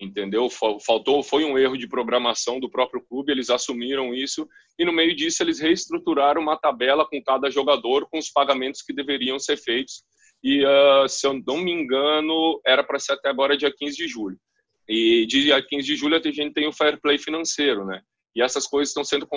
entendeu? 0.00 0.48
Faltou, 0.50 1.22
foi 1.22 1.44
um 1.44 1.58
erro 1.58 1.76
de 1.76 1.88
programação 1.88 2.60
do 2.60 2.70
próprio 2.70 3.02
clube, 3.02 3.32
eles 3.32 3.50
assumiram 3.50 4.14
isso 4.14 4.48
e 4.78 4.84
no 4.84 4.92
meio 4.92 5.14
disso 5.14 5.42
eles 5.42 5.58
reestruturaram 5.58 6.40
uma 6.40 6.56
tabela 6.56 7.04
com 7.04 7.22
cada 7.22 7.50
jogador 7.50 8.08
com 8.08 8.18
os 8.18 8.30
pagamentos 8.30 8.82
que 8.82 8.92
deveriam 8.92 9.38
ser 9.38 9.56
feitos 9.56 10.04
e 10.42 10.64
uh, 10.64 11.08
se 11.08 11.26
eu 11.26 11.34
não 11.44 11.58
me 11.58 11.72
engano 11.72 12.60
era 12.64 12.84
para 12.84 12.98
ser 13.00 13.14
até 13.14 13.28
agora 13.28 13.56
dia 13.56 13.72
15 13.76 13.96
de 13.96 14.06
julho 14.06 14.38
e 14.88 15.26
dia 15.26 15.60
15 15.60 15.86
de 15.86 15.96
julho 15.96 16.16
a 16.16 16.22
gente 16.22 16.54
tem 16.54 16.66
o 16.66 16.72
fair 16.72 16.98
play 17.00 17.18
financeiro, 17.18 17.84
né? 17.84 18.00
E 18.34 18.40
essas 18.40 18.66
coisas 18.66 18.88
estão 18.88 19.04
sendo 19.04 19.28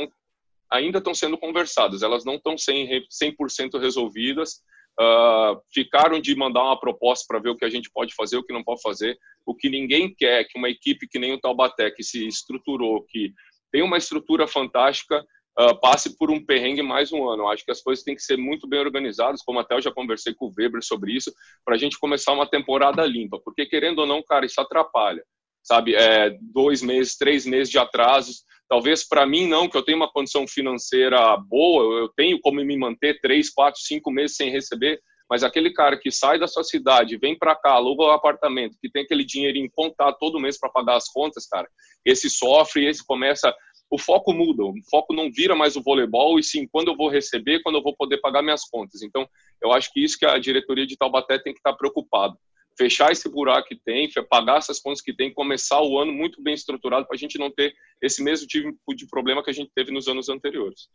ainda 0.72 1.00
estão 1.00 1.14
sendo 1.14 1.38
conversadas, 1.38 2.02
elas 2.02 2.24
não 2.24 2.36
estão 2.36 2.56
100%, 2.56 3.06
100 3.10 3.70
resolvidas, 3.82 4.62
uh, 5.00 5.62
ficaram 5.74 6.20
de 6.20 6.36
mandar 6.36 6.64
uma 6.64 6.80
proposta 6.80 7.26
para 7.28 7.40
ver 7.40 7.50
o 7.50 7.58
que 7.58 7.66
a 7.66 7.70
gente 7.70 7.90
pode 7.92 8.14
fazer, 8.14 8.38
o 8.38 8.44
que 8.44 8.54
não 8.54 8.64
pode 8.64 8.82
fazer. 8.82 9.18
O 9.46 9.56
que 9.56 9.70
ninguém 9.70 10.14
quer 10.14 10.42
é 10.42 10.44
que 10.44 10.58
uma 10.58 10.70
equipe 10.70 11.08
que 11.08 11.20
nem 11.20 11.34
o 11.34 11.40
Taubaté, 11.40 11.90
que 11.92 12.04
se 12.04 12.28
estruturou, 12.28 13.04
que 13.04 13.34
tem 13.72 13.82
uma 13.82 13.98
estrutura 13.98 14.48
fantástica, 14.48 15.26
uh, 15.60 15.80
passe 15.80 16.18
por 16.18 16.30
um 16.30 16.44
perrengue 16.44 16.82
mais 16.82 17.12
um 17.12 17.28
ano. 17.28 17.48
Acho 17.48 17.66
que 17.66 17.72
as 17.72 17.82
coisas 17.82 18.04
têm 18.04 18.16
que 18.16 18.22
ser 18.22 18.38
muito 18.38 18.68
bem 18.68 18.80
organizadas, 18.80 19.42
como 19.42 19.60
até 19.60 19.76
eu 19.76 19.82
já 19.82 19.92
conversei 19.92 20.34
com 20.34 20.48
o 20.48 20.54
Weber 20.58 20.84
sobre 20.84 21.14
isso, 21.14 21.34
para 21.66 21.76
a 21.76 21.78
gente 21.78 22.00
começar 22.00 22.34
uma 22.34 22.50
temporada 22.50 23.06
limpa, 23.06 23.40
porque 23.44 23.66
querendo 23.66 24.00
ou 24.00 24.06
não, 24.06 24.22
cara, 24.24 24.46
isso 24.46 24.60
atrapalha. 24.60 25.24
Sabe, 25.64 25.96
é, 25.96 26.38
dois 26.42 26.82
meses, 26.82 27.18
três 27.18 27.46
meses 27.46 27.70
de 27.70 27.78
atrasos. 27.78 28.44
Talvez 28.68 29.08
para 29.08 29.26
mim 29.26 29.48
não, 29.48 29.68
que 29.68 29.78
eu 29.78 29.84
tenho 29.84 29.98
uma 29.98 30.12
condição 30.12 30.48
financeira 30.48 31.38
boa, 31.38 32.00
eu 32.00 32.10
tenho 32.16 32.40
como 32.40 32.64
me 32.64 32.78
manter 32.78 33.20
três, 33.20 33.50
quatro, 33.50 33.82
cinco 33.82 34.10
meses 34.10 34.38
sem 34.38 34.50
receber, 34.50 35.00
mas 35.30 35.44
aquele 35.44 35.74
cara 35.74 35.98
que 35.98 36.10
sai 36.10 36.40
da 36.40 36.48
sua 36.48 36.64
cidade, 36.64 37.18
vem 37.18 37.38
para 37.38 37.56
cá, 37.56 37.72
aluga 37.72 38.04
um 38.04 38.12
apartamento, 38.12 38.78
que 38.82 38.90
tem 38.90 39.04
aquele 39.04 39.26
dinheirinho 39.26 39.70
contado 39.74 40.16
todo 40.20 40.40
mês 40.40 40.58
para 40.58 40.70
pagar 40.70 40.96
as 40.96 41.10
contas, 41.10 41.46
cara, 41.48 41.68
esse 42.06 42.30
sofre, 42.30 42.88
esse 42.88 43.06
começa 43.06 43.54
o 43.92 43.98
foco 43.98 44.32
muda, 44.34 44.64
o 44.64 44.74
foco 44.90 45.14
não 45.14 45.30
vira 45.30 45.54
mais 45.54 45.76
o 45.76 45.84
voleibol, 45.84 46.40
e 46.40 46.44
sim 46.44 46.66
quando 46.66 46.88
eu 46.88 46.96
vou 46.96 47.10
receber, 47.10 47.62
quando 47.62 47.76
eu 47.76 47.84
vou 47.84 47.94
poder 47.94 48.20
pagar 48.20 48.42
minhas 48.42 48.64
contas. 48.64 49.02
Então, 49.02 49.28
eu 49.62 49.74
acho 49.74 49.92
que 49.92 50.02
isso 50.02 50.18
que 50.18 50.26
a 50.26 50.40
diretoria 50.40 50.88
de 50.88 50.96
Taubaté 50.96 51.38
tem 51.38 51.54
que 51.54 51.60
estar 51.60 51.74
preocupado. 51.74 52.38
Fechar 52.82 53.12
esse 53.12 53.30
buraco 53.30 53.68
que 53.68 53.76
tem, 53.76 54.10
pagar 54.28 54.58
essas 54.58 54.80
contas 54.80 55.02
que 55.02 55.14
tem, 55.14 55.32
começar 55.32 55.80
o 55.80 56.00
ano 56.00 56.12
muito 56.12 56.42
bem 56.42 56.56
estruturado 56.56 57.06
para 57.06 57.16
a 57.16 57.20
gente 57.20 57.38
não 57.38 57.52
ter 57.52 57.76
esse 58.02 58.24
mesmo 58.24 58.48
tipo 58.48 58.74
de 58.96 59.06
problema 59.06 59.44
que 59.44 59.52
a 59.52 59.54
gente 59.54 59.70
teve 59.76 59.92
nos 59.92 60.08
anos 60.08 60.30
anteriores. 60.30 60.90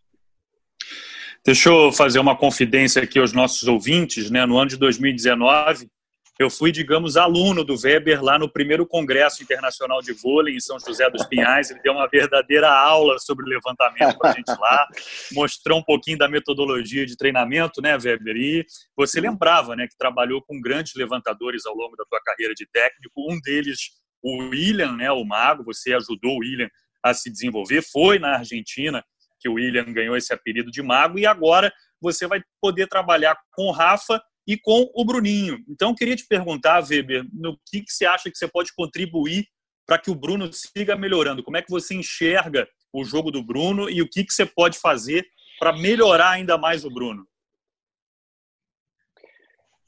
Deixa 1.44 1.68
eu 1.68 1.92
fazer 1.92 2.18
uma 2.18 2.36
confidência 2.36 3.00
aqui 3.00 3.20
aos 3.20 3.32
nossos 3.32 3.68
ouvintes. 3.68 4.32
Né? 4.32 4.44
No 4.44 4.58
ano 4.58 4.70
de 4.70 4.76
2019, 4.76 5.88
eu 6.38 6.50
fui, 6.50 6.70
digamos, 6.70 7.16
aluno 7.16 7.64
do 7.64 7.74
Weber 7.74 8.22
lá 8.22 8.38
no 8.38 8.46
primeiro 8.46 8.86
Congresso 8.86 9.42
Internacional 9.42 10.02
de 10.02 10.12
Vôlei 10.12 10.54
em 10.54 10.60
São 10.60 10.78
José 10.78 11.08
dos 11.08 11.24
Pinhais. 11.24 11.70
Ele 11.70 11.80
deu 11.80 11.94
uma 11.94 12.06
verdadeira 12.06 12.70
aula 12.70 13.18
sobre 13.18 13.48
levantamento 13.48 14.18
para 14.18 14.30
a 14.30 14.32
gente 14.34 14.48
lá, 14.48 14.86
mostrou 15.32 15.78
um 15.78 15.82
pouquinho 15.82 16.18
da 16.18 16.28
metodologia 16.28 17.06
de 17.06 17.16
treinamento, 17.16 17.80
né, 17.80 17.96
Weber? 17.96 18.36
E 18.36 18.66
você 18.94 19.18
lembrava, 19.18 19.74
né, 19.74 19.88
que 19.88 19.96
trabalhou 19.96 20.42
com 20.42 20.60
grandes 20.60 20.94
levantadores 20.94 21.64
ao 21.64 21.74
longo 21.74 21.96
da 21.96 22.04
sua 22.04 22.20
carreira 22.22 22.52
de 22.52 22.66
técnico. 22.66 23.32
Um 23.32 23.40
deles, 23.40 23.92
o 24.22 24.48
William, 24.50 24.92
né, 24.92 25.10
o 25.10 25.24
Mago. 25.24 25.64
Você 25.64 25.94
ajudou 25.94 26.36
o 26.36 26.40
William 26.40 26.68
a 27.02 27.14
se 27.14 27.30
desenvolver. 27.30 27.80
Foi 27.80 28.18
na 28.18 28.36
Argentina 28.36 29.02
que 29.40 29.48
o 29.48 29.54
William 29.54 29.84
ganhou 29.84 30.14
esse 30.14 30.34
apelido 30.34 30.70
de 30.70 30.82
Mago 30.82 31.18
e 31.18 31.24
agora 31.24 31.72
você 31.98 32.26
vai 32.26 32.42
poder 32.60 32.88
trabalhar 32.88 33.38
com 33.52 33.68
o 33.68 33.72
Rafa 33.72 34.20
e 34.46 34.56
com 34.56 34.90
o 34.94 35.04
Bruninho. 35.04 35.64
Então, 35.68 35.90
eu 35.90 35.94
queria 35.94 36.14
te 36.14 36.26
perguntar, 36.26 36.84
Weber, 36.88 37.26
no 37.32 37.58
que, 37.66 37.82
que 37.82 37.92
você 37.92 38.06
acha 38.06 38.30
que 38.30 38.38
você 38.38 38.46
pode 38.46 38.72
contribuir 38.74 39.46
para 39.84 39.98
que 39.98 40.10
o 40.10 40.14
Bruno 40.14 40.52
siga 40.52 40.96
melhorando? 40.96 41.42
Como 41.42 41.56
é 41.56 41.62
que 41.62 41.70
você 41.70 41.94
enxerga 41.94 42.68
o 42.92 43.04
jogo 43.04 43.30
do 43.30 43.42
Bruno 43.42 43.90
e 43.90 44.00
o 44.00 44.08
que, 44.08 44.24
que 44.24 44.32
você 44.32 44.46
pode 44.46 44.78
fazer 44.78 45.26
para 45.58 45.72
melhorar 45.72 46.30
ainda 46.30 46.56
mais 46.56 46.84
o 46.84 46.90
Bruno? 46.90 47.26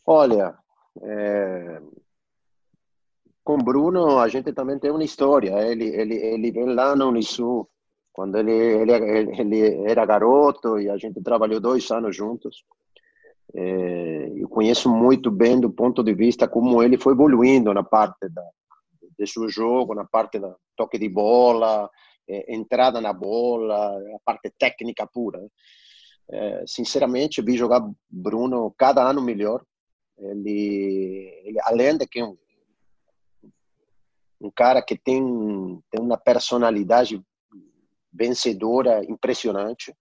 Olha, 0.05 0.57
é... 1.03 1.81
com 3.45 3.59
Bruno 3.59 4.19
a 4.19 4.29
gente 4.29 4.53
também 4.53 4.79
tem 4.79 4.91
uma 4.91 5.05
história. 5.05 5.53
Ele, 5.69 5.85
ele, 5.85 6.15
ele 6.15 6.51
vem 6.51 6.75
lá 6.75 6.97
no 6.97 7.09
Unisul, 7.09 7.69
quando 8.13 8.37
ele, 8.37 8.53
ele, 8.53 8.93
ele 9.41 9.91
era 9.91 10.05
garoto 10.05 10.81
e 10.81 10.91
a 10.91 10.97
gente 10.97 11.23
trabalhou 11.23 11.61
dois 11.61 11.89
anos 11.91 12.17
juntos. 12.17 12.65
É, 13.55 14.33
eu 14.37 14.49
conheço 14.49 14.91
muito 14.91 15.31
bem 15.31 15.59
do 15.59 15.71
ponto 15.71 16.03
de 16.03 16.13
vista 16.15 16.47
como 16.47 16.83
ele 16.83 16.99
foi 16.99 17.15
evoluindo 17.15 17.73
na 17.73 17.83
parte 17.83 18.29
da, 18.29 18.43
de 19.19 19.27
seu 19.27 19.49
jogo, 19.49 19.95
na 19.95 20.05
parte 20.05 20.39
da 20.39 20.55
toque 20.77 20.99
de 20.99 21.09
bola, 21.09 21.91
é, 22.29 22.55
entrada 22.55 23.01
na 23.01 23.13
bola, 23.13 23.97
a 24.15 24.19
parte 24.25 24.53
técnica 24.59 25.07
pura. 25.07 25.41
É, 26.31 26.65
sinceramente, 26.67 27.41
vi 27.41 27.57
jogar 27.57 27.89
Bruno 28.09 28.75
cada 28.77 29.03
ano 29.03 29.23
melhor. 29.23 29.65
Ele, 30.19 31.43
ele 31.45 31.59
além 31.63 31.97
de 31.97 32.07
que 32.07 32.21
é 32.21 32.25
um, 32.25 32.37
um 34.41 34.51
cara 34.51 34.83
que 34.83 34.97
tem, 34.97 35.23
tem 35.91 36.01
uma 36.01 36.19
personalidade 36.19 37.23
vencedora 38.13 39.05
impressionante 39.05 39.95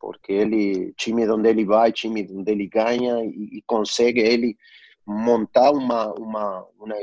porque 0.00 0.32
ele 0.32 0.92
time 0.94 1.28
onde 1.30 1.48
ele 1.48 1.64
vai 1.64 1.92
time 1.92 2.26
onde 2.30 2.50
ele 2.50 2.66
ganha 2.66 3.24
e, 3.24 3.58
e 3.58 3.62
consegue 3.66 4.20
ele 4.20 4.56
montar 5.06 5.70
uma 5.70 6.12
uma 6.14 6.66
uma, 6.78 6.96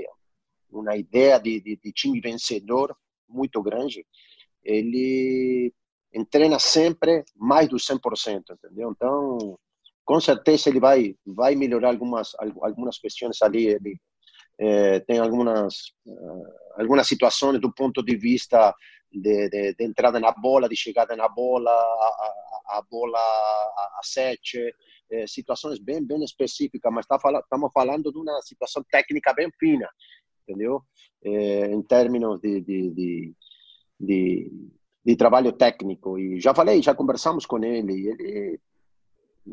uma 0.72 0.98
ideia 0.98 1.40
de, 1.40 1.60
de, 1.62 1.76
de, 1.78 1.92
time 1.92 2.20
vencedor 2.22 2.96
muito 3.28 3.62
grande. 3.62 4.06
Ele 4.64 5.74
treina 6.30 6.60
sempre 6.60 7.24
mais 7.36 7.68
do 7.68 7.78
100% 7.78 8.44
entendeu? 8.52 8.92
Então 8.92 9.60
com 10.06 10.20
certeza 10.22 10.70
ele 10.70 10.80
vai 10.80 11.16
vai 11.26 11.56
melhorar 11.56 11.90
algumas 11.90 12.34
algumas 12.62 12.98
questões 12.98 13.42
ali 13.42 13.68
ele 13.68 14.00
é, 14.58 15.00
tem 15.02 15.20
algumas 15.20 15.94
uh, 16.06 16.54
algumas 16.78 17.08
situações 17.08 17.60
do 17.60 17.74
ponto 17.74 18.02
de 18.02 18.16
vista 18.16 18.74
de, 19.20 19.50
de, 19.50 19.74
de, 19.74 19.84
entrada 19.86 20.20
na 20.20 20.32
bola, 20.32 20.68
de 20.68 20.76
chegada 20.76 21.16
na 21.16 21.28
bola, 21.28 21.72
a, 21.72 21.74
a, 21.74 22.78
a 22.78 22.82
bola 22.90 23.18
a, 23.18 24.00
a 24.00 24.02
sete, 24.04 24.60
é, 25.12 25.26
situações 25.28 25.80
bem 25.80 26.06
bem 26.06 26.24
específicas, 26.24 26.92
mas 26.94 27.06
tá 27.06 27.18
estamos 27.40 27.72
falando 27.74 28.12
de 28.12 28.18
uma 28.18 28.42
situação 28.42 28.84
técnica 28.90 29.34
bem 29.34 29.50
fina, 29.60 29.88
entendeu? 30.44 30.82
É, 31.24 31.68
em 31.72 31.82
termos 31.82 32.40
de, 32.42 32.62
de, 32.62 33.34
de, 34.00 34.52
de, 35.06 35.16
trabalho 35.16 35.52
técnico. 35.54 36.20
E 36.20 36.40
já 36.40 36.54
falei, 36.54 36.82
já 36.82 36.94
conversamos 36.94 37.46
com 37.46 37.64
ele, 37.64 38.08
ele 38.08 38.60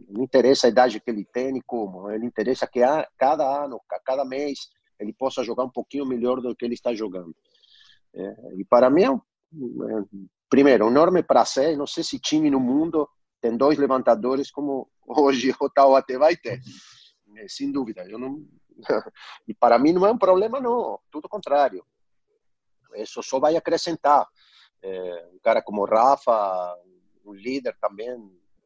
não 0.08 0.24
interessa 0.24 0.66
a 0.66 0.70
idade 0.70 1.00
que 1.00 1.10
ele 1.10 1.24
tem 1.24 1.56
e 1.56 1.62
como, 1.62 2.10
ele 2.10 2.26
interessa 2.26 2.66
que 2.66 2.82
a, 2.82 3.06
cada 3.16 3.64
ano, 3.64 3.80
cada 4.04 4.24
mês, 4.24 4.70
ele 4.98 5.12
possa 5.12 5.42
jogar 5.44 5.64
um 5.64 5.70
pouquinho 5.70 6.06
melhor 6.06 6.40
do 6.40 6.54
que 6.54 6.64
ele 6.64 6.74
está 6.74 6.94
jogando. 6.94 7.34
É, 8.14 8.34
e 8.58 8.64
para 8.64 8.90
mim 8.90 9.04
é 9.04 9.10
um 9.10 9.20
primeiro, 10.48 10.88
enorme 10.88 11.22
prazer. 11.22 11.76
Não 11.76 11.86
sei 11.86 12.04
se 12.04 12.18
time 12.18 12.50
no 12.50 12.60
mundo 12.60 13.08
tem 13.40 13.56
dois 13.56 13.78
levantadores 13.78 14.50
como 14.50 14.88
hoje 15.06 15.52
o 15.60 15.68
Taubaté 15.68 16.16
vai 16.16 16.36
ter, 16.36 16.60
eh, 17.36 17.48
sem 17.48 17.70
dúvida. 17.70 18.04
Eu 18.08 18.18
não... 18.18 18.44
E 19.46 19.54
para 19.54 19.78
mim 19.78 19.92
não 19.92 20.06
é 20.06 20.12
um 20.12 20.18
problema, 20.18 20.60
não. 20.60 20.98
Tudo 21.10 21.28
contrário. 21.28 21.84
Isso 22.94 23.22
só 23.22 23.38
vai 23.38 23.56
acrescentar. 23.56 24.26
É, 24.82 25.28
um 25.32 25.38
cara 25.40 25.62
como 25.62 25.84
Rafa, 25.84 26.76
um 27.24 27.32
líder 27.32 27.76
também 27.80 28.08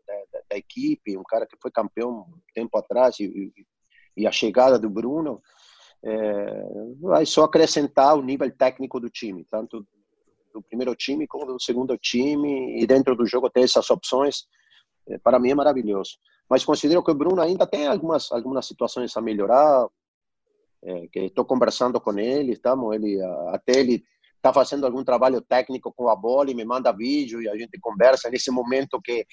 da, 0.07 0.15
da, 0.33 0.45
da, 0.51 0.57
equipe, 0.57 1.17
um 1.17 1.23
cara 1.23 1.47
que 1.47 1.57
foi 1.61 1.71
campeão 1.71 2.27
tempo 2.55 2.77
atrás, 2.79 3.21
e, 3.21 3.53
e 4.17 4.27
a 4.27 4.33
chegada 4.33 4.79
do 4.79 4.89
Bruno 4.89 5.43
é, 6.03 6.65
vai 7.01 7.27
só 7.27 7.45
acrescentar 7.45 8.17
o 8.17 8.23
nível 8.23 8.51
técnico 8.51 8.99
do 8.99 9.11
time, 9.11 9.45
tanto 9.45 9.87
do 10.57 10.63
primeiro 10.63 10.95
time 10.95 11.27
como 11.27 11.45
do 11.47 11.61
segundo 11.61 11.97
time 11.99 12.81
e 12.81 12.87
dentro 12.87 13.15
do 13.15 13.27
jogo 13.27 13.51
ter 13.51 13.61
essas 13.61 13.89
opções, 13.91 14.47
é, 15.09 15.19
para 15.19 15.39
mim 15.39 15.51
é 15.51 15.55
maravilhoso. 15.55 16.13
Mas 16.49 16.65
considero 16.65 17.03
que 17.03 17.11
o 17.11 17.15
Bruno 17.15 17.43
ainda 17.43 17.67
tem 17.67 17.87
algumas 17.87 18.33
algumas 18.33 18.67
situações 18.67 19.15
a 19.17 19.21
melhorar, 19.21 19.87
é, 20.83 21.09
que 21.09 21.21
estou 21.21 21.45
conversando 21.45 22.01
com 22.01 22.19
ele, 22.19 22.53
estamos, 22.53 22.95
ele 22.95 23.21
até 23.49 23.81
ele 23.81 24.03
está 24.37 24.53
fazendo 24.53 24.87
algum 24.87 25.03
trabalho 25.05 25.41
técnico 25.41 25.93
com 25.93 26.09
a 26.09 26.17
bola 26.17 26.51
e 26.51 26.55
me 26.55 26.65
manda 26.65 26.93
vídeo 26.93 27.43
e 27.43 27.49
a 27.49 27.57
gente 27.57 27.79
conversa 27.81 28.31
nesse 28.31 28.51
momento 28.51 29.01
que, 29.03 29.27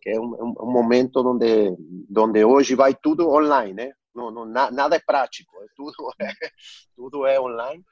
que 0.00 0.10
é 0.10 0.20
um, 0.20 0.54
um 0.60 0.72
momento 0.72 1.26
onde 1.26 1.76
onde 2.16 2.44
hoje 2.44 2.74
vai 2.74 2.94
tudo 2.94 3.30
online, 3.30 3.74
né? 3.74 3.92
Não, 4.14 4.30
não, 4.30 4.44
nada 4.44 4.96
é 4.96 4.98
prático, 4.98 5.52
é 5.62 5.66
tudo 5.76 6.12
é, 6.20 6.28
tudo 6.96 7.26
é 7.26 7.40
online. 7.40 7.84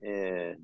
É, 0.00 0.56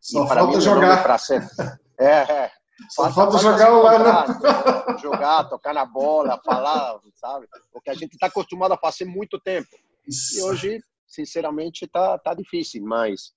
só 0.00 0.26
falta 0.26 0.56
mim, 0.56 0.60
jogar. 0.60 1.04
É, 2.00 2.22
é. 2.22 2.50
Só 2.88 3.12
falta, 3.12 3.38
falta 3.38 3.38
jogar 3.38 3.68
lá, 3.68 3.98
né? 3.98 4.98
Jogar, 5.02 5.44
tocar 5.44 5.74
na 5.74 5.84
bola, 5.84 6.40
falar, 6.42 6.98
sabe? 7.14 7.46
O 7.74 7.80
que 7.80 7.90
a 7.90 7.94
gente 7.94 8.14
está 8.14 8.28
acostumado 8.28 8.72
a 8.72 8.78
fazer 8.78 9.04
muito 9.04 9.38
tempo. 9.38 9.68
Isso. 10.08 10.38
E 10.38 10.42
hoje, 10.42 10.80
sinceramente, 11.06 11.84
está 11.84 12.16
tá 12.18 12.32
difícil, 12.32 12.82
mas 12.82 13.32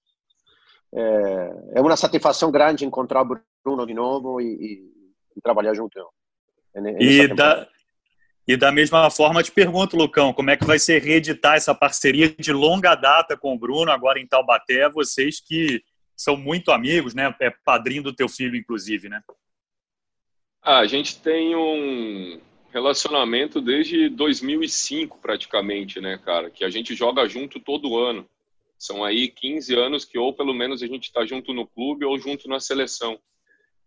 é, 0.96 1.54
é, 1.76 1.82
uma 1.82 1.98
satisfação 1.98 2.52
grande 2.52 2.86
encontrar 2.86 3.22
o 3.24 3.38
Bruno 3.66 3.86
de 3.86 3.94
novo 3.94 4.40
e, 4.40 4.46
e, 4.46 4.92
e 5.36 5.42
trabalhar 5.42 5.74
junto. 5.74 6.00
E 7.00 7.28
da, 7.28 7.68
e 8.48 8.58
da 8.58 8.72
mesma 8.72 9.10
forma, 9.10 9.44
te 9.44 9.52
pergunto, 9.52 9.98
Lucão, 9.98 10.34
como 10.34 10.50
é 10.50 10.58
que 10.58 10.66
vai 10.66 10.80
ser 10.80 11.02
reeditar 11.02 11.56
essa 11.56 11.76
parceria 11.76 12.30
de 12.30 12.52
longa 12.52 12.96
data 12.96 13.38
com 13.38 13.54
o 13.54 13.60
Bruno, 13.60 13.92
agora 13.92 14.20
em 14.20 14.28
Taubaté, 14.28 14.90
vocês 14.90 15.40
que 15.40 15.82
são 16.16 16.38
muito 16.38 16.72
amigos, 16.72 17.14
né? 17.14 17.34
É 17.40 17.50
padrinho 17.50 18.04
do 18.04 18.14
teu 18.14 18.30
filho, 18.30 18.56
inclusive, 18.56 19.10
né? 19.10 19.22
Ah, 20.62 20.80
a 20.80 20.88
gente 20.88 21.20
tem 21.20 21.56
um, 21.56 22.40
relacionamento 22.74 23.62
desde 23.62 24.10
2005 24.10 25.20
praticamente, 25.22 26.02
né, 26.02 26.18
cara? 26.18 26.50
Que 26.50 26.66
a 26.66 26.70
gente 26.72 26.96
joga 26.96 27.28
junto 27.28 27.60
todo 27.60 27.98
ano. 27.98 28.28
São 28.80 29.04
aí 29.04 29.30
15 29.30 29.76
anos 29.76 30.04
que 30.04 30.18
ou 30.18 30.34
pelo 30.34 30.54
menos 30.54 30.82
a 30.82 30.88
gente 30.88 31.04
está 31.04 31.24
junto 31.24 31.54
no 31.54 31.68
clube 31.68 32.04
ou 32.04 32.18
junto 32.18 32.50
na 32.50 32.60
seleção. 32.60 33.20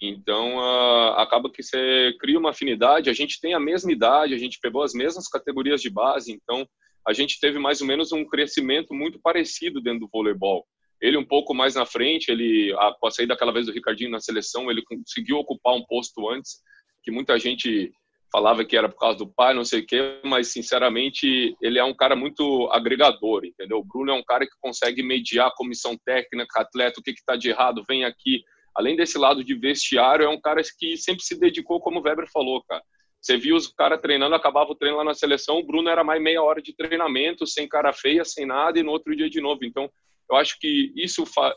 Então, 0.00 0.56
uh, 0.58 1.14
acaba 1.16 1.50
que 1.50 1.62
você 1.62 2.14
cria 2.20 2.38
uma 2.38 2.50
afinidade. 2.50 3.10
A 3.10 3.12
gente 3.12 3.40
tem 3.40 3.54
a 3.54 3.60
mesma 3.60 3.90
idade, 3.90 4.34
a 4.34 4.38
gente 4.38 4.60
pegou 4.60 4.82
as 4.82 4.94
mesmas 4.94 5.26
categorias 5.26 5.82
de 5.82 5.90
base, 5.90 6.30
então 6.30 6.66
a 7.06 7.12
gente 7.12 7.40
teve 7.40 7.58
mais 7.58 7.80
ou 7.80 7.86
menos 7.86 8.12
um 8.12 8.24
crescimento 8.24 8.94
muito 8.94 9.18
parecido 9.18 9.80
dentro 9.80 10.00
do 10.00 10.08
voleibol. 10.08 10.64
Ele 11.00 11.16
um 11.16 11.24
pouco 11.24 11.54
mais 11.54 11.74
na 11.74 11.84
frente, 11.84 12.30
ele 12.30 12.74
a, 12.78 12.92
com 12.98 13.06
a 13.06 13.10
saída 13.10 13.34
daquela 13.34 13.52
vez 13.52 13.66
do 13.66 13.72
Ricardinho 13.72 14.10
na 14.10 14.20
seleção, 14.20 14.70
ele 14.70 14.82
conseguiu 14.82 15.36
ocupar 15.36 15.74
um 15.74 15.84
posto 15.84 16.28
antes, 16.28 16.58
que 17.02 17.10
muita 17.10 17.38
gente 17.38 17.92
falava 18.32 18.64
que 18.64 18.76
era 18.76 18.88
por 18.88 18.98
causa 18.98 19.18
do 19.18 19.32
pai, 19.32 19.54
não 19.54 19.64
sei 19.64 19.80
o 19.80 19.86
quê, 19.86 20.20
mas 20.24 20.48
sinceramente 20.48 21.56
ele 21.62 21.78
é 21.78 21.84
um 21.84 21.94
cara 21.94 22.16
muito 22.16 22.68
agregador, 22.72 23.44
entendeu? 23.44 23.78
O 23.78 23.84
Bruno 23.84 24.10
é 24.10 24.14
um 24.14 24.24
cara 24.24 24.44
que 24.44 24.52
consegue 24.60 25.02
mediar 25.02 25.48
a 25.48 25.54
comissão 25.54 25.96
técnica, 26.04 26.60
atleta, 26.60 27.00
o 27.00 27.02
que 27.02 27.12
está 27.12 27.36
de 27.36 27.50
errado, 27.50 27.84
vem 27.88 28.04
aqui. 28.04 28.42
Além 28.74 28.96
desse 28.96 29.16
lado 29.16 29.42
de 29.42 29.54
vestiário, 29.54 30.24
é 30.24 30.28
um 30.28 30.40
cara 30.40 30.60
que 30.78 30.96
sempre 30.96 31.24
se 31.24 31.38
dedicou, 31.38 31.80
como 31.80 31.98
o 31.98 32.02
Weber 32.02 32.26
falou, 32.30 32.62
cara. 32.64 32.82
Você 33.20 33.36
viu 33.36 33.56
os 33.56 33.68
caras 33.68 34.00
treinando, 34.00 34.34
acabava 34.34 34.70
o 34.70 34.74
treino 34.74 34.98
lá 34.98 35.04
na 35.04 35.14
seleção, 35.14 35.58
o 35.58 35.66
Bruno 35.66 35.88
era 35.88 36.04
mais 36.04 36.22
meia 36.22 36.42
hora 36.42 36.60
de 36.60 36.76
treinamento, 36.76 37.46
sem 37.46 37.66
cara 37.66 37.92
feia, 37.92 38.24
sem 38.24 38.44
nada, 38.44 38.78
e 38.78 38.82
no 38.82 38.92
outro 38.92 39.16
dia 39.16 39.30
de 39.30 39.40
novo. 39.40 39.64
Então, 39.64 39.90
eu 40.30 40.36
acho 40.36 40.58
que 40.58 40.92
isso 40.96 41.24
fa... 41.26 41.54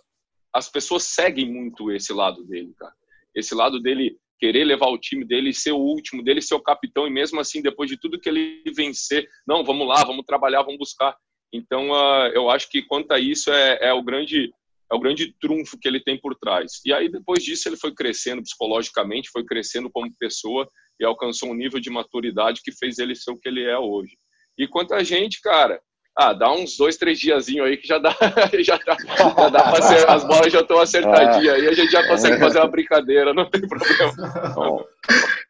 as 0.54 0.70
pessoas 0.70 1.04
seguem 1.04 1.52
muito 1.52 1.92
esse 1.92 2.14
lado 2.14 2.44
dele, 2.46 2.74
cara. 2.78 2.94
Esse 3.36 3.54
lado 3.54 3.80
dele 3.80 4.18
querer 4.40 4.64
levar 4.64 4.88
o 4.88 4.98
time 4.98 5.26
dele, 5.26 5.54
ser 5.54 5.74
o 5.74 5.78
último, 5.78 6.24
dele 6.24 6.42
ser 6.42 6.56
o 6.56 6.62
capitão 6.62 7.06
e 7.06 7.10
mesmo 7.10 7.40
assim 7.40 7.62
depois 7.62 7.90
de 7.90 8.00
tudo 8.00 8.20
que 8.20 8.30
ele 8.30 8.64
vencer, 8.76 9.28
não, 9.46 9.64
vamos 9.64 9.88
lá, 9.88 10.04
vamos 10.04 10.26
trabalhar, 10.26 10.64
vamos 10.64 10.80
buscar. 10.80 11.16
Então, 11.54 11.92
uh, 11.92 12.28
eu 12.34 12.50
acho 12.50 12.70
que 12.70 12.82
quanto 12.84 13.12
a 13.12 13.20
isso 13.20 13.52
é, 13.52 13.80
é, 13.82 13.94
o 13.94 14.02
grande 14.02 14.52
é 14.92 14.96
o 14.96 15.00
grande 15.00 15.36
trunfo 15.40 15.78
que 15.80 15.88
ele 15.88 16.00
tem 16.00 16.20
por 16.20 16.36
trás. 16.36 16.82
E 16.84 16.92
aí 16.92 17.10
depois 17.10 17.44
disso 17.44 17.70
ele 17.70 17.78
foi 17.78 17.94
crescendo 17.94 18.42
psicologicamente, 18.42 19.30
foi 19.32 19.46
crescendo 19.46 19.90
como 19.92 20.12
pessoa 20.18 20.68
e 21.00 21.06
alcançou 21.06 21.52
um 21.52 21.54
nível 21.54 21.80
de 21.80 21.92
maturidade 21.92 22.62
que 22.64 22.72
fez 22.72 22.98
ele 22.98 23.14
ser 23.14 23.32
o 23.32 23.38
que 23.38 23.48
ele 23.48 23.64
é 23.64 23.78
hoje. 23.78 24.18
E 24.58 24.68
quanto 24.68 24.96
a 24.96 25.04
gente, 25.04 25.42
cara, 25.42 25.80
ah, 26.18 26.34
dá 26.34 26.52
uns 26.52 26.76
dois, 26.78 26.98
três 26.98 27.18
diazinhos 27.18 27.66
aí 27.66 27.78
que 27.78 27.88
já 27.88 27.98
dá, 27.98 28.12
já 28.60 28.78
dá, 28.86 28.98
já 28.98 29.50
dá 29.50 29.72
pra 29.72 29.82
ser, 29.82 30.10
as 30.10 30.24
bolas 30.26 30.52
já 30.52 30.60
estão 30.60 30.80
acertadinhas 30.80 31.56
aí, 31.56 31.68
a 31.68 31.74
gente 31.74 31.92
já 31.92 32.06
consegue 32.08 32.36
é. 32.36 32.40
fazer 32.40 32.60
uma 32.60 32.68
brincadeira, 32.68 33.34
não 33.34 33.50
tem 33.50 33.62
problema. 33.68 34.54
Bom, 34.54 34.84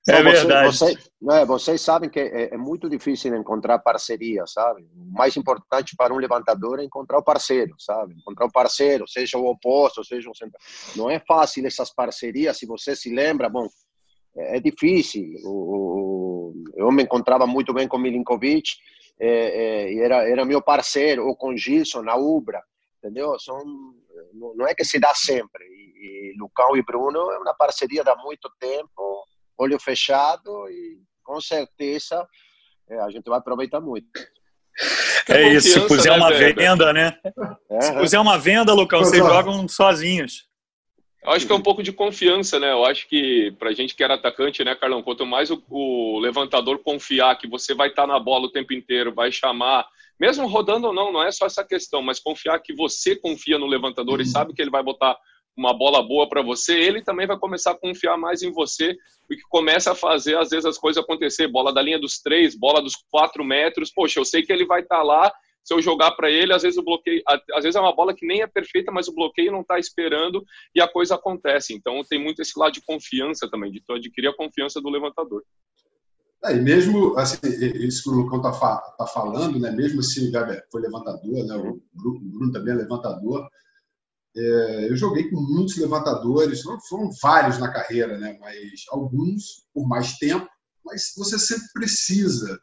é 0.08 0.24
verdade. 0.24 0.67
Vocês, 0.67 1.12
você, 1.19 1.45
vocês 1.45 1.82
sabem 1.82 2.10
que 2.10 2.19
é, 2.19 2.54
é, 2.54 2.58
muito 2.58 2.89
difícil 2.89 3.36
encontrar 3.36 3.80
parceria, 3.80 4.45
sabe? 4.45 4.84
O 4.95 5.12
mais 5.12 5.36
importante 5.36 5.95
para 5.98 6.13
um 6.13 6.17
levantador 6.17 6.80
é 6.80 6.84
encontrar 6.84 7.17
o 7.17 7.24
parceiro, 7.24 7.74
sabe? 7.80 8.13
Encontrar 8.13 8.45
o 8.45 8.52
parceiro, 8.52 9.08
seja 9.08 9.38
o 9.38 9.48
oposto, 9.48 10.04
seja 10.04 10.30
o 10.30 10.36
central. 10.36 10.62
Não 10.95 11.10
é 11.10 11.19
fácil 11.19 11.65
essas 11.65 11.93
parcerias, 11.93 12.58
se 12.58 12.67
você 12.67 12.95
se 12.95 13.13
lembra, 13.13 13.50
bom, 13.50 13.67
é, 14.38 14.58
é 14.58 14.60
difícil. 14.60 15.24
O, 15.43 16.54
o, 16.54 16.63
eu 16.76 16.91
me 16.91 17.04
encontrava 17.04 17.48
muito 17.48 17.74
bem 17.74 17.88
com 17.88 17.98
Milinkovic, 17.98 18.69
é, 19.19 19.91
é, 19.91 19.97
era, 19.97 20.29
era 20.29 20.45
meu 20.45 20.62
parceiro, 20.62 21.27
ou 21.27 21.36
com 21.36 21.55
Gilson 21.55 22.01
na 22.01 22.15
Ubra, 22.15 22.63
entendeu? 22.97 23.38
São, 23.39 23.62
não 24.55 24.67
é 24.67 24.73
que 24.73 24.86
se 24.86 24.99
dá 24.99 25.13
sempre. 25.13 25.63
E, 25.65 26.34
e 26.34 26.38
Lucão 26.38 26.75
e 26.77 26.82
Bruno 26.82 27.32
é 27.32 27.38
uma 27.38 27.53
parceria 27.53 28.03
há 28.03 28.15
muito 28.15 28.49
tempo, 28.60 29.25
olho 29.58 29.79
fechado, 29.79 30.69
e 30.69 31.01
com 31.23 31.39
certeza 31.41 32.25
é, 32.89 32.99
a 32.99 33.10
gente 33.10 33.29
vai 33.29 33.39
aproveitar 33.39 33.82
muito. 33.82 34.08
É 35.27 35.49
isso, 35.49 35.73
se 35.73 35.88
puser 35.88 36.12
né, 36.13 36.17
uma 36.17 36.32
venda, 36.32 36.93
né? 36.93 37.19
É, 37.69 37.82
se 37.82 37.93
puser 37.93 38.19
uma 38.19 38.38
venda, 38.38 38.73
Lucão, 38.73 38.99
vocês 38.99 39.23
jogam 39.23 39.67
sozinhos. 39.67 40.48
Eu 41.23 41.32
acho 41.32 41.45
que 41.45 41.51
é 41.51 41.55
um 41.55 41.62
pouco 41.62 41.84
de 41.84 41.91
confiança, 41.91 42.60
né? 42.60 42.71
Eu 42.71 42.86
acho 42.86 43.08
que 43.08 43.51
pra 43.60 43.73
gente 43.73 43.95
que 43.95 44.03
era 44.03 44.13
atacante, 44.13 44.63
né, 44.63 44.73
Carlão, 44.75 45.03
quanto 45.03 45.25
mais 45.25 45.51
o, 45.51 45.62
o 45.69 46.19
levantador 46.19 46.79
confiar 46.79 47.38
que 47.38 47.47
você 47.47 47.73
vai 47.73 47.89
estar 47.89 48.03
tá 48.03 48.08
na 48.08 48.19
bola 48.19 48.45
o 48.45 48.51
tempo 48.51 48.73
inteiro, 48.73 49.13
vai 49.13 49.32
chamar, 49.32 49.86
mesmo 50.19 50.47
rodando 50.47 50.88
ou 50.88 50.93
não, 50.93 51.12
não 51.12 51.21
é 51.21 51.32
só 51.32 51.45
essa 51.45 51.63
questão, 51.63 52.01
mas 52.01 52.19
confiar 52.19 52.60
que 52.60 52.73
você 52.73 53.15
confia 53.15 53.60
no 53.60 53.67
levantador 53.67 54.15
uhum. 54.15 54.21
e 54.21 54.25
sabe 54.25 54.53
que 54.53 54.62
ele 54.62 54.71
vai 54.71 54.82
botar 54.82 55.17
uma 55.58 55.73
bola 55.73 56.01
boa 56.01 56.27
para 56.29 56.41
você, 56.41 56.79
ele 56.79 57.01
também 57.01 57.27
vai 57.27 57.38
começar 57.38 57.71
a 57.71 57.77
confiar 57.77 58.17
mais 58.17 58.41
em 58.41 58.51
você, 58.51 58.95
e 59.29 59.36
que 59.36 59.43
começa 59.49 59.91
a 59.91 59.95
fazer, 59.95 60.38
às 60.38 60.49
vezes, 60.49 60.65
as 60.65 60.77
coisas 60.77 61.03
acontecer. 61.03 61.47
Bola 61.47 61.71
da 61.71 61.82
linha 61.82 61.99
dos 61.99 62.19
três, 62.19 62.55
bola 62.55 62.82
dos 62.82 62.95
quatro 63.12 63.43
metros. 63.43 63.91
Poxa, 63.91 64.19
eu 64.19 64.25
sei 64.25 64.41
que 64.41 64.51
ele 64.51 64.65
vai 64.65 64.82
estar 64.82 64.97
tá 64.97 65.03
lá 65.03 65.32
se 65.69 65.75
eu 65.75 65.82
jogar 65.84 66.12
para 66.13 66.32
ele, 66.32 66.51
às 66.51 66.63
vezes 66.63 66.79
o 66.79 66.84
bloqueio, 66.84 67.21
às 67.27 67.63
vezes 67.63 67.75
é 67.75 67.79
uma 67.79 67.95
bola 67.95 68.12
que 68.12 68.25
nem 68.25 68.41
é 68.41 68.47
perfeita, 68.47 68.91
mas 68.91 69.08
o 69.08 69.13
bloqueio 69.13 69.51
não 69.51 69.62
está 69.62 69.77
esperando 69.77 70.43
e 70.73 70.82
a 70.82 70.88
coisa 70.88 71.13
acontece. 71.13 71.75
Então 71.75 72.01
tem 72.10 72.19
muito 72.19 72.41
esse 72.41 72.58
lado 72.58 72.73
de 72.73 72.82
confiança 72.82 73.47
também, 73.47 73.71
de 73.71 73.79
tu 73.86 73.93
adquirir 73.93 74.29
a 74.29 74.36
confiança 74.36 74.82
do 74.82 74.89
levantador. 74.89 75.43
É, 76.43 76.55
e 76.55 76.60
mesmo 76.60 77.15
assim, 77.19 77.38
isso 77.86 78.01
que 78.01 78.10
o 78.10 78.13
Lucão 78.13 78.38
está 78.38 78.77
tá 78.97 79.05
falando, 79.05 79.60
né? 79.60 79.69
mesmo 79.69 80.01
se 80.01 80.27
o 80.27 80.32
foi 80.71 80.82
levantador, 80.82 81.45
né? 81.45 81.55
o 81.55 81.79
Bruno 81.93 82.51
também 82.51 82.73
é 82.73 82.77
levantador, 82.77 83.47
é, 84.36 84.89
eu 84.89 84.95
joguei 84.95 85.29
com 85.29 85.39
muitos 85.39 85.77
levantadores, 85.77 86.63
foram 86.63 87.12
vários 87.21 87.60
na 87.60 87.71
carreira, 87.71 88.17
né? 88.17 88.36
mas 88.41 88.86
alguns 88.89 89.67
por 89.71 89.88
mais 89.88 90.17
tempo, 90.17 90.49
mas 90.84 91.13
você 91.15 91.38
sempre 91.38 91.67
precisa 91.73 92.60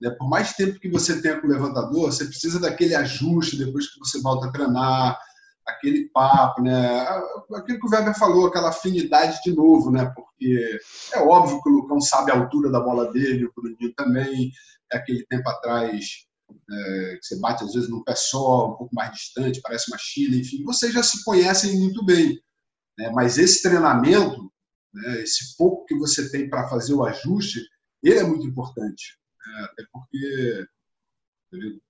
né? 0.00 0.10
Por 0.10 0.28
mais 0.28 0.52
tempo 0.54 0.80
que 0.80 0.88
você 0.88 1.20
tenha 1.20 1.40
com 1.40 1.46
o 1.46 1.50
levantador, 1.50 2.12
você 2.12 2.24
precisa 2.24 2.58
daquele 2.58 2.94
ajuste 2.94 3.56
depois 3.56 3.92
que 3.92 3.98
você 3.98 4.20
volta 4.20 4.46
a 4.46 4.52
treinar, 4.52 5.18
aquele 5.66 6.08
papo, 6.08 6.62
né? 6.62 7.06
Aquilo 7.54 7.78
que 7.78 7.86
o 7.86 7.90
Weber 7.90 8.18
falou, 8.18 8.46
aquela 8.46 8.70
afinidade 8.70 9.40
de 9.44 9.54
novo, 9.54 9.90
né? 9.90 10.12
Porque 10.14 10.78
é 11.14 11.18
óbvio 11.20 11.62
que 11.62 11.68
o 11.68 11.72
Lucão 11.72 12.00
sabe 12.00 12.30
a 12.30 12.36
altura 12.36 12.70
da 12.70 12.80
bola 12.80 13.10
dele, 13.12 13.44
o 13.44 13.52
Bruninho 13.54 13.94
também. 13.94 14.50
É 14.92 14.96
aquele 14.96 15.24
tempo 15.26 15.48
atrás 15.48 16.26
é, 16.50 17.16
que 17.16 17.26
você 17.26 17.38
bate 17.38 17.64
às 17.64 17.72
vezes 17.72 17.88
no 17.88 18.02
pé 18.04 18.14
só, 18.16 18.72
um 18.72 18.76
pouco 18.76 18.94
mais 18.94 19.12
distante, 19.12 19.60
parece 19.62 19.90
uma 19.90 19.98
China, 19.98 20.36
enfim. 20.36 20.64
Vocês 20.64 20.92
já 20.92 21.02
se 21.02 21.22
conhecem 21.24 21.78
muito 21.78 22.04
bem. 22.04 22.40
Né? 22.98 23.10
Mas 23.14 23.38
esse 23.38 23.62
treinamento, 23.62 24.50
né, 24.92 25.22
esse 25.22 25.56
pouco 25.56 25.84
que 25.86 25.94
você 25.94 26.30
tem 26.30 26.48
para 26.48 26.68
fazer 26.68 26.94
o 26.94 27.04
ajuste, 27.04 27.60
ele 28.02 28.18
é 28.18 28.24
muito 28.24 28.46
importante. 28.46 29.19
É, 29.46 29.64
até 29.64 29.84
porque 29.92 30.66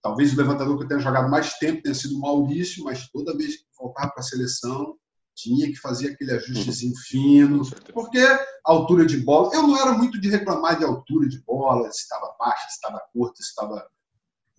talvez 0.02 0.32
o 0.32 0.36
levantador 0.36 0.78
que 0.78 0.84
eu 0.84 0.88
tenha 0.88 1.00
jogado 1.00 1.30
mais 1.30 1.54
tempo 1.58 1.82
tenha 1.82 1.94
sido 1.94 2.16
o 2.16 2.20
Maurício, 2.20 2.84
mas 2.84 3.08
toda 3.10 3.36
vez 3.36 3.56
que 3.56 3.64
voltava 3.78 4.10
para 4.10 4.20
a 4.20 4.24
seleção 4.24 4.96
tinha 5.34 5.66
que 5.66 5.76
fazer 5.76 6.10
aquele 6.10 6.32
ajustezinho 6.32 6.94
fino, 7.06 7.62
porque 7.92 8.18
a 8.18 8.46
altura 8.64 9.06
de 9.06 9.18
bola, 9.18 9.54
eu 9.54 9.62
não 9.62 9.76
era 9.76 9.92
muito 9.92 10.20
de 10.20 10.28
reclamar 10.28 10.78
de 10.78 10.84
altura 10.84 11.28
de 11.28 11.40
bola, 11.42 11.90
se 11.90 12.02
estava 12.02 12.34
baixa, 12.38 12.68
se 12.68 12.74
estava 12.74 13.00
curta, 13.12 13.36
se 13.36 13.48
estava 13.48 13.86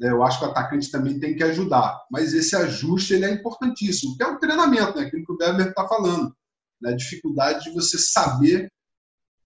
né, 0.01 0.09
eu 0.09 0.23
acho 0.23 0.39
que 0.39 0.45
o 0.45 0.49
atacante 0.49 0.89
também 0.89 1.19
tem 1.19 1.35
que 1.35 1.43
ajudar, 1.43 2.03
mas 2.09 2.33
esse 2.33 2.55
ajuste 2.55 3.13
ele 3.13 3.25
é 3.25 3.31
importantíssimo, 3.31 4.17
que 4.17 4.23
é 4.23 4.27
o 4.27 4.39
treinamento, 4.39 4.97
né? 4.97 5.05
aquilo 5.05 5.23
que 5.23 5.31
o 5.31 5.37
Weber 5.39 5.67
está 5.67 5.87
falando, 5.87 6.35
né? 6.81 6.93
a 6.93 6.95
dificuldade 6.95 7.65
de 7.65 7.71
você 7.71 7.99
saber 7.99 8.71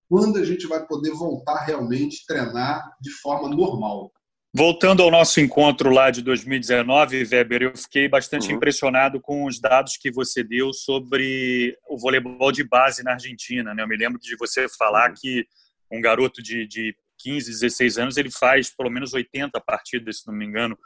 quando 0.10 0.38
a 0.38 0.46
gente 0.46 0.68
vai 0.68 0.86
poder 0.86 1.12
voltar 1.12 1.63
realmente 1.65 2.24
a 2.24 2.34
treinar 2.34 2.96
de 3.02 3.12
forma 3.12 3.50
normal. 3.50 4.12
Voltando 4.58 5.04
ao 5.04 5.12
nosso 5.12 5.41
encontro 5.41 5.89
lá 5.89 6.10
de 6.10 6.22
2019, 6.22 7.26
Weber, 7.26 7.63
eu 7.63 7.78
fiquei 7.78 8.08
bastante 8.08 8.48
uhum. 8.48 8.56
impressionado 8.56 9.20
com 9.20 9.46
os 9.46 9.60
dados 9.60 9.98
que 9.98 10.10
você 10.10 10.46
deu 10.46 10.72
sobre 10.72 11.78
o 11.89 11.98
voleibol 11.98 12.54
de 12.54 12.63
base 12.63 13.04
na 13.04 13.12
Argentina. 13.13 13.74
Né? 13.74 13.84
Eu 13.84 13.88
me 13.88 13.98
lembro 13.98 14.18
de 14.18 14.34
você 14.38 14.68
falar 14.70 15.10
uhum. 15.10 15.15
que 15.20 15.46
um 15.91 16.00
garoto 16.00 16.41
de, 16.41 16.65
de 16.65 16.96
15, 17.20 17.52
16 17.52 17.98
anos 17.98 18.15
ele 18.15 18.32
faz 18.32 18.74
pelo 18.74 18.89
menos 18.89 19.13
80 19.13 19.60
partidas, 19.60 20.22
se 20.22 20.28
não 20.28 20.34
me 20.34 20.46
engano, 20.46 20.78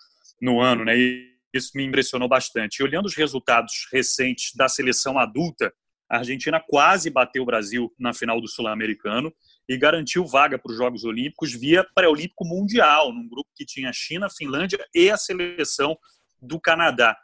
no 0.42 0.60
ano. 0.60 0.84
Né? 0.84 0.98
E 0.98 1.30
isso 1.54 1.70
me 1.76 1.86
impressionou 1.86 2.28
bastante. 2.28 2.78
E 2.78 2.84
olhando 2.84 3.06
os 3.06 3.16
resultados 3.16 3.88
recentes 3.94 4.52
da 4.56 4.68
seleção 4.68 5.20
adulta, 5.20 5.72
a 6.10 6.18
Argentina 6.18 6.60
quase 6.60 7.10
bateu 7.10 7.44
o 7.44 7.46
Brasil 7.46 7.94
na 8.00 8.14
final 8.14 8.42
do 8.42 8.48
Sul-Americano 8.48 9.34
e 9.68 9.78
garantiu 9.78 10.26
vaga 10.26 10.58
para 10.58 10.72
os 10.72 10.78
Jogos 10.78 11.04
Olímpicos 11.04 11.54
via 11.54 11.86
pré-olímpico 11.94 12.44
mundial, 12.44 13.14
num 13.14 13.28
grupo 13.30 13.50
que 13.56 13.66
tinha 13.66 13.92
China, 13.94 14.28
Finlândia 14.30 14.80
e 14.94 15.12
a 15.12 15.18
seleção 15.18 15.96
do 16.42 16.60
Canadá. 16.60 17.16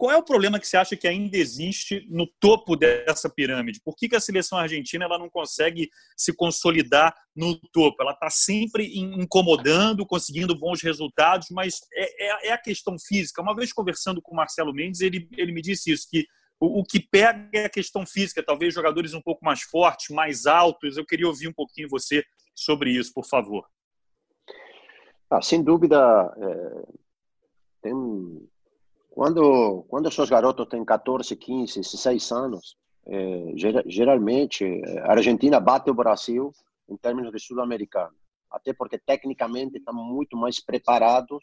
Qual 0.00 0.10
é 0.10 0.16
o 0.16 0.22
problema 0.22 0.58
que 0.58 0.66
você 0.66 0.78
acha 0.78 0.96
que 0.96 1.06
ainda 1.06 1.36
existe 1.36 2.06
no 2.08 2.26
topo 2.40 2.74
dessa 2.74 3.28
pirâmide? 3.28 3.82
Por 3.84 3.94
que, 3.94 4.16
a 4.16 4.20
seleção 4.20 4.56
argentina 4.56 5.04
ela 5.04 5.18
não 5.18 5.28
consegue 5.28 5.90
se 6.16 6.32
consolidar 6.32 7.14
no 7.36 7.54
topo? 7.70 8.02
Ela 8.02 8.12
está 8.12 8.30
sempre 8.30 8.98
incomodando, 8.98 10.06
conseguindo 10.06 10.58
bons 10.58 10.82
resultados, 10.82 11.48
mas 11.50 11.80
é, 11.92 12.28
é, 12.28 12.48
é, 12.48 12.52
a 12.52 12.56
questão 12.56 12.96
física. 12.98 13.42
Uma 13.42 13.54
vez 13.54 13.74
conversando 13.74 14.22
com 14.22 14.32
o 14.32 14.36
Marcelo 14.36 14.72
Mendes, 14.72 15.02
ele, 15.02 15.28
ele 15.36 15.52
me 15.52 15.60
disse 15.60 15.90
isso, 15.92 16.08
que 16.10 16.26
o, 16.60 16.80
o, 16.80 16.84
que 16.84 17.00
pega 17.00 17.48
é 17.54 17.64
a 17.64 17.70
questão 17.70 18.06
física, 18.06 18.44
talvez 18.44 18.74
jogadores 18.74 19.14
um 19.14 19.22
pouco 19.22 19.42
mais 19.44 19.62
fortes, 19.62 20.14
mais 20.14 20.46
altos. 20.46 20.98
Eu 20.98 21.06
queria 21.06 21.26
ouvir 21.26 21.48
um 21.48 21.52
pouquinho 21.52 21.88
você 21.88 22.22
sobre 22.54 22.90
isso, 22.90 23.12
por 23.14 23.26
favor. 23.26 23.66
Ah, 25.30 25.40
sem 25.40 25.62
dúvida, 25.62 25.96
é, 26.36 26.82
tem, 27.82 28.48
quando, 29.08 29.84
quando 29.88 30.06
os 30.06 30.14
seus 30.14 30.28
garotos 30.28 30.66
têm 30.68 30.84
14, 30.84 31.34
15, 31.34 31.80
16 31.80 32.30
anos, 32.32 32.76
é, 33.06 33.52
geralmente 33.86 34.64
a 35.02 35.12
Argentina 35.12 35.58
bate 35.58 35.90
o 35.90 35.94
Brasil 35.94 36.52
em 36.88 36.96
termos 36.96 37.30
de 37.30 37.38
sul-americano, 37.40 38.14
até 38.50 38.74
porque 38.74 38.98
tecnicamente 38.98 39.78
estão 39.78 39.94
muito 39.94 40.36
mais 40.36 40.62
preparados, 40.62 41.42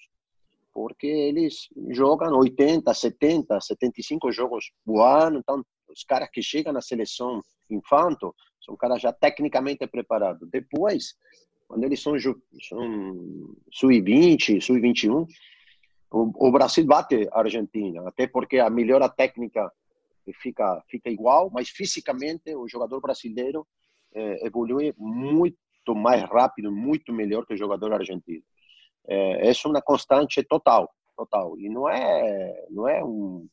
porque 0.78 1.08
eles 1.08 1.70
jogam 1.90 2.38
80, 2.38 2.94
70, 2.94 3.60
75 3.60 4.32
jogos 4.32 4.72
por 4.86 5.02
ano, 5.02 5.40
então 5.40 5.66
os 5.90 6.04
caras 6.04 6.30
que 6.32 6.40
chegam 6.40 6.72
na 6.72 6.84
seleção 6.84 7.42
infanto 7.68 8.36
são 8.64 8.78
caras 8.78 9.02
já 9.02 9.12
tecnicamente 9.12 9.88
preparados. 9.88 10.48
Depois, 10.52 11.16
quando 11.68 11.84
eles 11.84 12.00
são, 12.00 12.14
são 12.20 13.56
sub-20, 13.72 14.62
sub-21, 14.62 15.26
o, 16.12 16.48
o, 16.48 16.52
Brasil 16.52 16.86
bate 16.86 17.28
a 17.32 17.40
Argentina, 17.40 18.08
até 18.08 18.28
porque 18.28 18.60
a 18.60 18.70
melhora 18.70 19.10
técnica 19.10 19.72
fica, 20.40 20.84
fica 20.88 21.10
igual, 21.10 21.50
mas 21.52 21.70
fisicamente 21.70 22.56
o 22.56 22.68
jogador 22.68 23.02
brasileiro 23.02 23.66
é, 24.14 24.46
evolui 24.46 24.94
muito 24.96 25.96
mais 25.96 26.22
rápido, 26.22 26.72
muito 26.72 27.12
melhor 27.12 27.48
que 27.48 27.56
o 27.56 27.58
jogador 27.58 27.94
argentino. 27.94 28.44
É, 29.08 29.50
é 29.50 29.54
uma 29.66 29.82
constante 29.82 30.44
total, 30.44 30.94
total. 31.16 31.58
E 31.60 31.70
não 31.70 31.90
é, 31.90 32.66
não 32.70 32.88
é 32.88 33.04
um 33.04 33.48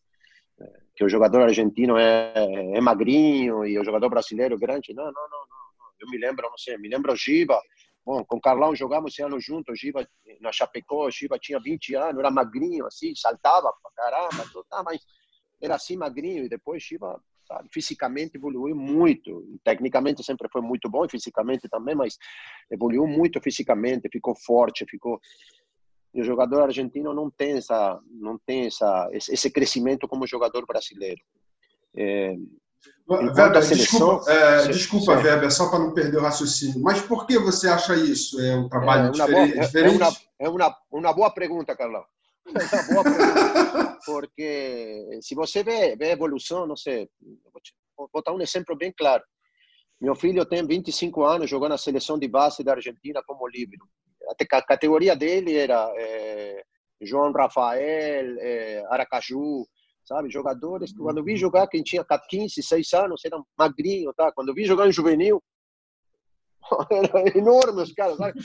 que 0.94 1.04
o 1.04 1.08
jogador 1.08 1.42
argentino 1.42 1.96
é, 1.98 2.32
é 2.74 2.80
magrinho 2.80 3.66
e 3.66 3.78
o 3.78 3.84
jogador 3.84 4.08
brasileiro 4.08 4.56
grande. 4.58 4.94
Não, 4.94 5.04
não, 5.04 5.12
não, 5.12 5.46
não. 5.48 5.64
Eu 6.00 6.08
me 6.08 6.18
lembro, 6.18 6.48
não 6.48 6.58
sei, 6.58 6.78
me 6.78 6.88
lembro 6.88 7.16
Giba. 7.16 7.60
Bom, 8.04 8.24
com 8.24 8.40
Carlão 8.40 8.76
jogamos 8.76 9.12
esse 9.12 9.22
ano 9.22 9.40
juntos. 9.40 9.78
Giba 9.78 10.06
na 10.40 10.52
Chapecó, 10.52 11.10
Giba 11.10 11.38
tinha 11.38 11.58
20 11.58 11.94
anos, 11.96 12.18
era 12.18 12.30
magrinho, 12.30 12.86
assim, 12.86 13.14
saltava 13.16 13.72
pra 13.82 13.90
caramba, 13.96 14.44
tudo, 14.52 14.64
tá, 14.68 14.82
mas 14.84 15.00
era 15.60 15.74
assim 15.74 15.96
magrinho. 15.96 16.44
E 16.44 16.48
depois 16.48 16.82
Giba 16.82 17.20
sabe? 17.46 17.68
Fisicamente 17.72 18.36
evoluiu 18.36 18.74
muito, 18.74 19.58
tecnicamente 19.62 20.24
sempre 20.24 20.48
foi 20.50 20.62
muito 20.62 20.88
bom, 20.88 21.04
e 21.04 21.10
fisicamente 21.10 21.68
também, 21.68 21.94
mas 21.94 22.16
evoluiu 22.70 23.06
muito 23.06 23.40
fisicamente, 23.40 24.08
ficou 24.10 24.34
forte, 24.34 24.84
ficou. 24.88 25.20
E 26.12 26.20
o 26.20 26.24
jogador 26.24 26.62
argentino 26.62 27.12
não 27.12 27.30
tem 27.30 27.52
essa, 27.52 28.00
não 28.10 28.38
tem 28.38 28.66
essa, 28.66 29.08
esse 29.12 29.50
crescimento 29.50 30.06
como 30.06 30.26
jogador 30.26 30.64
brasileiro. 30.66 31.20
É, 31.96 32.36
Weber, 33.08 33.62
seleção, 33.62 34.18
desculpa, 34.18 34.32
é, 34.32 34.68
desculpa 34.68 35.12
Weber, 35.12 35.50
só 35.50 35.68
para 35.68 35.78
não 35.78 35.92
perder 35.92 36.16
o 36.18 36.22
raciocínio. 36.22 36.80
Mas 36.80 37.02
por 37.02 37.26
que 37.26 37.38
você 37.38 37.68
acha 37.68 37.94
isso? 37.94 38.40
É 38.40 38.56
um 38.56 38.68
trabalho 38.68 39.08
é 39.08 39.10
diferente? 39.10 39.54
Boa, 39.54 39.66
diferente? 39.66 40.02
É, 40.02 40.04
uma, 40.04 40.16
é 40.40 40.48
uma, 40.48 40.76
uma 40.90 41.12
boa 41.12 41.30
pergunta, 41.30 41.76
Carlão. 41.76 42.04
Uma 42.46 43.02
boa. 43.02 43.98
Porque 44.04 45.18
se 45.22 45.34
você 45.34 45.62
vê, 45.62 45.96
vê 45.96 46.10
a 46.10 46.12
evolução, 46.12 46.66
não 46.66 46.76
sei, 46.76 47.08
vou 47.96 48.22
dar 48.24 48.32
um 48.32 48.40
exemplo 48.40 48.76
bem 48.76 48.92
claro. 48.96 49.22
Meu 50.00 50.14
filho 50.14 50.44
tem 50.44 50.66
25 50.66 51.24
anos, 51.24 51.48
jogou 51.48 51.68
na 51.68 51.78
seleção 51.78 52.18
de 52.18 52.28
base 52.28 52.62
da 52.62 52.72
Argentina 52.72 53.22
como 53.26 53.48
livre 53.48 53.78
a 54.52 54.62
categoria 54.62 55.14
dele 55.14 55.56
era 55.56 55.92
é, 55.96 56.62
João 57.00 57.32
Rafael, 57.32 58.36
é, 58.40 58.84
Aracaju, 58.90 59.66
sabe? 60.04 60.30
Jogadores 60.30 60.92
que 60.92 60.98
quando 60.98 61.22
vi 61.22 61.36
jogar, 61.36 61.66
quem 61.68 61.82
tinha 61.82 62.04
15, 62.04 62.62
6 62.62 62.92
anos, 62.94 63.24
eram 63.24 63.44
magrinho, 63.58 64.12
tá? 64.14 64.32
Quando 64.32 64.54
vi 64.54 64.64
jogar 64.64 64.88
em 64.88 64.92
juvenil, 64.92 65.42
era 66.90 67.38
enorme 67.38 67.82
os 67.82 67.92
caras, 67.92 68.16
sabe? 68.16 68.40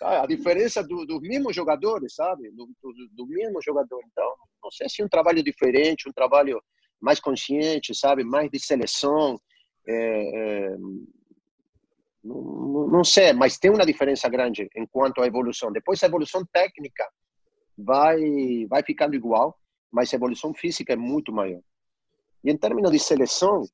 A 0.00 0.26
diferença 0.26 0.82
dos 0.82 1.06
do 1.06 1.20
mesmos 1.20 1.54
jogadores, 1.54 2.14
sabe? 2.14 2.50
Do, 2.50 2.68
do, 2.82 3.08
do, 3.12 3.26
mesmo 3.26 3.60
jogador. 3.62 4.00
Então, 4.10 4.34
não 4.62 4.70
sei 4.70 4.88
se 4.88 5.02
um 5.02 5.08
trabalho 5.08 5.42
diferente, 5.42 6.08
um 6.08 6.12
trabalho 6.12 6.62
mais 7.00 7.20
consciente, 7.20 7.94
sabe? 7.94 8.24
Mais 8.24 8.50
de 8.50 8.58
seleção. 8.58 9.40
É, 9.86 9.94
é, 9.94 10.76
não, 12.22 12.86
não 12.88 13.04
sei, 13.04 13.32
mas 13.32 13.58
tem 13.58 13.70
uma 13.70 13.84
diferença 13.86 14.28
grande 14.28 14.68
em 14.76 14.86
quanto 14.86 15.20
à 15.20 15.26
evolução. 15.26 15.72
Depois 15.72 16.02
a 16.02 16.06
evolução 16.06 16.44
técnica 16.52 17.08
vai 17.76 18.66
vai 18.68 18.82
ficando 18.84 19.14
igual, 19.14 19.58
mas 19.90 20.12
a 20.12 20.16
evolução 20.16 20.54
física 20.54 20.92
é 20.92 20.96
muito 20.96 21.32
maior. 21.32 21.60
E 22.44 22.50
em 22.50 22.56
termos 22.56 22.90
de 22.90 22.98
seleção, 22.98 23.64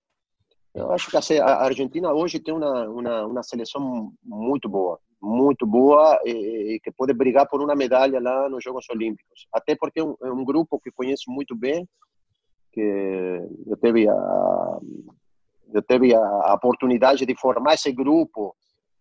eu 0.75 0.93
acho 0.93 1.11
que 1.11 1.17
a 1.39 1.57
Argentina 1.63 2.13
hoje 2.13 2.39
tem 2.39 2.55
uma, 2.55 2.89
uma, 2.89 3.27
uma 3.27 3.43
seleção 3.43 4.13
muito 4.23 4.69
boa, 4.69 4.99
muito 5.21 5.67
boa 5.67 6.21
e, 6.25 6.75
e, 6.75 6.81
que 6.81 6.91
pode 6.91 7.13
brigar 7.13 7.49
por 7.49 7.61
uma 7.63 7.75
medalha 7.75 8.21
lá 8.21 8.49
nos 8.49 8.63
Jogos 8.63 8.89
Olímpicos. 8.91 9.47
Até 9.53 9.75
porque 9.75 10.01
é 10.01 10.05
um, 10.05 10.17
é 10.23 10.31
um 10.31 10.45
grupo 10.45 10.79
que 10.79 10.91
conheço 10.91 11.31
muito 11.31 11.57
bem, 11.57 11.89
que 12.73 12.81
eu 13.67 13.77
teve 13.77 14.09
a, 14.09 14.79
eu 15.75 16.23
a 16.23 16.55
oportunidade 16.55 17.27
de 17.27 17.35
formar 17.35 17.75
esse 17.75 17.91
grupo 17.93 18.55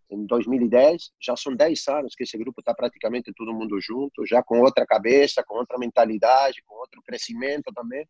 em 0.09 0.25
2010. 0.25 1.11
Já 1.21 1.35
são 1.35 1.55
10 1.55 1.87
anos 1.89 2.15
que 2.15 2.23
esse 2.23 2.37
grupo 2.37 2.61
está 2.61 2.73
praticamente 2.73 3.33
todo 3.33 3.53
mundo 3.53 3.79
junto, 3.79 4.25
já 4.25 4.41
com 4.41 4.61
outra 4.61 4.85
cabeça, 4.85 5.43
com 5.45 5.55
outra 5.55 5.77
mentalidade, 5.77 6.63
com 6.65 6.75
outro 6.75 7.01
crescimento 7.03 7.71
também. 7.73 8.07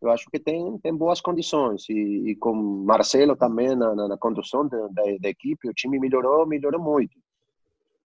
Eu 0.00 0.10
acho 0.10 0.30
que 0.30 0.38
tem, 0.38 0.78
tem 0.78 0.94
boas 0.94 1.20
condições. 1.20 1.88
E, 1.88 2.30
e 2.30 2.36
com 2.36 2.54
Marcelo 2.54 3.36
também 3.36 3.76
na, 3.76 3.94
na, 3.94 4.08
na 4.08 4.16
condução 4.16 4.66
da, 4.66 4.88
da, 4.88 5.02
da, 5.20 5.28
equipe, 5.28 5.68
o 5.68 5.74
time 5.74 5.98
melhorou, 5.98 6.46
melhorou 6.46 6.80
muito. 6.80 7.18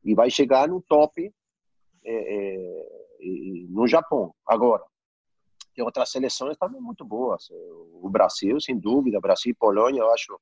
E 0.03 0.13
vai 0.13 0.29
chegar 0.29 0.67
no 0.67 0.81
top 0.81 1.33
é, 2.03 2.13
é, 2.13 2.85
no 3.69 3.87
Japão 3.87 4.31
agora 4.45 4.83
tem 5.75 5.83
outras 5.83 6.09
seleções 6.09 6.57
também 6.57 6.81
muito 6.81 7.03
boas. 7.03 7.49
O 8.01 8.09
Brasil, 8.09 8.59
sem 8.61 8.79
dúvida, 8.79 9.19
Brasil 9.19 9.51
e 9.51 9.53
Polônia, 9.53 9.99
eu 9.99 10.11
acho 10.11 10.39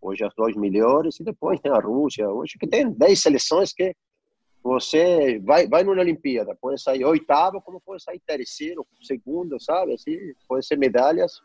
hoje 0.00 0.24
as 0.24 0.32
duas 0.34 0.54
melhores, 0.54 1.18
e 1.18 1.24
depois 1.24 1.60
tem 1.60 1.72
a 1.72 1.80
Rússia. 1.80 2.30
Hoje 2.30 2.56
que 2.58 2.68
tem 2.68 2.88
10 2.88 3.20
seleções 3.20 3.72
que 3.72 3.92
você 4.66 5.38
vai 5.40 5.68
vai 5.68 5.84
numa 5.84 6.00
Olimpíada, 6.00 6.56
pode 6.60 6.80
sair 6.82 7.04
oitavo, 7.04 7.60
como 7.62 7.80
pode 7.80 8.02
sair 8.02 8.20
terceiro, 8.20 8.86
segundo, 9.02 9.60
sabe? 9.60 9.94
Assim, 9.94 10.16
pode 10.48 10.66
ser 10.66 10.76
medalhas 10.76 11.40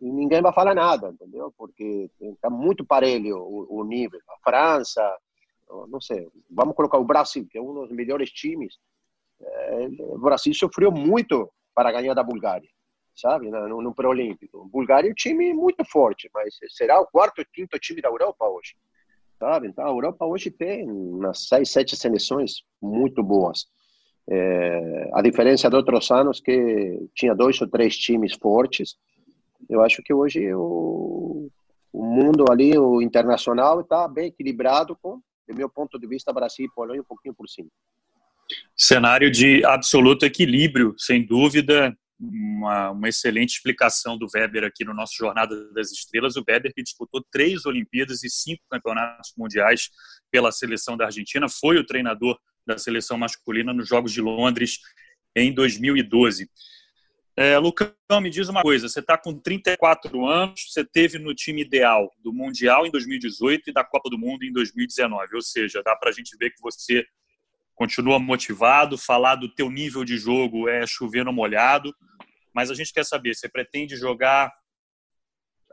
e 0.00 0.10
ninguém 0.10 0.42
vai 0.42 0.52
falar 0.52 0.74
nada, 0.74 1.10
entendeu? 1.10 1.54
Porque 1.56 2.10
está 2.20 2.50
muito 2.50 2.84
parelho 2.84 3.38
o, 3.38 3.80
o 3.80 3.84
nível. 3.84 4.20
A 4.28 4.38
França, 4.50 5.16
não 5.88 6.00
sei, 6.00 6.28
vamos 6.50 6.74
colocar 6.74 6.98
o 6.98 7.04
Brasil, 7.04 7.46
que 7.48 7.58
é 7.58 7.62
um 7.62 7.72
dos 7.72 7.90
melhores 7.90 8.30
times. 8.30 8.78
É, 9.40 9.88
o 10.00 10.18
Brasil 10.18 10.52
sofreu 10.54 10.90
muito 10.90 11.50
para 11.74 11.92
ganhar 11.92 12.14
da 12.14 12.22
Bulgária 12.22 12.68
sabe, 13.14 13.50
no, 13.50 13.80
no 13.80 13.94
pré-olímpico. 13.94 14.68
Bulgária 14.70 15.08
é 15.08 15.10
um 15.10 15.14
time 15.14 15.54
muito 15.54 15.82
forte, 15.86 16.30
mas 16.34 16.54
será 16.68 17.00
o 17.00 17.06
quarto 17.06 17.38
ou 17.38 17.46
quinto 17.50 17.78
time 17.78 18.02
da 18.02 18.10
Europa 18.10 18.46
hoje, 18.46 18.76
sabe? 19.38 19.68
Então, 19.68 19.84
a 19.84 19.90
Europa 19.90 20.24
hoje 20.24 20.50
tem 20.50 20.88
umas 20.88 21.48
seis, 21.48 21.70
sete 21.70 21.96
seleções 21.96 22.62
muito 22.80 23.22
boas. 23.22 23.66
É, 24.28 25.10
a 25.12 25.22
diferença 25.22 25.70
de 25.70 25.76
outros 25.76 26.10
anos 26.10 26.40
que 26.40 27.08
tinha 27.14 27.34
dois 27.34 27.60
ou 27.60 27.68
três 27.68 27.96
times 27.96 28.34
fortes. 28.34 28.96
Eu 29.68 29.82
acho 29.82 30.02
que 30.02 30.12
hoje 30.12 30.52
o, 30.52 31.48
o 31.92 32.04
mundo 32.04 32.44
ali, 32.50 32.76
o 32.76 33.00
internacional, 33.00 33.80
está 33.80 34.08
bem 34.08 34.26
equilibrado 34.26 34.96
com, 35.00 35.20
do 35.48 35.54
meu 35.54 35.68
ponto 35.68 35.98
de 35.98 36.06
vista, 36.06 36.32
Brasil 36.32 36.66
e 36.66 36.74
Polônia 36.74 37.02
um 37.02 37.04
pouquinho 37.04 37.34
por 37.34 37.48
cima. 37.48 37.68
Cenário 38.76 39.30
de 39.30 39.64
absoluto 39.64 40.24
equilíbrio, 40.24 40.94
sem 40.98 41.24
dúvida 41.24 41.96
uma, 42.18 42.90
uma, 42.90 43.08
excelente 43.08 43.56
explicação 43.56 44.16
do 44.16 44.26
Weber 44.34 44.64
aqui 44.64 44.84
no 44.84 44.94
nosso 44.94 45.14
Jornada 45.16 45.70
das 45.72 45.92
Estrelas. 45.92 46.36
O 46.36 46.44
Weber 46.46 46.72
que 46.74 46.82
disputou 46.82 47.24
três 47.30 47.66
Olimpíadas 47.66 48.22
e 48.24 48.30
cinco 48.30 48.62
campeonatos 48.70 49.32
mundiais 49.36 49.90
pela 50.30 50.50
seleção 50.50 50.96
da 50.96 51.06
Argentina, 51.06 51.48
foi 51.48 51.78
o 51.78 51.86
treinador 51.86 52.38
da 52.66 52.78
seleção 52.78 53.16
masculina 53.16 53.72
nos 53.72 53.88
Jogos 53.88 54.12
de 54.12 54.20
Londres 54.20 54.78
em 55.34 55.52
2012. 55.52 56.48
É, 57.38 57.58
Lucão, 57.58 57.92
me 58.22 58.30
diz 58.30 58.48
uma 58.48 58.62
coisa: 58.62 58.88
você 58.88 59.00
está 59.00 59.18
com 59.18 59.38
34 59.38 60.26
anos, 60.26 60.72
você 60.72 60.82
teve 60.82 61.18
no 61.18 61.34
time 61.34 61.60
ideal 61.60 62.10
do 62.24 62.32
Mundial 62.32 62.86
em 62.86 62.90
2018 62.90 63.68
e 63.68 63.72
da 63.72 63.84
Copa 63.84 64.08
do 64.08 64.18
Mundo 64.18 64.42
em 64.42 64.52
2019, 64.52 65.34
ou 65.34 65.42
seja, 65.42 65.82
dá 65.82 65.94
para 65.94 66.08
a 66.08 66.12
gente 66.12 66.34
ver 66.38 66.50
que 66.50 66.62
você 66.62 67.04
continua 67.74 68.18
motivado, 68.18 68.96
falar 68.96 69.36
do 69.36 69.54
teu 69.54 69.70
nível 69.70 70.02
de 70.02 70.16
jogo 70.16 70.66
é 70.66 70.86
chover 70.86 71.26
no 71.26 71.32
molhado, 71.32 71.94
mas 72.56 72.70
a 72.70 72.74
gente 72.74 72.90
quer 72.90 73.04
saber, 73.04 73.34
você 73.34 73.50
pretende 73.50 73.96
jogar 73.96 74.50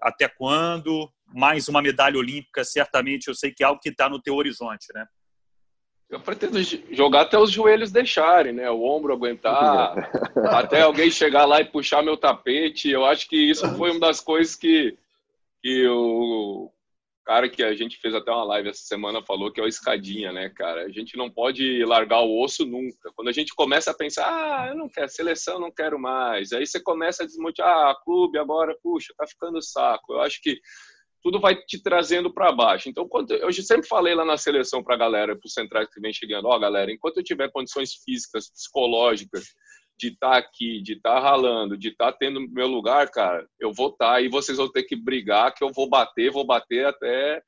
até 0.02 0.28
quando? 0.28 1.10
Mais 1.34 1.70
uma 1.70 1.82
medalha 1.82 2.18
olímpica, 2.18 2.62
certamente, 2.66 3.30
eu 3.30 3.34
sei 3.34 3.54
que 3.54 3.64
é 3.64 3.66
algo 3.66 3.80
que 3.80 3.88
está 3.88 4.10
no 4.10 4.22
teu 4.22 4.36
horizonte, 4.36 4.88
né? 4.94 5.08
Eu 6.10 6.20
pretendo 6.20 6.62
jogar 6.92 7.22
até 7.22 7.40
os 7.40 7.50
joelhos 7.50 7.90
deixarem, 7.90 8.52
né? 8.52 8.70
O 8.70 8.84
ombro 8.84 9.14
aguentar, 9.14 9.96
até 10.52 10.82
alguém 10.82 11.10
chegar 11.10 11.46
lá 11.46 11.62
e 11.62 11.72
puxar 11.72 12.04
meu 12.04 12.18
tapete. 12.18 12.90
Eu 12.90 13.06
acho 13.06 13.30
que 13.30 13.38
isso 13.38 13.66
foi 13.78 13.92
uma 13.92 14.02
das 14.02 14.20
coisas 14.20 14.54
que, 14.54 14.98
que 15.62 15.88
o 15.88 16.70
cara 17.24 17.50
que 17.50 17.64
a 17.64 17.74
gente 17.76 17.98
fez 18.00 18.14
até 18.14 18.32
uma 18.32 18.44
live 18.44 18.70
essa 18.70 18.84
semana 18.84 19.24
falou 19.24 19.52
que 19.52 19.60
é 19.60 19.64
o 19.64 19.68
escadinha, 19.68 20.32
né, 20.32 20.50
cara? 20.50 20.86
A 20.86 20.90
gente 20.90 21.18
não 21.18 21.30
pode 21.30 21.84
largar 21.86 22.22
o 22.22 22.42
osso 22.42 22.66
nunca. 22.66 23.12
Quando 23.16 23.30
a 23.30 23.32
gente 23.32 23.54
começa 23.56 23.92
a 23.92 23.94
pensar, 23.94 24.28
ah, 24.28 24.68
eu 24.68 24.76
não 24.76 24.90
quero 24.90 25.10
seleção, 25.10 25.60
não 25.60 25.72
quero 25.72 25.98
mais. 26.00 26.52
Aí 26.52 26.66
você 26.66 26.82
começa 26.82 27.24
a 27.24 27.26
desmotivar, 27.26 27.70
ah, 27.70 27.96
clube 28.04 28.38
agora, 28.38 28.78
puxa, 28.84 29.14
tá 29.18 29.26
ficando 29.26 29.62
saco. 29.62 30.14
Eu 30.14 30.22
acho 30.22 30.42
que 30.42 30.60
tudo 31.24 31.40
vai 31.40 31.56
te 31.56 31.82
trazendo 31.82 32.34
para 32.34 32.52
baixo. 32.52 32.90
Então, 32.90 33.08
quando, 33.08 33.32
eu 33.32 33.52
sempre 33.54 33.88
falei 33.88 34.14
lá 34.14 34.26
na 34.26 34.38
seleção 34.38 34.84
para 34.84 34.96
a 34.96 34.98
galera, 34.98 35.36
para 35.36 35.48
os 35.48 35.54
centrais 35.54 35.88
que 35.90 36.02
vem 36.02 36.12
chegando, 36.12 36.48
ó, 36.48 36.56
oh, 36.56 36.60
galera, 36.60 36.92
enquanto 36.92 37.18
eu 37.18 37.24
tiver 37.24 37.50
condições 37.50 37.94
físicas, 38.04 38.52
psicológicas, 38.52 39.46
de 40.04 40.10
estar 40.10 40.32
tá 40.32 40.38
aqui, 40.38 40.82
de 40.82 40.94
estar 40.94 41.16
tá 41.16 41.20
ralando, 41.20 41.78
de 41.78 41.90
estar 41.90 42.12
tá 42.12 42.18
tendo 42.20 42.42
meu 42.50 42.68
lugar, 42.68 43.10
cara, 43.10 43.48
eu 43.60 43.72
vou 43.72 43.88
estar 43.88 44.14
tá, 44.14 44.22
e 44.22 44.28
vocês 44.28 44.58
vão 44.58 44.70
ter 44.70 44.84
que 44.84 44.96
brigar, 44.96 45.54
que 45.54 45.64
eu 45.64 45.72
vou 45.72 45.90
bater, 45.90 46.32
vou 46.32 46.46
bater 46.46 46.86
até 46.86 47.42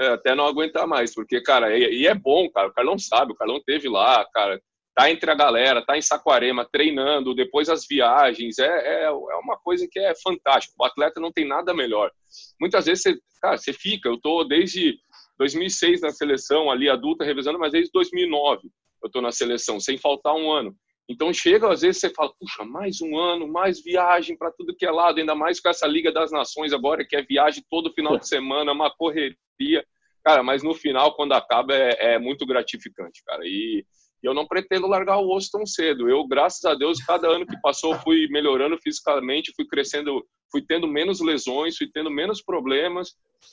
é, 0.00 0.08
até 0.08 0.34
não 0.34 0.46
aguentar 0.46 0.86
mais, 0.86 1.14
porque, 1.14 1.42
cara, 1.42 1.76
e, 1.76 2.06
é 2.06 2.14
bom, 2.14 2.48
cara, 2.50 2.68
o 2.68 2.72
Carlão 2.72 2.98
sabe, 2.98 3.32
o 3.32 3.36
Carlão 3.36 3.60
teve 3.66 3.86
lá, 3.86 4.26
cara, 4.32 4.58
tá 4.94 5.10
entre 5.10 5.30
a 5.30 5.34
galera, 5.34 5.84
tá 5.84 5.98
em 5.98 6.02
Saquarema, 6.02 6.66
treinando, 6.70 7.34
depois 7.34 7.68
as 7.68 7.86
viagens, 7.86 8.58
é, 8.58 8.66
é, 8.66 9.04
é 9.04 9.10
uma 9.10 9.58
coisa 9.58 9.86
que 9.90 9.98
é 9.98 10.14
fantástica, 10.22 10.74
o 10.78 10.84
atleta 10.84 11.20
não 11.20 11.30
tem 11.30 11.46
nada 11.46 11.74
melhor. 11.74 12.10
Muitas 12.58 12.86
vezes, 12.86 13.02
você, 13.02 13.18
cara, 13.42 13.58
você 13.58 13.74
fica, 13.74 14.08
eu 14.08 14.18
tô 14.18 14.44
desde 14.44 14.96
2006 15.38 16.00
na 16.00 16.10
seleção, 16.10 16.70
ali, 16.70 16.88
adulta, 16.88 17.24
revisando, 17.24 17.58
mas 17.58 17.72
desde 17.72 17.90
2009 17.92 18.70
eu 19.02 19.10
tô 19.10 19.20
na 19.20 19.30
seleção, 19.30 19.78
sem 19.78 19.98
faltar 19.98 20.34
um 20.34 20.50
ano. 20.50 20.74
Então 21.08 21.32
chega, 21.34 21.70
às 21.70 21.82
vezes 21.82 22.00
você 22.00 22.10
fala, 22.10 22.32
puxa, 22.38 22.64
mais 22.64 23.00
um 23.02 23.18
ano, 23.18 23.46
mais 23.46 23.82
viagem 23.82 24.36
para 24.36 24.50
tudo 24.50 24.74
que 24.74 24.86
é 24.86 24.90
lado, 24.90 25.18
ainda 25.18 25.34
mais 25.34 25.60
com 25.60 25.68
essa 25.68 25.86
Liga 25.86 26.10
das 26.10 26.32
Nações 26.32 26.72
agora, 26.72 27.04
que 27.04 27.14
é 27.14 27.22
viagem 27.22 27.62
todo 27.68 27.92
final 27.92 28.18
de 28.18 28.26
semana, 28.28 28.72
uma 28.72 28.90
correria. 28.90 29.84
Cara, 30.24 30.42
mas 30.42 30.62
no 30.62 30.72
final, 30.72 31.14
quando 31.14 31.32
acaba, 31.32 31.74
é, 31.74 32.14
é 32.14 32.18
muito 32.18 32.46
gratificante, 32.46 33.22
cara. 33.26 33.42
E 33.44 33.84
eu 34.22 34.32
não 34.32 34.46
pretendo 34.46 34.86
largar 34.86 35.18
o 35.18 35.30
osso 35.30 35.50
tão 35.52 35.66
cedo. 35.66 36.08
Eu, 36.08 36.26
graças 36.26 36.64
a 36.64 36.74
Deus, 36.74 37.04
cada 37.04 37.28
ano 37.28 37.46
que 37.46 37.60
passou, 37.60 37.94
fui 37.96 38.26
melhorando 38.28 38.78
fisicamente, 38.82 39.52
fui 39.54 39.66
crescendo, 39.66 40.26
fui 40.50 40.64
tendo 40.66 40.88
menos 40.88 41.20
lesões, 41.20 41.76
fui 41.76 41.90
tendo 41.92 42.10
menos 42.10 42.42
problemas. 42.42 43.10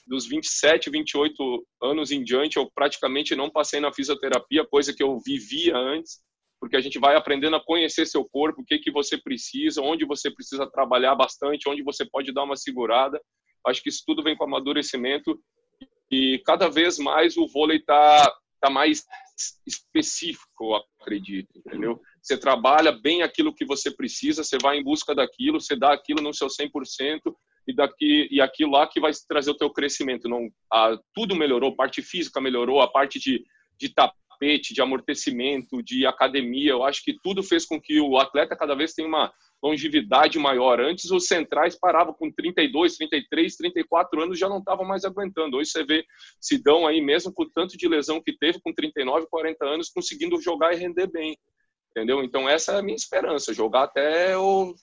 Dos 0.08 0.26
27, 0.26 0.90
28 0.90 1.68
anos 1.84 2.12
em 2.12 2.24
diante, 2.24 2.56
eu 2.56 2.72
praticamente 2.74 3.36
não 3.36 3.50
passei 3.50 3.82
na 3.82 3.92
fisioterapia, 3.92 4.66
coisa 4.66 4.94
que 4.94 5.04
eu 5.04 5.20
vivia 5.20 5.76
antes 5.76 6.22
porque 6.62 6.78
a 6.78 6.80
gente 6.80 7.00
vai 7.00 7.16
aprendendo 7.16 7.56
a 7.56 7.66
conhecer 7.66 8.06
seu 8.06 8.24
corpo, 8.24 8.62
o 8.62 8.66
que, 8.66 8.78
que 8.78 8.92
você 8.92 9.18
precisa, 9.18 9.82
onde 9.82 10.06
você 10.06 10.30
precisa 10.30 10.70
trabalhar 10.70 11.16
bastante, 11.16 11.68
onde 11.68 11.82
você 11.82 12.06
pode 12.06 12.32
dar 12.32 12.44
uma 12.44 12.56
segurada. 12.56 13.20
Acho 13.66 13.82
que 13.82 13.90
isso 13.90 14.04
tudo 14.06 14.22
vem 14.22 14.38
com 14.38 14.44
amadurecimento 14.44 15.42
e 16.12 16.40
cada 16.46 16.70
vez 16.70 17.00
mais 17.00 17.36
o 17.36 17.48
vôlei 17.48 17.78
está 17.78 18.32
tá 18.60 18.70
mais 18.70 19.04
específico, 19.66 20.76
acredito, 21.00 21.50
entendeu? 21.58 22.00
Você 22.22 22.38
trabalha 22.38 22.92
bem 22.92 23.24
aquilo 23.24 23.56
que 23.56 23.66
você 23.66 23.90
precisa, 23.90 24.44
você 24.44 24.60
vai 24.62 24.78
em 24.78 24.84
busca 24.84 25.16
daquilo, 25.16 25.60
você 25.60 25.76
dá 25.76 25.92
aquilo 25.92 26.22
no 26.22 26.32
seu 26.32 26.48
100% 26.48 27.20
e 27.68 27.74
daqui 27.74 28.28
e 28.30 28.40
aquilo 28.40 28.74
lá 28.74 28.86
que 28.88 29.00
vai 29.00 29.12
trazer 29.28 29.50
o 29.50 29.58
teu 29.58 29.72
crescimento. 29.72 30.30
Não, 30.30 30.48
a, 30.72 30.96
tudo 31.12 31.36
melhorou, 31.36 31.72
a 31.72 31.76
parte 31.76 32.04
física 32.04 32.40
melhorou, 32.40 32.82
a 32.82 32.88
parte 32.88 33.20
de 33.20 33.44
de 33.82 33.88
estar 33.88 34.14
tapete, 34.42 34.74
de 34.74 34.82
amortecimento, 34.82 35.84
de 35.84 36.06
academia. 36.06 36.72
Eu 36.72 36.84
acho 36.84 37.04
que 37.04 37.16
tudo 37.22 37.44
fez 37.44 37.66
com 37.66 37.80
que 37.80 38.02
o 38.02 38.18
atleta 38.18 38.56
cada 38.56 38.76
vez 38.76 38.94
tenha 38.94 39.08
uma 39.08 39.32
longevidade 39.62 40.40
maior. 40.40 40.82
Antes, 40.82 41.12
os 41.12 41.28
centrais 41.28 41.78
paravam 41.78 42.14
com 42.14 42.32
32, 42.32 42.98
33, 42.98 43.56
34 43.56 44.24
anos, 44.24 44.40
já 44.40 44.50
não 44.50 44.58
estavam 44.58 44.84
mais 44.84 45.06
aguentando. 45.06 45.58
Hoje 45.58 45.70
você 45.70 45.84
vê 45.84 46.04
Sidão 46.40 46.88
aí, 46.88 47.00
mesmo 47.00 47.32
com 47.32 47.48
tanto 47.48 47.78
de 47.78 47.88
lesão 47.88 48.20
que 48.20 48.36
teve, 48.36 48.60
com 48.60 48.74
39, 48.74 49.28
40 49.30 49.64
anos, 49.64 49.90
conseguindo 49.90 50.42
jogar 50.42 50.74
e 50.74 50.78
render 50.78 51.08
bem. 51.08 51.38
Entendeu? 51.92 52.24
Então, 52.24 52.50
essa 52.50 52.74
é 52.74 52.80
a 52.80 52.82
minha 52.82 52.96
esperança, 52.96 53.54
jogar 53.54 53.84
até 53.84 54.36
o 54.38 54.74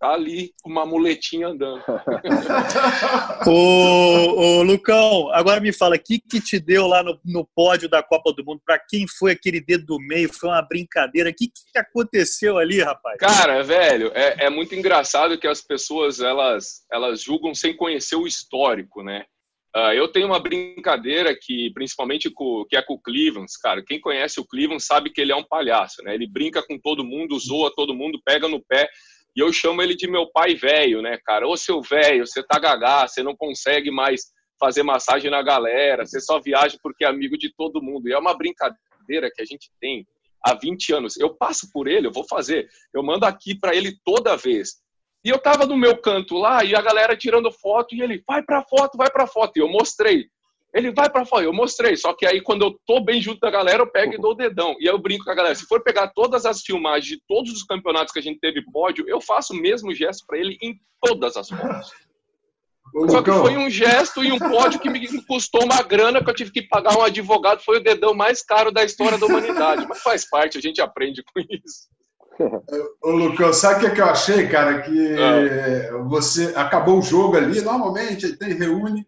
tá 0.00 0.14
ali 0.14 0.52
com 0.62 0.70
uma 0.70 0.86
muletinha 0.86 1.48
andando. 1.48 1.84
ô, 3.46 3.50
ô, 3.50 4.62
Lucão, 4.62 5.30
agora 5.32 5.60
me 5.60 5.72
fala, 5.72 5.96
o 5.96 5.98
que, 5.98 6.18
que 6.18 6.40
te 6.40 6.58
deu 6.58 6.86
lá 6.86 7.02
no, 7.02 7.20
no 7.22 7.46
pódio 7.54 7.86
da 7.88 8.02
Copa 8.02 8.32
do 8.32 8.42
Mundo? 8.42 8.62
Para 8.64 8.78
quem 8.78 9.06
foi 9.06 9.32
aquele 9.32 9.60
dedo 9.60 9.84
do 9.84 9.98
meio? 9.98 10.32
Foi 10.32 10.48
uma 10.48 10.62
brincadeira? 10.62 11.28
O 11.28 11.34
que, 11.34 11.48
que 11.48 11.78
aconteceu 11.78 12.56
ali, 12.56 12.80
rapaz? 12.80 13.18
Cara, 13.18 13.62
velho, 13.62 14.10
é, 14.14 14.46
é 14.46 14.50
muito 14.50 14.74
engraçado 14.74 15.38
que 15.38 15.46
as 15.46 15.60
pessoas 15.60 16.20
elas, 16.20 16.82
elas 16.90 17.22
julgam 17.22 17.54
sem 17.54 17.76
conhecer 17.76 18.16
o 18.16 18.26
histórico, 18.26 19.02
né? 19.02 19.26
Uh, 19.76 19.92
eu 19.92 20.08
tenho 20.08 20.26
uma 20.26 20.40
brincadeira 20.40 21.36
que, 21.38 21.70
principalmente, 21.74 22.28
com, 22.28 22.64
que 22.68 22.74
é 22.74 22.82
com 22.82 22.94
o 22.94 23.00
Cleveland, 23.00 23.46
cara. 23.62 23.84
Quem 23.86 24.00
conhece 24.00 24.40
o 24.40 24.44
Cleveland 24.44 24.82
sabe 24.82 25.10
que 25.10 25.20
ele 25.20 25.30
é 25.30 25.36
um 25.36 25.44
palhaço, 25.44 26.02
né? 26.02 26.12
Ele 26.14 26.26
brinca 26.26 26.60
com 26.66 26.76
todo 26.76 27.04
mundo, 27.04 27.38
zoa 27.38 27.72
todo 27.72 27.94
mundo, 27.94 28.20
pega 28.24 28.48
no 28.48 28.60
pé. 28.60 28.88
E 29.36 29.40
eu 29.40 29.52
chamo 29.52 29.80
ele 29.80 29.94
de 29.94 30.08
meu 30.08 30.30
pai 30.30 30.54
velho, 30.54 31.00
né, 31.00 31.18
cara? 31.24 31.46
Ô 31.46 31.56
seu 31.56 31.80
velho, 31.80 32.26
você 32.26 32.42
tá 32.42 32.58
gagá, 32.58 33.06
você 33.06 33.22
não 33.22 33.36
consegue 33.36 33.90
mais 33.90 34.32
fazer 34.58 34.82
massagem 34.82 35.30
na 35.30 35.42
galera, 35.42 36.04
você 36.04 36.20
só 36.20 36.40
viaja 36.40 36.76
porque 36.82 37.04
é 37.04 37.08
amigo 37.08 37.38
de 37.38 37.52
todo 37.54 37.82
mundo. 37.82 38.08
E 38.08 38.12
é 38.12 38.18
uma 38.18 38.36
brincadeira 38.36 39.30
que 39.34 39.40
a 39.40 39.44
gente 39.44 39.70
tem 39.80 40.06
há 40.44 40.54
20 40.54 40.92
anos. 40.92 41.16
Eu 41.16 41.34
passo 41.34 41.70
por 41.72 41.88
ele, 41.88 42.06
eu 42.06 42.12
vou 42.12 42.26
fazer. 42.28 42.68
Eu 42.92 43.02
mando 43.02 43.24
aqui 43.24 43.58
para 43.58 43.74
ele 43.74 43.96
toda 44.04 44.36
vez. 44.36 44.80
E 45.24 45.28
eu 45.28 45.38
tava 45.38 45.66
no 45.66 45.76
meu 45.76 45.96
canto 45.98 46.36
lá 46.36 46.64
e 46.64 46.74
a 46.74 46.80
galera 46.80 47.16
tirando 47.16 47.52
foto 47.52 47.94
e 47.94 48.00
ele 48.00 48.22
vai 48.26 48.42
para 48.42 48.64
foto, 48.64 48.96
vai 48.96 49.10
para 49.10 49.26
foto. 49.26 49.56
E 49.56 49.60
eu 49.60 49.68
mostrei. 49.68 50.26
Ele 50.72 50.92
vai 50.92 51.10
para 51.10 51.24
fora, 51.24 51.44
eu 51.44 51.52
mostrei. 51.52 51.96
Só 51.96 52.14
que 52.14 52.24
aí, 52.24 52.40
quando 52.40 52.64
eu 52.64 52.80
tô 52.86 53.00
bem 53.00 53.20
junto 53.20 53.40
da 53.40 53.50
galera, 53.50 53.82
eu 53.82 53.90
pego 53.90 54.14
e 54.14 54.20
dou 54.20 54.32
o 54.32 54.36
dedão. 54.36 54.76
E 54.78 54.88
aí 54.88 54.94
eu 54.94 54.98
brinco 54.98 55.24
com 55.24 55.30
a 55.30 55.34
galera. 55.34 55.54
Se 55.54 55.66
for 55.66 55.82
pegar 55.82 56.08
todas 56.08 56.46
as 56.46 56.62
filmagens 56.62 57.06
de 57.06 57.22
todos 57.26 57.52
os 57.52 57.64
campeonatos 57.64 58.12
que 58.12 58.18
a 58.18 58.22
gente 58.22 58.38
teve 58.38 58.62
pódio, 58.70 59.04
eu 59.08 59.20
faço 59.20 59.52
o 59.52 59.56
mesmo 59.56 59.92
gesto 59.92 60.24
para 60.26 60.38
ele 60.38 60.56
em 60.62 60.78
todas 61.02 61.36
as 61.36 61.48
fotos. 61.48 61.90
Só 63.08 63.22
que 63.22 63.30
foi 63.30 63.56
um 63.56 63.70
gesto 63.70 64.24
e 64.24 64.32
um 64.32 64.38
pódio 64.38 64.80
que 64.80 64.90
me 64.90 65.24
custou 65.24 65.64
uma 65.64 65.82
grana 65.82 66.22
que 66.22 66.30
eu 66.30 66.34
tive 66.34 66.50
que 66.50 66.62
pagar 66.62 66.96
um 66.96 67.02
advogado. 67.02 67.62
Foi 67.62 67.78
o 67.78 67.82
dedão 67.82 68.14
mais 68.14 68.42
caro 68.42 68.72
da 68.72 68.84
história 68.84 69.18
da 69.18 69.26
humanidade. 69.26 69.86
Mas 69.88 70.02
faz 70.02 70.28
parte, 70.28 70.58
a 70.58 70.60
gente 70.60 70.80
aprende 70.80 71.22
com 71.22 71.40
isso. 71.40 71.88
Ô, 73.02 73.10
Lucão, 73.10 73.52
sabe 73.52 73.86
o 73.86 73.94
que, 73.94 74.00
é 74.00 74.04
eu 74.04 74.08
achei, 74.08 74.48
cara? 74.48 74.82
Que 74.82 75.14
ah. 75.14 75.98
você 76.08 76.52
acabou 76.56 76.98
o 76.98 77.02
jogo 77.02 77.36
ali, 77.36 77.60
normalmente 77.60 78.36
tem 78.36 78.54
reúne. 78.54 79.06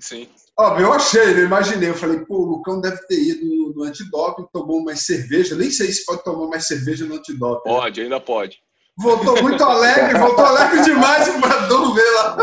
Sim. 0.00 0.28
Óbvio, 0.58 0.86
eu 0.86 0.92
achei, 0.92 1.34
eu 1.34 1.44
imaginei. 1.46 1.88
Eu 1.88 1.94
falei, 1.94 2.20
pô, 2.20 2.36
o 2.38 2.44
Lucão 2.46 2.80
deve 2.80 2.98
ter 3.06 3.20
ido 3.20 3.44
no, 3.44 3.72
no 3.74 3.82
antidoping, 3.84 4.46
tomou 4.52 4.82
mais 4.82 5.00
cerveja. 5.00 5.56
Nem 5.56 5.70
sei 5.70 5.90
se 5.92 6.04
pode 6.04 6.22
tomar 6.22 6.48
mais 6.48 6.66
cerveja 6.66 7.04
no 7.04 7.14
antidoping. 7.14 7.68
Pode, 7.68 8.00
ainda 8.00 8.20
pode. 8.20 8.58
Voltou 8.96 9.42
muito 9.42 9.62
alegre, 9.64 10.16
voltou 10.18 10.44
alegre 10.44 10.82
demais 10.82 11.40
Bradão 11.40 11.92
ver 11.92 12.10
lá. 12.12 12.36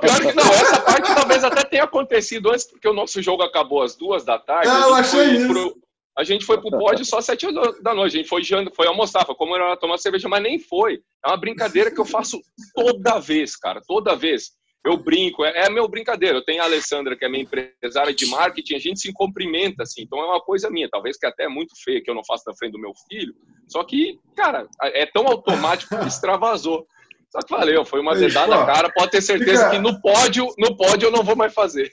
Pior 0.00 0.20
que 0.20 0.32
não, 0.32 0.44
essa 0.44 0.80
parte 0.80 1.14
talvez 1.14 1.44
até 1.44 1.62
tenha 1.62 1.84
acontecido 1.84 2.50
antes, 2.50 2.64
porque 2.64 2.88
o 2.88 2.92
nosso 2.92 3.22
jogo 3.22 3.44
acabou 3.44 3.82
às 3.82 3.94
duas 3.94 4.24
da 4.24 4.36
tarde. 4.36 4.66
Não, 4.66 4.88
eu 4.88 4.94
achei 4.94 5.36
isso. 5.36 5.46
Pro, 5.46 5.76
a 6.18 6.24
gente 6.24 6.44
foi 6.44 6.60
pro 6.60 6.76
pódio 6.76 7.04
só 7.04 7.18
às 7.18 7.24
sete 7.24 7.46
da 7.80 7.94
noite. 7.94 8.16
A 8.16 8.18
gente 8.18 8.28
foi, 8.28 8.42
foi 8.74 8.86
almoçar, 8.88 9.24
foi 9.24 9.36
como 9.36 9.54
era 9.54 9.76
tomar 9.76 9.98
cerveja, 9.98 10.28
mas 10.28 10.42
nem 10.42 10.58
foi. 10.58 11.00
É 11.24 11.28
uma 11.28 11.36
brincadeira 11.36 11.92
que 11.92 12.00
eu 12.00 12.04
faço 12.04 12.40
toda 12.74 13.20
vez, 13.20 13.54
cara, 13.54 13.80
toda 13.86 14.16
vez 14.16 14.50
eu 14.84 14.96
brinco, 14.96 15.44
é, 15.44 15.66
é 15.66 15.70
meu 15.70 15.88
brincadeira. 15.88 16.38
Eu 16.38 16.44
tenho 16.44 16.62
a 16.62 16.64
Alessandra, 16.64 17.16
que 17.16 17.24
é 17.24 17.28
minha 17.28 17.42
empresária 17.42 18.14
de 18.14 18.26
marketing, 18.26 18.74
a 18.74 18.78
gente 18.78 19.00
se 19.00 19.12
cumprimenta, 19.12 19.82
assim, 19.82 20.02
então 20.02 20.18
é 20.18 20.24
uma 20.24 20.40
coisa 20.40 20.70
minha, 20.70 20.88
talvez 20.88 21.16
que 21.16 21.26
até 21.26 21.44
é 21.44 21.48
muito 21.48 21.74
feia, 21.82 22.02
que 22.02 22.10
eu 22.10 22.14
não 22.14 22.24
faço 22.24 22.44
na 22.46 22.54
frente 22.56 22.72
do 22.72 22.80
meu 22.80 22.92
filho, 23.08 23.34
só 23.66 23.84
que, 23.84 24.18
cara, 24.36 24.66
é 24.82 25.04
tão 25.06 25.26
automático 25.26 25.98
que 25.98 26.08
extravasou. 26.08 26.86
Só 27.30 27.40
que 27.40 27.54
valeu, 27.54 27.84
foi 27.84 28.00
uma 28.00 28.14
dedada 28.14 28.64
cara, 28.64 28.90
pode 28.90 29.10
ter 29.10 29.20
certeza 29.20 29.64
fica... 29.64 29.70
que 29.70 29.78
no 29.78 30.00
pódio, 30.00 30.48
no 30.56 30.74
pódio 30.78 31.08
eu 31.08 31.12
não 31.12 31.22
vou 31.22 31.36
mais 31.36 31.52
fazer. 31.52 31.92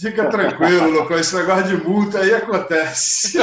Fica 0.00 0.30
tranquilo, 0.30 0.90
louco, 0.90 1.12
esse 1.14 1.36
negócio 1.36 1.76
de 1.76 1.84
multa 1.84 2.20
aí 2.20 2.32
acontece. 2.32 3.36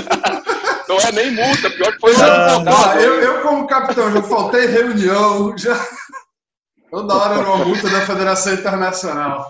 Não 0.89 0.97
é 0.97 1.11
nem 1.11 1.31
multa, 1.31 1.69
pior 1.69 1.91
que 1.91 1.99
foi 1.99 2.13
ah, 2.15 2.95
eu, 2.99 3.21
eu, 3.21 3.41
como 3.41 3.67
capitão, 3.67 4.11
já 4.11 4.23
faltei 4.23 4.65
reunião, 4.67 5.55
já 5.57 5.75
Toda 6.89 7.15
hora 7.15 7.35
era 7.35 7.49
uma 7.49 7.65
multa 7.65 7.89
da 7.89 8.05
Federação 8.05 8.53
Internacional. 8.53 9.45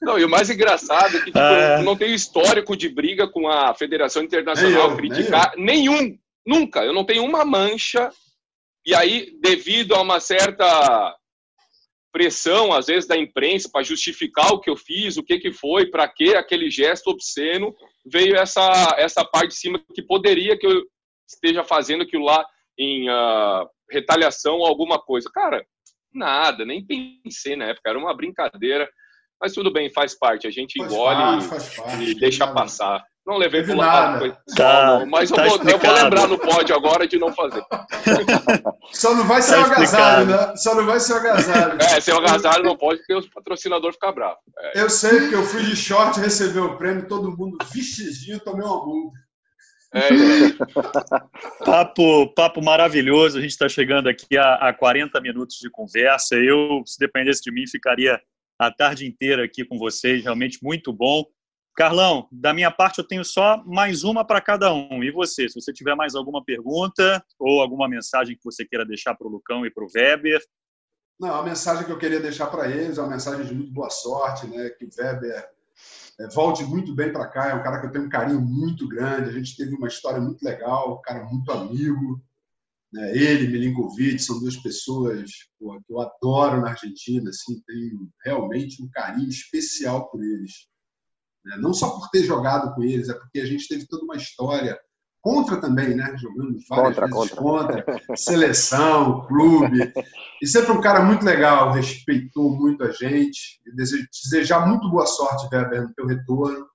Não, 0.00 0.18
e 0.18 0.24
o 0.24 0.28
mais 0.28 0.50
engraçado 0.50 1.16
é 1.16 1.20
que 1.20 1.26
tipo, 1.26 1.38
é... 1.38 1.82
não 1.82 1.96
tenho 1.96 2.14
histórico 2.14 2.76
de 2.76 2.88
briga 2.88 3.26
com 3.26 3.48
a 3.48 3.74
Federação 3.74 4.22
Internacional, 4.22 4.90
eu, 4.90 4.96
criticar 4.96 5.52
nenhum, 5.56 6.16
nunca. 6.46 6.84
Eu 6.84 6.92
não 6.92 7.04
tenho 7.04 7.24
uma 7.24 7.44
mancha. 7.44 8.10
E 8.84 8.94
aí, 8.94 9.36
devido 9.40 9.94
a 9.94 10.02
uma 10.02 10.20
certa 10.20 11.16
pressão, 12.12 12.72
às 12.72 12.86
vezes, 12.86 13.08
da 13.08 13.16
imprensa 13.16 13.70
para 13.72 13.82
justificar 13.82 14.52
o 14.52 14.60
que 14.60 14.68
eu 14.68 14.76
fiz, 14.76 15.16
o 15.16 15.22
que, 15.22 15.38
que 15.38 15.50
foi, 15.50 15.86
para 15.86 16.06
que 16.06 16.34
aquele 16.36 16.70
gesto 16.70 17.08
obsceno, 17.08 17.74
veio 18.04 18.36
essa, 18.36 18.94
essa 18.98 19.24
parte 19.24 19.48
de 19.48 19.56
cima 19.56 19.82
que 19.94 20.02
poderia 20.02 20.58
que 20.58 20.66
eu 20.66 20.82
esteja 21.26 21.64
fazendo 21.64 22.02
aquilo 22.02 22.24
lá 22.24 22.44
em 22.78 23.08
uh, 23.08 23.66
retaliação 23.90 24.58
ou 24.58 24.66
alguma 24.66 25.00
coisa. 25.00 25.30
Cara, 25.32 25.64
Nada, 26.14 26.64
nem 26.64 26.84
pensei 26.84 27.56
na 27.56 27.66
época, 27.66 27.90
era 27.90 27.98
uma 27.98 28.14
brincadeira. 28.14 28.88
Mas 29.40 29.52
tudo 29.52 29.72
bem, 29.72 29.92
faz 29.92 30.16
parte. 30.16 30.46
A 30.46 30.50
gente 30.50 30.78
faz 30.78 30.92
engole 30.92 31.16
parte, 31.16 31.44
faz 31.46 31.76
parte, 31.76 32.04
e 32.04 32.14
deixa 32.14 32.46
passar. 32.46 33.04
Não 33.24 33.36
levei 33.36 33.62
pro 33.62 33.76
lado, 33.76 34.36
tá, 34.56 35.04
mas 35.06 35.30
tá 35.30 35.46
eu, 35.46 35.50
vou, 35.50 35.70
eu, 35.70 35.78
vou, 35.78 35.92
lembrar 35.92 36.26
no 36.26 36.36
pódio 36.36 36.74
agora 36.74 37.06
de 37.06 37.20
não 37.20 37.32
fazer. 37.32 37.64
Só 38.92 39.14
não 39.14 39.24
vai 39.24 39.40
ser 39.40 39.54
tá 39.54 39.60
o 39.60 39.64
agasalho, 39.64 40.26
né? 40.26 40.56
Só 40.56 40.74
não 40.74 40.84
vai 40.84 40.98
ser 40.98 41.12
o 41.12 41.16
agasalho. 41.16 41.80
É, 41.80 42.00
ser 42.00 42.14
o 42.14 42.18
agasalho 42.18 42.64
não 42.64 42.76
pode, 42.76 42.98
porque 42.98 43.14
o 43.14 43.30
patrocinador 43.30 43.92
fica 43.92 44.10
bravo. 44.10 44.38
É. 44.58 44.80
Eu 44.80 44.90
sei 44.90 45.28
que 45.28 45.36
eu 45.36 45.44
fui 45.44 45.62
de 45.62 45.76
short 45.76 46.18
receber 46.18 46.60
o 46.60 46.76
prêmio, 46.76 47.06
todo 47.06 47.36
mundo 47.36 47.58
vestidinho, 47.72 48.40
tomei 48.40 48.66
uma 48.66 48.84
multa. 48.84 49.21
É, 49.94 50.08
é. 50.08 51.64
papo, 51.64 52.32
papo 52.34 52.62
maravilhoso. 52.62 53.38
A 53.38 53.40
gente 53.40 53.50
está 53.50 53.68
chegando 53.68 54.08
aqui 54.08 54.36
a, 54.36 54.54
a 54.54 54.72
40 54.72 55.20
minutos 55.20 55.58
de 55.58 55.70
conversa. 55.70 56.36
Eu, 56.36 56.82
se 56.86 56.98
dependesse 56.98 57.42
de 57.42 57.52
mim, 57.52 57.66
ficaria 57.66 58.20
a 58.58 58.70
tarde 58.70 59.06
inteira 59.06 59.44
aqui 59.44 59.64
com 59.64 59.78
vocês. 59.78 60.22
Realmente 60.22 60.58
muito 60.62 60.92
bom. 60.92 61.24
Carlão, 61.74 62.28
da 62.30 62.52
minha 62.52 62.70
parte 62.70 62.98
eu 62.98 63.06
tenho 63.06 63.24
só 63.24 63.62
mais 63.64 64.04
uma 64.04 64.24
para 64.26 64.40
cada 64.40 64.72
um. 64.72 65.02
E 65.02 65.10
você, 65.10 65.48
se 65.48 65.54
você 65.54 65.72
tiver 65.72 65.94
mais 65.94 66.14
alguma 66.14 66.44
pergunta 66.44 67.24
ou 67.38 67.60
alguma 67.60 67.88
mensagem 67.88 68.36
que 68.36 68.44
você 68.44 68.64
queira 68.64 68.84
deixar 68.84 69.14
para 69.14 69.26
o 69.26 69.30
Lucão 69.30 69.64
e 69.64 69.70
para 69.70 69.84
o 69.84 69.88
Weber? 69.94 70.40
Não, 71.18 71.34
a 71.34 71.42
mensagem 71.42 71.84
que 71.84 71.92
eu 71.92 71.98
queria 71.98 72.20
deixar 72.20 72.46
para 72.48 72.70
eles 72.70 72.98
é 72.98 73.00
uma 73.00 73.10
mensagem 73.10 73.46
de 73.46 73.54
muito 73.54 73.72
boa 73.72 73.88
sorte, 73.88 74.46
né? 74.46 74.70
Que 74.70 74.84
o 74.84 74.90
Weber 74.98 75.30
é, 75.30 75.50
volte 76.34 76.64
muito 76.64 76.94
bem 76.94 77.12
para 77.12 77.28
cá. 77.28 77.50
É 77.50 77.54
um 77.54 77.62
cara 77.62 77.80
que 77.80 77.86
eu 77.86 77.92
tenho 77.92 78.04
um 78.04 78.10
carinho 78.10 78.40
muito 78.40 78.88
grande. 78.88 79.30
A 79.30 79.32
gente 79.32 79.56
teve 79.56 79.74
uma 79.74 79.88
história 79.88 80.20
muito 80.20 80.42
legal, 80.42 80.98
um 80.98 81.02
cara 81.02 81.24
muito 81.24 81.50
amigo. 81.52 82.22
Né? 82.92 83.16
Ele, 83.16 83.48
Milinkovic, 83.48 84.18
são 84.18 84.38
duas 84.38 84.56
pessoas 84.56 85.30
pô, 85.58 85.80
que 85.80 85.92
eu 85.92 86.00
adoro 86.00 86.60
na 86.60 86.70
Argentina. 86.70 87.30
Assim, 87.30 87.60
tenho 87.66 88.10
realmente 88.24 88.82
um 88.82 88.88
carinho 88.90 89.28
especial 89.28 90.10
por 90.10 90.22
eles. 90.22 90.66
Né? 91.44 91.56
Não 91.58 91.72
só 91.72 91.90
por 91.90 92.08
ter 92.10 92.24
jogado 92.24 92.74
com 92.74 92.82
eles, 92.82 93.08
é 93.08 93.14
porque 93.14 93.40
a 93.40 93.46
gente 93.46 93.66
teve 93.68 93.86
toda 93.86 94.04
uma 94.04 94.16
história 94.16 94.78
contra 95.22 95.60
também, 95.60 95.94
né? 95.94 96.14
Jogando 96.18 96.58
várias 96.68 96.96
contra, 96.96 97.06
vezes 97.06 97.30
contra. 97.30 97.82
contra, 97.82 98.16
seleção, 98.16 99.26
clube. 99.26 99.92
E 100.42 100.46
sempre 100.48 100.72
um 100.72 100.80
cara 100.80 101.04
muito 101.04 101.24
legal, 101.24 101.70
respeitou 101.70 102.50
muito 102.50 102.82
a 102.82 102.90
gente. 102.90 103.62
E 103.64 103.72
desejo, 103.76 104.08
desejar 104.24 104.66
muito 104.66 104.90
boa 104.90 105.06
sorte, 105.06 105.48
Weber, 105.54 105.84
no 105.84 105.94
teu 105.94 106.04
retorno. 106.04 106.66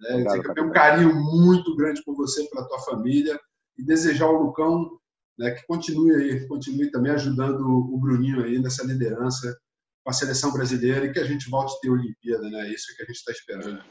Né? 0.00 0.10
Obrigado, 0.12 0.46
eu 0.46 0.54
tenho 0.54 0.66
um 0.68 0.72
carinho 0.72 1.14
muito 1.14 1.76
grande 1.76 2.02
por 2.02 2.16
você, 2.16 2.48
pela 2.48 2.66
tua 2.66 2.80
família. 2.80 3.38
E 3.76 3.84
desejar 3.84 4.24
ao 4.24 4.42
Lucão 4.42 4.98
né, 5.38 5.50
que 5.50 5.66
continue 5.66 6.14
aí, 6.14 6.48
continue 6.48 6.90
também 6.90 7.12
ajudando 7.12 7.60
o 7.60 7.98
Bruninho 7.98 8.42
aí 8.42 8.58
nessa 8.58 8.84
liderança 8.86 9.54
com 10.02 10.10
a 10.10 10.14
seleção 10.14 10.50
brasileira 10.50 11.04
e 11.04 11.12
que 11.12 11.20
a 11.20 11.24
gente 11.24 11.50
volte 11.50 11.76
a 11.76 11.80
ter 11.80 11.90
Olimpíada, 11.90 12.48
né? 12.48 12.68
É 12.68 12.72
isso 12.72 12.96
que 12.96 13.02
a 13.02 13.06
gente 13.06 13.16
está 13.16 13.32
esperando. 13.32 13.84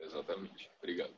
Exatamente. 0.00 0.70
Obrigado. 0.78 1.12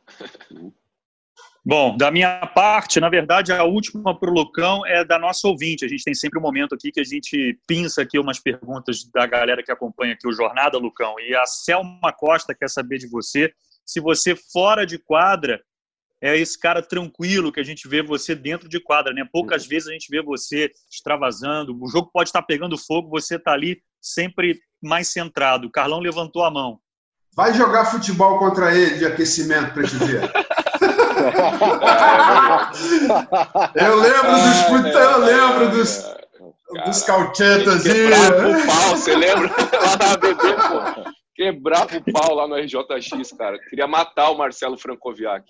Bom, 1.67 1.97
da 1.97 2.11
minha 2.11 2.47
parte, 2.49 3.01
na 3.01 3.09
verdade, 3.09 3.51
a 3.51 3.65
última 3.65 4.19
para 4.19 4.31
o 4.31 4.35
Lucão 4.35 4.85
é 4.85 5.03
da 5.03 5.19
nossa 5.19 5.49
ouvinte. 5.49 5.85
A 5.85 5.89
gente 5.89 6.05
tem 6.05 6.15
sempre 6.15 6.39
um 6.39 6.43
momento 6.43 6.75
aqui 6.75 6.93
que 6.93 7.01
a 7.01 7.05
gente 7.05 7.59
pinça 7.67 8.03
aqui 8.03 8.19
umas 8.19 8.39
perguntas 8.39 9.03
da 9.15 9.25
galera 9.27 9.63
que 9.63 9.73
acompanha 9.73 10.13
aqui 10.13 10.29
o 10.29 10.33
Jornada, 10.33 10.77
Lucão. 10.77 11.15
E 11.19 11.35
a 11.35 11.47
Selma 11.47 12.13
Costa 12.13 12.55
quer 12.55 12.69
saber 12.69 12.99
de 12.99 13.09
você 13.09 13.51
se 13.85 14.01
você, 14.01 14.35
fora 14.35 14.87
de 14.87 14.99
quadra, 14.99 15.61
é 16.23 16.37
esse 16.39 16.59
cara 16.59 16.81
tranquilo 16.83 17.53
que 17.53 17.61
a 17.61 17.65
gente 17.65 17.87
vê 17.87 18.03
você 18.03 18.35
dentro 18.35 18.69
de 18.69 18.81
quadra, 18.81 19.13
né? 19.13 19.27
Poucas 19.31 19.65
uhum. 19.65 19.69
vezes 19.69 19.89
a 19.89 19.93
gente 19.93 20.09
vê 20.11 20.23
você 20.23 20.73
extravasando. 20.91 21.77
O 21.79 21.89
jogo 21.89 22.11
pode 22.13 22.31
estar 22.31 22.43
pegando 22.43 22.79
fogo, 22.79 23.11
você 23.11 23.37
está 23.37 23.53
ali 23.53 23.83
sempre 24.01 24.59
mais 24.83 25.09
centrado. 25.09 25.67
O 25.67 25.71
Carlão 25.71 26.01
levantou 26.01 26.45
a 26.45 26.51
mão. 26.51 26.81
Vai 27.37 27.53
jogar 27.53 27.87
futebol 27.87 28.39
contra 28.39 28.75
ele 28.75 28.99
de 28.99 29.05
aquecimento 29.05 29.75
para 29.75 29.83
te 29.83 29.97
eu 33.75 33.97
lembro 33.97 34.33
dos 34.33 34.63
puta, 34.63 34.99
eu 34.99 35.19
lembro 35.19 35.71
dos, 35.71 35.99
Cara, 36.73 36.87
dos 36.87 37.03
cauchetas. 37.03 37.85
o 37.85 38.67
pau, 38.67 38.97
você 38.97 39.17
lembra? 39.17 39.49
Lá 39.49 39.97
na 39.97 40.17
BB, 40.17 40.55
pô 40.55 41.15
quebrava 41.35 41.97
o 41.97 42.13
pau 42.13 42.35
lá 42.35 42.47
no 42.47 42.55
RJX, 42.55 43.33
cara. 43.37 43.59
Queria 43.69 43.87
matar 43.87 44.31
o 44.31 44.39
Marcelo 44.39 44.79
Francoviac. 44.79 45.45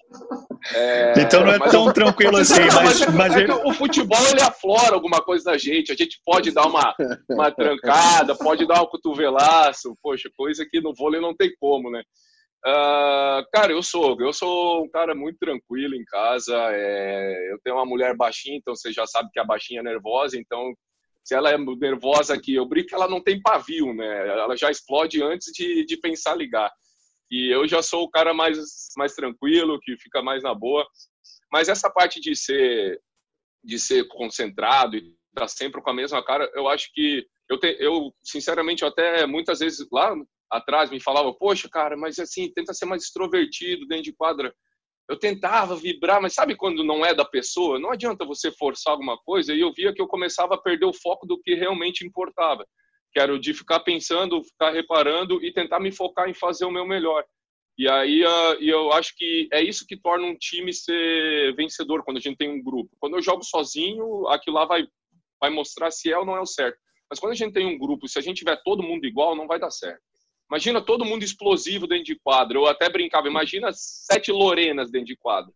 É, 0.75 1.13
então 1.19 1.45
não 1.45 1.53
é 1.53 1.59
tão 1.59 1.87
eu... 1.87 1.93
tranquilo 1.93 2.37
assim. 2.39 2.63
Mas, 2.63 3.01
mas, 3.01 3.15
mas 3.15 3.37
é 3.37 3.55
o 3.55 3.73
futebol 3.73 4.19
ele 4.31 4.41
aflora 4.41 4.95
alguma 4.95 5.21
coisa 5.23 5.53
na 5.53 5.59
gente. 5.59 5.93
A 5.93 5.95
gente 5.95 6.21
pode 6.25 6.51
dar 6.51 6.67
uma, 6.67 6.95
uma 7.31 7.51
trancada, 7.51 8.35
pode 8.35 8.67
dar 8.67 8.83
um 8.83 8.87
cotovelaço, 8.87 9.97
poxa, 10.03 10.31
coisa 10.37 10.67
que 10.69 10.81
no 10.81 10.95
vôlei 10.95 11.21
não 11.21 11.37
tem 11.37 11.53
como, 11.61 11.91
né? 11.91 12.03
Uh, 12.67 13.45
cara, 13.53 13.73
eu 13.73 13.83
sou, 13.83 14.19
eu 14.21 14.33
sou 14.33 14.85
um 14.85 14.89
cara 14.89 15.15
muito 15.15 15.39
tranquilo 15.39 15.95
em 15.95 16.05
casa. 16.05 16.57
É, 16.73 17.53
eu 17.53 17.59
tenho 17.63 17.77
uma 17.77 17.85
mulher 17.85 18.17
baixinha, 18.17 18.57
então 18.57 18.75
você 18.75 18.91
já 18.91 19.07
sabe 19.07 19.29
que 19.33 19.39
a 19.39 19.45
baixinha 19.45 19.81
é 19.81 19.83
nervosa, 19.83 20.39
então 20.39 20.75
se 21.23 21.35
ela 21.35 21.51
é 21.51 21.59
nervosa 21.59 22.35
aqui, 22.35 22.55
eu 22.55 22.67
brinco 22.67 22.89
que 22.89 22.95
ela 22.95 23.09
não 23.09 23.23
tem 23.23 23.41
pavio, 23.41 23.95
né? 23.95 24.29
Ela 24.29 24.57
já 24.57 24.71
explode 24.71 25.23
antes 25.23 25.53
de, 25.53 25.85
de 25.85 25.97
pensar 25.97 26.35
ligar. 26.35 26.71
E 27.31 27.51
eu 27.51 27.67
já 27.67 27.83
sou 27.83 28.05
o 28.05 28.11
cara 28.11 28.35
mais, 28.35 28.59
mais 28.97 29.15
tranquilo, 29.15 29.81
que 29.81 29.97
fica 29.97 30.23
mais 30.23 30.43
na 30.43 30.55
boa. 30.55 30.87
Mas 31.51 31.69
essa 31.69 31.91
parte 31.91 32.21
de 32.21 32.37
ser 32.37 33.01
de 33.63 33.79
ser 33.79 34.07
concentrado 34.09 34.95
e 34.95 34.99
estar 34.99 35.41
tá 35.41 35.49
sempre 35.49 35.81
com 35.81 35.89
a 35.89 35.95
mesma 35.95 36.23
cara, 36.23 36.51
eu 36.55 36.69
acho 36.69 36.93
que 36.93 37.27
eu, 37.49 37.59
te, 37.59 37.75
eu 37.81 38.15
sinceramente 38.23 38.85
até 38.85 39.27
muitas 39.27 39.61
vezes 39.61 39.87
lá 39.91 40.15
atrás 40.57 40.91
me 40.91 41.01
falava, 41.01 41.33
poxa, 41.33 41.69
cara, 41.69 41.97
mas 41.97 42.19
assim, 42.19 42.53
tenta 42.53 42.75
ser 42.75 42.87
mais 42.87 43.05
extrovertido 43.05 43.87
dentro 43.87 44.05
de 44.05 44.13
quadra 44.13 44.55
eu 45.09 45.19
tentava 45.19 45.77
vibrar, 45.77 46.21
mas 46.21 46.35
sabe 46.35 46.57
quando 46.57 46.83
não 46.83 47.05
é 47.05 47.15
da 47.15 47.25
pessoa? 47.25 47.79
Não 47.79 47.91
adianta 47.91 48.25
você 48.25 48.51
forçar 48.51 48.93
alguma 48.93 49.19
coisa. 49.19 49.55
E 49.55 49.61
eu 49.61 49.73
via 49.73 49.93
que 49.93 50.01
eu 50.01 50.07
começava 50.07 50.55
a 50.55 50.61
perder 50.61 50.87
o 50.87 50.95
foco 50.95 51.27
do 51.27 51.39
que 51.41 51.55
realmente 51.55 52.07
importava, 52.07 52.67
que 53.13 53.21
era 53.21 53.33
o 53.33 53.39
de 53.39 53.53
ficar 53.53 53.81
pensando, 53.81 54.43
ficar 54.43 54.71
reparando 54.71 55.45
e 55.45 55.53
tentar 55.53 55.79
me 55.79 55.93
focar 55.93 56.29
em 56.29 56.35
fazer 56.35 56.65
o 56.65 56.71
meu 56.71 56.87
melhor. 56.87 57.25
E 57.77 57.89
aí 57.89 58.25
uh, 58.25 58.55
eu 58.61 58.93
acho 58.93 59.15
que 59.17 59.49
é 59.53 59.61
isso 59.61 59.85
que 59.87 59.97
torna 59.97 60.27
um 60.27 60.37
time 60.37 60.73
ser 60.73 61.55
vencedor 61.55 62.03
quando 62.05 62.17
a 62.17 62.21
gente 62.21 62.39
tem 62.39 62.49
um 62.49 62.63
grupo. 62.63 62.91
Quando 62.99 63.17
eu 63.17 63.23
jogo 63.23 63.45
sozinho, 63.45 64.27
aquilo 64.29 64.57
lá 64.57 64.65
vai, 64.65 64.87
vai 65.39 65.51
mostrar 65.51 65.91
se 65.91 66.11
é 66.11 66.17
ou 66.17 66.25
não 66.25 66.37
é 66.37 66.41
o 66.41 66.47
certo. 66.47 66.79
Mas 67.11 67.19
quando 67.19 67.33
a 67.33 67.37
gente 67.37 67.53
tem 67.53 67.67
um 67.67 67.79
grupo, 67.79 68.09
se 68.09 68.19
a 68.19 68.23
gente 68.23 68.39
tiver 68.39 68.59
todo 68.65 68.83
mundo 68.83 69.05
igual, 69.05 69.37
não 69.37 69.47
vai 69.47 69.59
dar 69.59 69.71
certo. 69.71 70.03
Imagina 70.51 70.81
todo 70.81 71.05
mundo 71.05 71.25
explosivo 71.25 71.87
dentro 71.87 72.05
de 72.05 72.17
quadro. 72.17 72.61
Eu 72.61 72.67
até 72.67 72.89
brincava, 72.89 73.29
imagina 73.29 73.71
sete 73.73 74.31
Lorenas 74.31 74.91
dentro 74.91 75.07
de 75.07 75.17
quadro. 75.17 75.53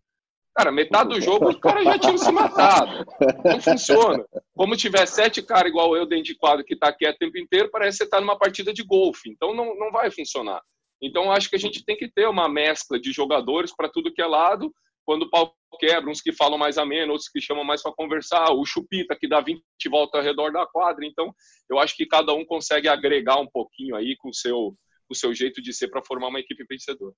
Cara, 0.57 0.73
metade 0.73 1.11
do 1.11 1.21
jogo 1.21 1.51
os 1.51 1.57
caras 1.57 1.85
já 1.85 1.99
tinham 1.99 2.19
se 2.19 2.33
matado. 2.33 3.07
Não 3.45 3.61
funciona. 3.61 4.27
Como 4.57 4.77
tiver 4.77 5.07
sete 5.07 5.41
caras 5.41 5.71
igual 5.71 5.97
eu 5.97 6.05
dentro 6.05 6.25
de 6.25 6.35
quadro 6.35 6.65
que 6.65 6.75
tá 6.75 6.93
quieto 6.93 7.15
o 7.15 7.19
tempo 7.19 7.39
inteiro, 7.39 7.71
parece 7.71 7.99
que 7.99 8.05
você 8.05 8.11
tá 8.11 8.21
numa 8.21 8.37
partida 8.37 8.73
de 8.73 8.83
golfe. 8.83 9.31
Então 9.31 9.55
não, 9.55 9.77
não 9.79 9.93
vai 9.93 10.11
funcionar. 10.11 10.61
Então 11.01 11.31
acho 11.31 11.49
que 11.49 11.55
a 11.55 11.61
gente 11.61 11.85
tem 11.85 11.97
que 11.97 12.11
ter 12.11 12.27
uma 12.27 12.49
mescla 12.49 12.99
de 12.99 13.13
jogadores 13.13 13.73
para 13.73 13.89
tudo 13.89 14.13
que 14.13 14.21
é 14.21 14.27
lado. 14.27 14.73
Quando 15.09 15.23
o 15.23 15.31
pau 15.31 15.57
quebra, 15.81 16.11
uns 16.11 16.21
que 16.21 16.35
falam 16.35 16.59
mais 16.59 16.77
ameno, 16.77 17.13
outros 17.13 17.31
que 17.31 17.41
chamam 17.41 17.65
mais 17.65 17.83
para 17.83 17.95
conversar, 17.95 18.53
o 18.53 18.63
chupita 18.67 19.17
que 19.19 19.27
dá 19.27 19.41
20 19.41 19.63
voltas 19.89 20.21
ao 20.21 20.23
redor 20.23 20.53
da 20.53 20.67
quadra. 20.67 21.07
Então, 21.07 21.35
eu 21.71 21.79
acho 21.79 21.97
que 21.97 22.05
cada 22.05 22.35
um 22.35 22.45
consegue 22.45 22.89
agregar 22.89 23.41
um 23.41 23.47
pouquinho 23.47 23.97
aí 23.97 24.15
com 24.19 24.29
o 24.29 24.35
seu, 24.35 24.77
o 25.09 25.15
seu 25.15 25.35
jeito 25.35 25.63
de 25.63 25.73
ser 25.73 25.89
para 25.89 26.05
formar 26.05 26.29
uma 26.29 26.41
equipe 26.41 26.63
vencedora. 26.69 27.15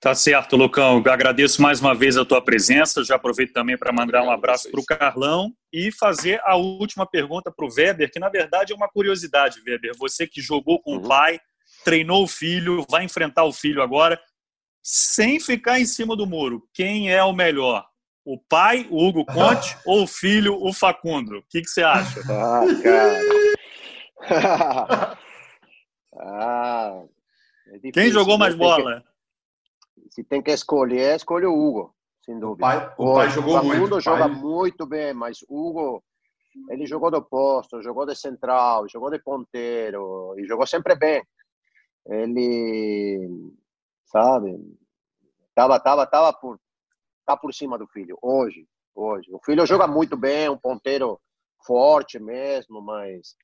Tá 0.00 0.12
certo, 0.12 0.56
Lucão. 0.56 1.00
Eu 1.06 1.12
agradeço 1.12 1.62
mais 1.62 1.80
uma 1.80 1.94
vez 1.94 2.16
a 2.16 2.24
tua 2.24 2.42
presença. 2.42 3.04
Já 3.04 3.14
aproveito 3.14 3.52
também 3.52 3.78
para 3.78 3.92
mandar 3.92 4.24
um 4.24 4.30
abraço 4.32 4.68
para 4.68 4.80
o 4.80 4.84
Carlão 4.84 5.52
e 5.72 5.92
fazer 5.92 6.40
a 6.42 6.56
última 6.56 7.08
pergunta 7.08 7.52
para 7.56 7.64
o 7.64 7.72
Weber, 7.72 8.10
que 8.10 8.18
na 8.18 8.28
verdade 8.28 8.72
é 8.72 8.76
uma 8.76 8.88
curiosidade, 8.88 9.62
Weber. 9.64 9.92
Você 9.98 10.26
que 10.26 10.40
jogou 10.40 10.82
com 10.82 10.96
uhum. 10.96 11.04
o 11.04 11.08
pai, 11.08 11.38
treinou 11.84 12.24
o 12.24 12.28
filho, 12.28 12.84
vai 12.90 13.04
enfrentar 13.04 13.44
o 13.44 13.52
filho 13.52 13.80
agora, 13.80 14.20
sem 14.90 15.38
ficar 15.38 15.78
em 15.78 15.84
cima 15.84 16.16
do 16.16 16.26
muro. 16.26 16.66
Quem 16.72 17.12
é 17.12 17.22
o 17.22 17.34
melhor? 17.34 17.86
O 18.24 18.38
pai, 18.38 18.88
o 18.90 19.06
Hugo 19.06 19.26
Conte, 19.26 19.76
ou 19.84 20.04
o 20.04 20.06
filho, 20.06 20.56
o 20.62 20.72
Facundo? 20.72 21.40
O 21.40 21.42
que, 21.50 21.60
que 21.60 21.68
você 21.68 21.82
acha? 21.82 22.22
Ah, 22.30 22.62
cara. 22.82 23.20
Ah, 26.20 27.04
é 27.68 27.78
Quem 27.92 28.10
jogou 28.10 28.36
mais 28.36 28.52
bola? 28.52 29.04
Que, 29.94 30.10
se 30.10 30.24
tem 30.24 30.42
que 30.42 30.50
escolher, 30.50 31.14
escolhe 31.14 31.46
o 31.46 31.54
Hugo, 31.54 31.94
sem 32.24 32.36
dúvida. 32.40 32.54
O 32.54 32.58
pai, 32.58 32.92
o 32.98 33.14
pai 33.14 33.30
jogou 33.30 33.60
o 33.60 33.64
muito. 33.64 33.94
O 33.94 34.00
joga 34.00 34.26
muito 34.26 34.84
bem, 34.84 35.14
mas 35.14 35.44
Hugo, 35.48 36.02
ele 36.70 36.86
jogou 36.86 37.08
do 37.08 37.22
posto, 37.22 37.80
jogou 37.82 38.04
de 38.04 38.16
central, 38.16 38.88
jogou 38.88 39.10
de 39.10 39.20
ponteiro, 39.20 40.34
e 40.36 40.44
jogou 40.44 40.66
sempre 40.66 40.96
bem. 40.96 41.22
Ele, 42.04 43.30
sabe, 44.10 44.56
tava, 45.54 45.78
tava, 45.80 46.06
tava 46.06 46.32
por, 46.32 46.58
tá 47.24 47.36
por 47.36 47.54
cima 47.54 47.78
do 47.78 47.86
filho, 47.86 48.18
hoje, 48.20 48.66
hoje. 48.94 49.28
O 49.32 49.40
filho 49.44 49.64
joga 49.66 49.86
muito 49.86 50.16
bem, 50.16 50.48
um 50.48 50.58
ponteiro 50.58 51.20
forte 51.64 52.18
mesmo, 52.18 52.80
mas 52.80 53.36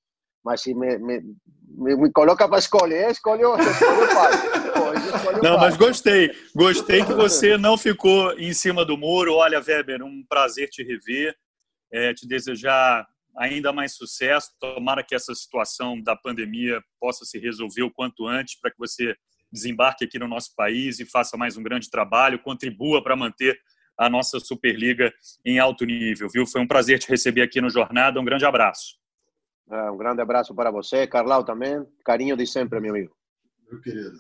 Mas 0.45 0.61
se 0.61 0.75
me, 0.75 0.99
me, 0.99 1.21
me, 1.67 1.97
me 1.97 2.12
coloca 2.12 2.47
para 2.47 2.59
escolher, 2.59 3.11
escolho 3.11 3.55
o 3.55 3.57
pai. 3.57 4.33
Não, 5.43 5.57
mas 5.59 5.77
gostei. 5.77 6.31
Gostei 6.55 7.03
que 7.03 7.15
você 7.15 7.57
não 7.57 7.79
ficou 7.79 8.33
em 8.39 8.53
cima 8.53 8.85
do 8.85 8.97
muro. 8.97 9.35
Olha, 9.37 9.62
Weber, 9.67 10.03
um 10.03 10.23
prazer 10.29 10.69
te 10.69 10.83
rever. 10.83 11.35
É, 11.91 12.12
te 12.12 12.29
desejar 12.29 13.07
ainda 13.39 13.73
mais 13.73 13.97
sucesso. 13.97 14.51
Tomara 14.61 15.03
que 15.03 15.15
essa 15.15 15.35
situação 15.35 15.99
da 16.03 16.15
pandemia 16.15 16.79
possa 17.01 17.25
se 17.25 17.39
resolver 17.39 17.83
o 17.83 17.91
quanto 17.91 18.27
antes 18.27 18.61
para 18.61 18.71
que 18.71 18.79
você 18.79 19.17
desembarque 19.55 20.05
aqui 20.05 20.18
no 20.18 20.28
nosso 20.28 20.55
país 20.55 21.00
e 21.00 21.07
faça 21.07 21.36
mais 21.36 21.57
um 21.57 21.62
grande 21.62 21.88
trabalho, 21.88 22.42
contribua 22.42 23.02
para 23.02 23.16
manter 23.16 23.59
a 23.96 24.11
nossa 24.11 24.40
Superliga 24.40 25.14
em 25.44 25.59
alto 25.59 25.86
nível, 25.86 26.28
viu? 26.28 26.46
Foi 26.46 26.61
um 26.61 26.66
prazer 26.66 26.98
te 26.98 27.09
receber 27.09 27.42
aqui 27.42 27.61
no 27.61 27.70
Jornada. 27.70 28.20
Um 28.20 28.24
grande 28.24 28.44
abraço. 28.44 28.96
É, 29.70 29.90
um 29.90 29.96
grande 29.96 30.20
abraço 30.20 30.55
para 30.55 30.70
você, 30.70 31.07
Carlau 31.07 31.44
também. 31.44 31.86
Carinho 32.05 32.36
de 32.36 32.46
sempre, 32.46 32.80
meu 32.80 32.90
amigo. 32.90 33.16
Meu 33.70 33.80
querido. 33.80 34.18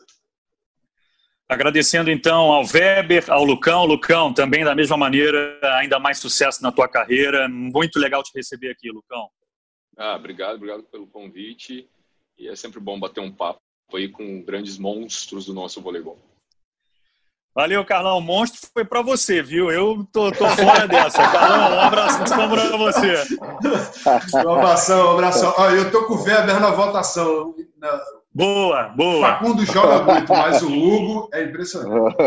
Agradecendo 1.46 2.10
então 2.10 2.52
ao 2.52 2.64
Weber, 2.64 3.30
ao 3.30 3.44
Lucão. 3.44 3.84
Lucão, 3.84 4.32
também 4.32 4.64
da 4.64 4.74
mesma 4.74 4.96
maneira, 4.96 5.58
ainda 5.78 5.98
mais 5.98 6.18
sucesso 6.18 6.62
na 6.62 6.72
tua 6.72 6.88
carreira. 6.88 7.48
Muito 7.48 7.98
legal 7.98 8.22
te 8.22 8.30
receber 8.34 8.70
aqui, 8.70 8.90
Lucão. 8.90 9.28
Ah, 9.96 10.16
obrigado, 10.16 10.54
obrigado 10.54 10.84
pelo 10.84 11.06
convite. 11.06 11.88
E 12.38 12.48
é 12.48 12.56
sempre 12.56 12.80
bom 12.80 12.98
bater 12.98 13.20
um 13.20 13.30
papo 13.30 13.60
aí 13.96 14.08
com 14.08 14.42
grandes 14.42 14.78
monstros 14.78 15.46
do 15.46 15.54
nosso 15.54 15.80
voleibol. 15.80 16.18
Valeu, 17.54 17.84
Carlão. 17.84 18.18
O 18.18 18.20
monstro 18.20 18.68
foi 18.72 18.84
para 18.84 19.00
você, 19.00 19.40
viu? 19.40 19.70
Eu 19.70 20.04
tô, 20.12 20.32
tô 20.32 20.48
fora 20.48 20.88
dessa. 20.88 21.22
Carlão, 21.22 21.76
um 21.76 21.80
abraço 21.80 22.18
para 22.24 22.76
você. 22.76 23.14
Um 24.44 24.50
abração, 24.50 25.06
um 25.06 25.10
abração. 25.12 25.70
Eu 25.70 25.90
tô 25.92 26.04
com 26.06 26.14
o 26.14 26.22
Weber 26.22 26.58
na 26.58 26.70
votação. 26.72 27.54
Boa, 28.34 28.88
boa. 28.88 29.28
Facundo 29.28 29.64
joga 29.64 30.02
muito, 30.02 30.32
mas 30.32 30.60
o 30.60 30.66
Hugo 30.66 31.30
é 31.32 31.44
impressionante. 31.44 32.16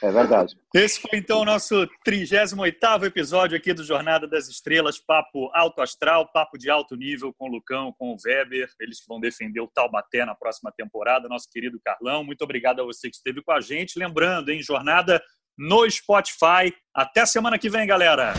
É 0.00 0.12
verdade. 0.12 0.56
Esse 0.72 1.00
foi 1.00 1.18
então 1.18 1.40
o 1.40 1.44
nosso 1.44 1.86
38 2.04 3.04
episódio 3.04 3.56
aqui 3.56 3.72
do 3.72 3.82
Jornada 3.82 4.28
das 4.28 4.48
Estrelas, 4.48 4.98
papo 4.98 5.50
alto 5.52 5.82
astral, 5.82 6.30
papo 6.32 6.56
de 6.56 6.70
alto 6.70 6.94
nível 6.94 7.34
com 7.36 7.46
o 7.46 7.50
Lucão, 7.50 7.92
com 7.98 8.12
o 8.12 8.16
Weber, 8.24 8.68
eles 8.80 9.00
que 9.00 9.08
vão 9.08 9.18
defender 9.18 9.60
o 9.60 9.68
Taubaté 9.68 10.24
na 10.24 10.34
próxima 10.34 10.72
temporada, 10.72 11.28
nosso 11.28 11.48
querido 11.50 11.80
Carlão. 11.84 12.22
Muito 12.22 12.42
obrigado 12.42 12.80
a 12.80 12.84
você 12.84 13.10
que 13.10 13.16
esteve 13.16 13.42
com 13.42 13.52
a 13.52 13.60
gente. 13.60 13.98
Lembrando, 13.98 14.50
hein, 14.50 14.62
jornada 14.62 15.20
no 15.56 15.88
Spotify. 15.90 16.72
Até 16.94 17.26
semana 17.26 17.58
que 17.58 17.68
vem, 17.68 17.86
galera. 17.86 18.34